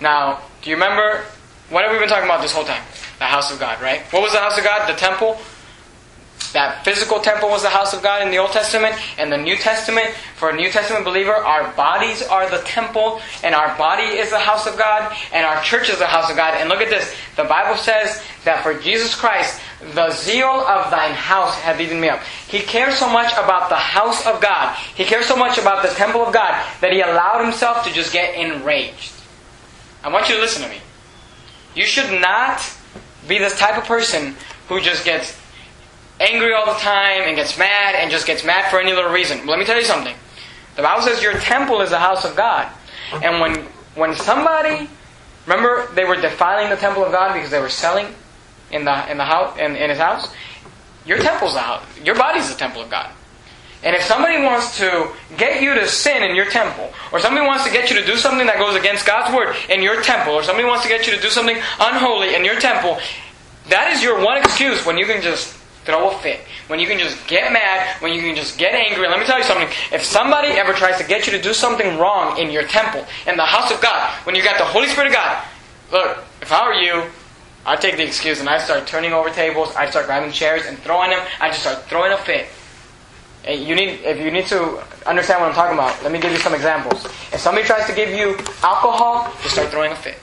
Now, 0.00 0.42
do 0.62 0.70
you 0.70 0.76
remember, 0.76 1.24
what 1.70 1.84
have 1.84 1.92
we 1.92 1.98
been 2.00 2.08
talking 2.08 2.24
about 2.24 2.42
this 2.42 2.52
whole 2.52 2.64
time? 2.64 2.82
The 3.24 3.30
house 3.30 3.50
of 3.50 3.58
God, 3.58 3.80
right? 3.80 4.02
What 4.12 4.22
was 4.22 4.32
the 4.32 4.38
house 4.38 4.58
of 4.58 4.64
God? 4.64 4.86
The 4.86 4.98
temple. 4.98 5.38
That 6.52 6.84
physical 6.84 7.20
temple 7.20 7.48
was 7.48 7.62
the 7.62 7.70
house 7.70 7.94
of 7.94 8.02
God 8.02 8.20
in 8.20 8.30
the 8.30 8.36
Old 8.36 8.50
Testament. 8.50 8.94
And 9.16 9.32
the 9.32 9.38
New 9.38 9.56
Testament, 9.56 10.08
for 10.36 10.50
a 10.50 10.54
New 10.54 10.70
Testament 10.70 11.06
believer, 11.06 11.32
our 11.32 11.72
bodies 11.72 12.20
are 12.20 12.50
the 12.50 12.58
temple, 12.66 13.22
and 13.42 13.54
our 13.54 13.74
body 13.78 14.02
is 14.02 14.28
the 14.28 14.38
house 14.38 14.66
of 14.66 14.76
God, 14.76 15.16
and 15.32 15.46
our 15.46 15.62
church 15.62 15.88
is 15.88 15.98
the 15.98 16.06
house 16.06 16.30
of 16.30 16.36
God. 16.36 16.52
And 16.60 16.68
look 16.68 16.82
at 16.82 16.90
this. 16.90 17.16
The 17.36 17.44
Bible 17.44 17.78
says 17.78 18.22
that 18.44 18.62
for 18.62 18.78
Jesus 18.78 19.14
Christ, 19.14 19.58
the 19.94 20.10
zeal 20.10 20.44
of 20.46 20.90
thine 20.90 21.14
house 21.14 21.58
hath 21.60 21.80
eaten 21.80 21.98
me 21.98 22.10
up. 22.10 22.20
He 22.46 22.60
cares 22.60 22.98
so 22.98 23.08
much 23.08 23.32
about 23.32 23.70
the 23.70 23.76
house 23.76 24.26
of 24.26 24.42
God. 24.42 24.76
He 24.94 25.04
cares 25.04 25.24
so 25.24 25.34
much 25.34 25.56
about 25.56 25.82
the 25.82 25.94
temple 25.94 26.20
of 26.20 26.34
God 26.34 26.62
that 26.82 26.92
he 26.92 27.00
allowed 27.00 27.42
himself 27.42 27.86
to 27.86 27.92
just 27.92 28.12
get 28.12 28.34
enraged. 28.34 29.14
I 30.02 30.10
want 30.10 30.28
you 30.28 30.34
to 30.34 30.42
listen 30.42 30.62
to 30.62 30.68
me. 30.68 30.80
You 31.74 31.86
should 31.86 32.20
not 32.20 32.60
be 33.26 33.38
this 33.38 33.58
type 33.58 33.78
of 33.78 33.84
person 33.84 34.34
who 34.68 34.80
just 34.80 35.04
gets 35.04 35.38
angry 36.20 36.52
all 36.52 36.66
the 36.66 36.78
time 36.80 37.22
and 37.22 37.36
gets 37.36 37.58
mad 37.58 37.94
and 37.94 38.10
just 38.10 38.26
gets 38.26 38.44
mad 38.44 38.70
for 38.70 38.80
any 38.80 38.92
little 38.92 39.10
reason. 39.10 39.46
Let 39.46 39.58
me 39.58 39.64
tell 39.64 39.78
you 39.78 39.84
something. 39.84 40.14
The 40.76 40.82
Bible 40.82 41.02
says 41.02 41.22
your 41.22 41.34
temple 41.34 41.80
is 41.80 41.90
the 41.90 41.98
house 41.98 42.24
of 42.24 42.36
God. 42.36 42.70
And 43.12 43.40
when 43.40 43.66
when 43.94 44.14
somebody 44.14 44.88
remember 45.46 45.86
they 45.94 46.04
were 46.04 46.16
defiling 46.16 46.70
the 46.70 46.76
temple 46.76 47.04
of 47.04 47.12
God 47.12 47.34
because 47.34 47.50
they 47.50 47.60
were 47.60 47.68
selling 47.68 48.06
in 48.70 48.84
the 48.84 49.10
in 49.10 49.18
the 49.18 49.24
house 49.24 49.56
in, 49.58 49.76
in 49.76 49.90
his 49.90 49.98
house, 49.98 50.32
your 51.06 51.18
temple's 51.18 51.54
the 51.54 51.60
house. 51.60 51.84
Your 52.02 52.14
body's 52.14 52.50
the 52.50 52.56
temple 52.56 52.82
of 52.82 52.90
God. 52.90 53.10
And 53.84 53.94
if 53.94 54.02
somebody 54.02 54.42
wants 54.42 54.78
to 54.78 55.12
get 55.36 55.62
you 55.62 55.74
to 55.74 55.86
sin 55.86 56.22
in 56.22 56.34
your 56.34 56.46
temple, 56.46 56.90
or 57.12 57.20
somebody 57.20 57.46
wants 57.46 57.64
to 57.64 57.70
get 57.70 57.90
you 57.90 58.00
to 58.00 58.06
do 58.06 58.16
something 58.16 58.46
that 58.46 58.58
goes 58.58 58.74
against 58.74 59.04
God's 59.04 59.34
word 59.34 59.54
in 59.68 59.82
your 59.82 60.02
temple, 60.02 60.32
or 60.32 60.42
somebody 60.42 60.66
wants 60.66 60.82
to 60.84 60.88
get 60.88 61.06
you 61.06 61.14
to 61.14 61.20
do 61.20 61.28
something 61.28 61.56
unholy 61.78 62.34
in 62.34 62.44
your 62.44 62.58
temple, 62.58 62.98
that 63.68 63.92
is 63.92 64.02
your 64.02 64.24
one 64.24 64.38
excuse 64.38 64.84
when 64.86 64.96
you 64.96 65.04
can 65.04 65.22
just 65.22 65.52
throw 65.84 66.10
a 66.10 66.18
fit. 66.18 66.40
When 66.68 66.80
you 66.80 66.86
can 66.86 66.98
just 66.98 67.26
get 67.28 67.52
mad, 67.52 68.00
when 68.00 68.14
you 68.14 68.22
can 68.22 68.34
just 68.34 68.56
get 68.56 68.74
angry. 68.74 69.06
Let 69.06 69.20
me 69.20 69.26
tell 69.26 69.38
you 69.38 69.44
something. 69.44 69.68
If 69.92 70.02
somebody 70.02 70.48
ever 70.48 70.72
tries 70.72 70.98
to 70.98 71.06
get 71.06 71.26
you 71.26 71.32
to 71.32 71.42
do 71.42 71.52
something 71.52 71.98
wrong 71.98 72.38
in 72.38 72.50
your 72.50 72.64
temple, 72.64 73.04
in 73.26 73.36
the 73.36 73.44
house 73.44 73.70
of 73.70 73.82
God, 73.82 74.10
when 74.24 74.34
you 74.34 74.42
got 74.42 74.56
the 74.56 74.64
Holy 74.64 74.88
Spirit 74.88 75.08
of 75.08 75.14
God, 75.14 75.44
look, 75.92 76.24
if 76.40 76.50
I 76.50 76.66
were 76.66 76.74
you, 76.74 77.04
I'd 77.66 77.82
take 77.82 77.96
the 77.96 78.04
excuse 78.04 78.40
and 78.40 78.48
I'd 78.48 78.62
start 78.62 78.86
turning 78.86 79.12
over 79.12 79.28
tables, 79.28 79.74
I'd 79.76 79.90
start 79.90 80.06
grabbing 80.06 80.32
chairs 80.32 80.64
and 80.66 80.78
throwing 80.78 81.10
them, 81.10 81.26
I'd 81.40 81.48
just 81.48 81.60
start 81.60 81.82
throwing 81.84 82.12
a 82.12 82.18
fit. 82.18 82.46
You 83.46 83.74
need, 83.74 84.00
if 84.04 84.18
you 84.18 84.30
need 84.30 84.46
to 84.46 84.82
understand 85.06 85.40
what 85.40 85.50
I'm 85.50 85.54
talking 85.54 85.76
about, 85.76 86.02
let 86.02 86.10
me 86.10 86.18
give 86.18 86.32
you 86.32 86.38
some 86.38 86.54
examples. 86.54 87.04
If 87.04 87.40
somebody 87.40 87.66
tries 87.66 87.86
to 87.86 87.94
give 87.94 88.08
you 88.10 88.36
alcohol, 88.62 89.30
you 89.42 89.50
start 89.50 89.68
throwing 89.68 89.92
a 89.92 89.96
fit. 89.96 90.18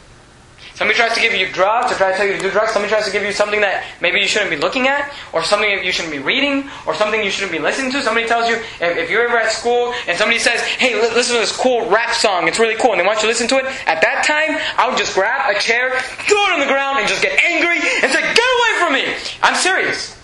Somebody 0.73 0.97
tries 0.97 1.13
to 1.13 1.21
give 1.21 1.35
you 1.35 1.45
drugs 1.53 1.91
or 1.91 1.95
try 1.95 2.11
to 2.11 2.17
tell 2.17 2.25
you 2.25 2.33
to 2.33 2.41
do 2.41 2.49
drugs. 2.49 2.71
Somebody 2.71 2.89
tries 2.89 3.05
to 3.05 3.11
give 3.11 3.21
you 3.21 3.31
something 3.31 3.61
that 3.61 3.85
maybe 4.01 4.19
you 4.19 4.27
shouldn't 4.27 4.49
be 4.49 4.57
looking 4.57 4.87
at, 4.87 5.13
or 5.31 5.43
something 5.43 5.69
you 5.69 5.91
shouldn't 5.91 6.11
be 6.11 6.17
reading, 6.17 6.67
or 6.87 6.95
something 6.95 7.21
you 7.23 7.29
shouldn't 7.29 7.51
be 7.51 7.59
listening 7.59 7.91
to. 7.91 8.01
Somebody 8.01 8.25
tells 8.25 8.49
you, 8.49 8.55
if, 8.55 8.97
if 8.97 9.09
you're 9.11 9.27
ever 9.27 9.37
at 9.37 9.51
school 9.51 9.93
and 10.07 10.17
somebody 10.17 10.39
says, 10.39 10.61
hey, 10.61 10.99
listen 10.99 11.35
to 11.35 11.41
this 11.41 11.55
cool 11.55 11.87
rap 11.91 12.15
song, 12.15 12.47
it's 12.47 12.57
really 12.57 12.73
cool, 12.81 12.93
and 12.93 12.99
they 12.99 13.05
want 13.05 13.19
you 13.19 13.23
to 13.23 13.27
listen 13.27 13.47
to 13.49 13.57
it, 13.57 13.65
at 13.85 14.01
that 14.01 14.23
time, 14.25 14.57
I 14.79 14.89
would 14.89 14.97
just 14.97 15.13
grab 15.13 15.55
a 15.55 15.59
chair, 15.59 15.99
throw 16.25 16.41
it 16.47 16.53
on 16.53 16.59
the 16.59 16.65
ground, 16.65 16.97
and 16.97 17.07
just 17.07 17.21
get 17.21 17.37
angry 17.43 17.77
and 18.01 18.11
say, 18.11 18.21
get 18.21 18.49
away 18.57 18.79
from 18.79 18.93
me! 18.93 19.13
I'm 19.43 19.55
serious. 19.55 20.17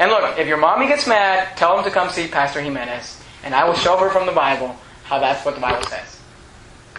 And 0.00 0.10
look, 0.10 0.38
if 0.38 0.48
your 0.48 0.56
mommy 0.56 0.88
gets 0.88 1.06
mad, 1.06 1.56
tell 1.58 1.76
them 1.76 1.84
to 1.84 1.90
come 1.90 2.08
see 2.08 2.26
Pastor 2.26 2.62
Jimenez, 2.62 3.22
and 3.44 3.54
I 3.54 3.64
will 3.66 3.74
show 3.74 3.98
her 3.98 4.08
from 4.08 4.24
the 4.24 4.32
Bible 4.32 4.74
how 5.04 5.20
that's 5.20 5.44
what 5.44 5.54
the 5.54 5.60
Bible 5.60 5.86
says. 5.88 6.18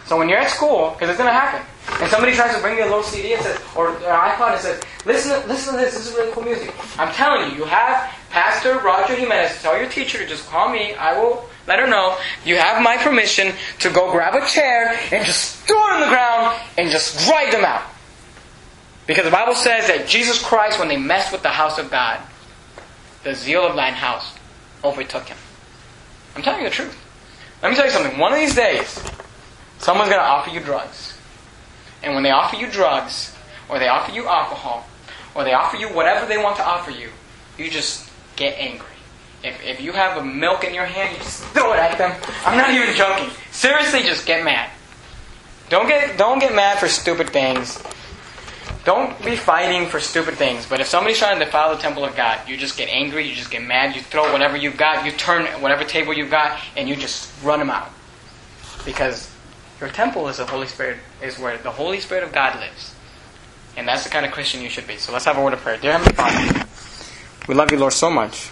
So 0.05 0.17
when 0.17 0.29
you're 0.29 0.37
at 0.37 0.51
school, 0.51 0.91
because 0.91 1.09
it's 1.09 1.17
going 1.17 1.29
to 1.29 1.33
happen, 1.33 1.65
and 1.99 2.11
somebody 2.11 2.33
tries 2.33 2.53
to 2.55 2.61
bring 2.61 2.77
you 2.77 2.83
a 2.83 2.85
little 2.85 3.01
CD 3.01 3.33
and 3.33 3.41
says, 3.41 3.59
or 3.75 3.95
an 3.95 4.03
iPod 4.03 4.51
and 4.51 4.61
says, 4.61 4.83
listen, 5.05 5.47
listen 5.47 5.73
to 5.73 5.79
this, 5.79 5.95
this 5.95 6.07
is 6.07 6.13
really 6.13 6.31
cool 6.31 6.43
music. 6.43 6.73
I'm 6.99 7.11
telling 7.13 7.49
you, 7.49 7.57
you 7.57 7.63
have 7.63 8.13
Pastor 8.29 8.77
Roger 8.79 9.15
Jimenez, 9.15 9.61
tell 9.63 9.75
your 9.79 9.89
teacher 9.89 10.19
to 10.19 10.27
just 10.27 10.47
call 10.47 10.69
me, 10.71 10.93
I 10.93 11.19
will 11.19 11.49
let 11.65 11.79
her 11.79 11.87
know, 11.87 12.17
you 12.45 12.57
have 12.57 12.83
my 12.83 12.97
permission 12.97 13.53
to 13.79 13.89
go 13.89 14.11
grab 14.11 14.35
a 14.35 14.45
chair 14.45 14.95
and 15.11 15.25
just 15.25 15.55
throw 15.65 15.77
it 15.77 15.93
on 15.93 15.99
the 16.01 16.07
ground 16.07 16.59
and 16.77 16.91
just 16.91 17.25
drive 17.25 17.51
them 17.51 17.65
out. 17.65 17.83
Because 19.07 19.25
the 19.25 19.31
Bible 19.31 19.55
says 19.55 19.87
that 19.87 20.07
Jesus 20.07 20.43
Christ, 20.43 20.77
when 20.77 20.87
they 20.87 20.97
messed 20.97 21.31
with 21.31 21.41
the 21.41 21.49
house 21.49 21.79
of 21.79 21.89
God, 21.89 22.19
the 23.23 23.35
zeal 23.35 23.65
of 23.65 23.75
thine 23.75 23.93
house 23.93 24.33
overtook 24.83 25.27
him. 25.27 25.37
I'm 26.35 26.41
telling 26.41 26.63
you 26.63 26.69
the 26.69 26.75
truth. 26.75 26.97
Let 27.61 27.69
me 27.69 27.75
tell 27.75 27.85
you 27.85 27.91
something. 27.91 28.17
One 28.17 28.33
of 28.33 28.39
these 28.39 28.55
days, 28.55 28.99
someone's 29.77 30.09
going 30.09 30.21
to 30.21 30.27
offer 30.27 30.49
you 30.49 30.59
drugs. 30.59 31.17
And 32.01 32.15
when 32.15 32.23
they 32.23 32.31
offer 32.31 32.55
you 32.55 32.67
drugs, 32.67 33.35
or 33.69 33.77
they 33.77 33.87
offer 33.87 34.11
you 34.11 34.27
alcohol, 34.27 34.87
or 35.35 35.43
they 35.43 35.53
offer 35.53 35.77
you 35.77 35.87
whatever 35.89 36.25
they 36.25 36.37
want 36.37 36.55
to 36.57 36.65
offer 36.65 36.91
you, 36.91 37.09
you 37.57 37.69
just 37.69 38.09
get 38.35 38.57
angry. 38.57 38.87
If, 39.43 39.63
if 39.63 39.81
you 39.81 39.91
have 39.91 40.17
a 40.17 40.23
milk 40.23 40.63
in 40.63 40.73
your 40.73 40.85
hand, 40.85 41.15
you 41.15 41.23
just 41.23 41.43
throw 41.45 41.73
it 41.73 41.79
at 41.79 41.97
them. 41.97 42.19
I'm 42.45 42.57
not 42.57 42.71
even 42.71 42.95
joking. 42.95 43.29
Seriously, 43.51 44.03
just 44.03 44.25
get 44.25 44.43
mad. 44.43 44.69
Don't 45.69 45.87
get, 45.87 46.17
don't 46.17 46.39
get 46.39 46.53
mad 46.53 46.79
for 46.79 46.87
stupid 46.87 47.29
things. 47.29 47.81
Don't 48.83 49.23
be 49.23 49.35
fighting 49.35 49.87
for 49.87 49.99
stupid 49.99 50.35
things. 50.35 50.65
But 50.65 50.79
if 50.79 50.87
somebody's 50.87 51.19
trying 51.19 51.37
to 51.37 51.45
defile 51.45 51.75
the 51.75 51.81
temple 51.81 52.03
of 52.03 52.15
God, 52.15 52.47
you 52.47 52.57
just 52.57 52.77
get 52.77 52.89
angry, 52.89 53.27
you 53.27 53.35
just 53.35 53.51
get 53.51 53.61
mad, 53.61 53.95
you 53.95 54.01
throw 54.01 54.31
whatever 54.31 54.57
you've 54.57 54.77
got, 54.77 55.05
you 55.05 55.11
turn 55.11 55.45
whatever 55.61 55.83
table 55.83 56.13
you've 56.13 56.31
got, 56.31 56.59
and 56.75 56.89
you 56.89 56.95
just 56.95 57.31
run 57.43 57.59
them 57.59 57.69
out. 57.69 57.89
Because 58.83 59.31
your 59.79 59.89
temple 59.89 60.27
is 60.29 60.37
the 60.37 60.45
Holy 60.47 60.65
Spirit, 60.65 60.97
is 61.21 61.37
where 61.37 61.57
the 61.59 61.71
Holy 61.71 61.99
Spirit 61.99 62.23
of 62.23 62.31
God 62.31 62.59
lives. 62.59 62.95
And 63.77 63.87
that's 63.87 64.03
the 64.03 64.09
kind 64.09 64.25
of 64.25 64.31
Christian 64.31 64.61
you 64.61 64.69
should 64.69 64.87
be. 64.87 64.97
So 64.97 65.13
let's 65.13 65.25
have 65.25 65.37
a 65.37 65.43
word 65.43 65.53
of 65.53 65.59
prayer. 65.59 65.77
Dear 65.77 65.93
Heavenly 65.93 66.13
Father, 66.13 66.65
we 67.47 67.53
love 67.53 67.71
you, 67.71 67.77
Lord, 67.77 67.93
so 67.93 68.09
much. 68.09 68.49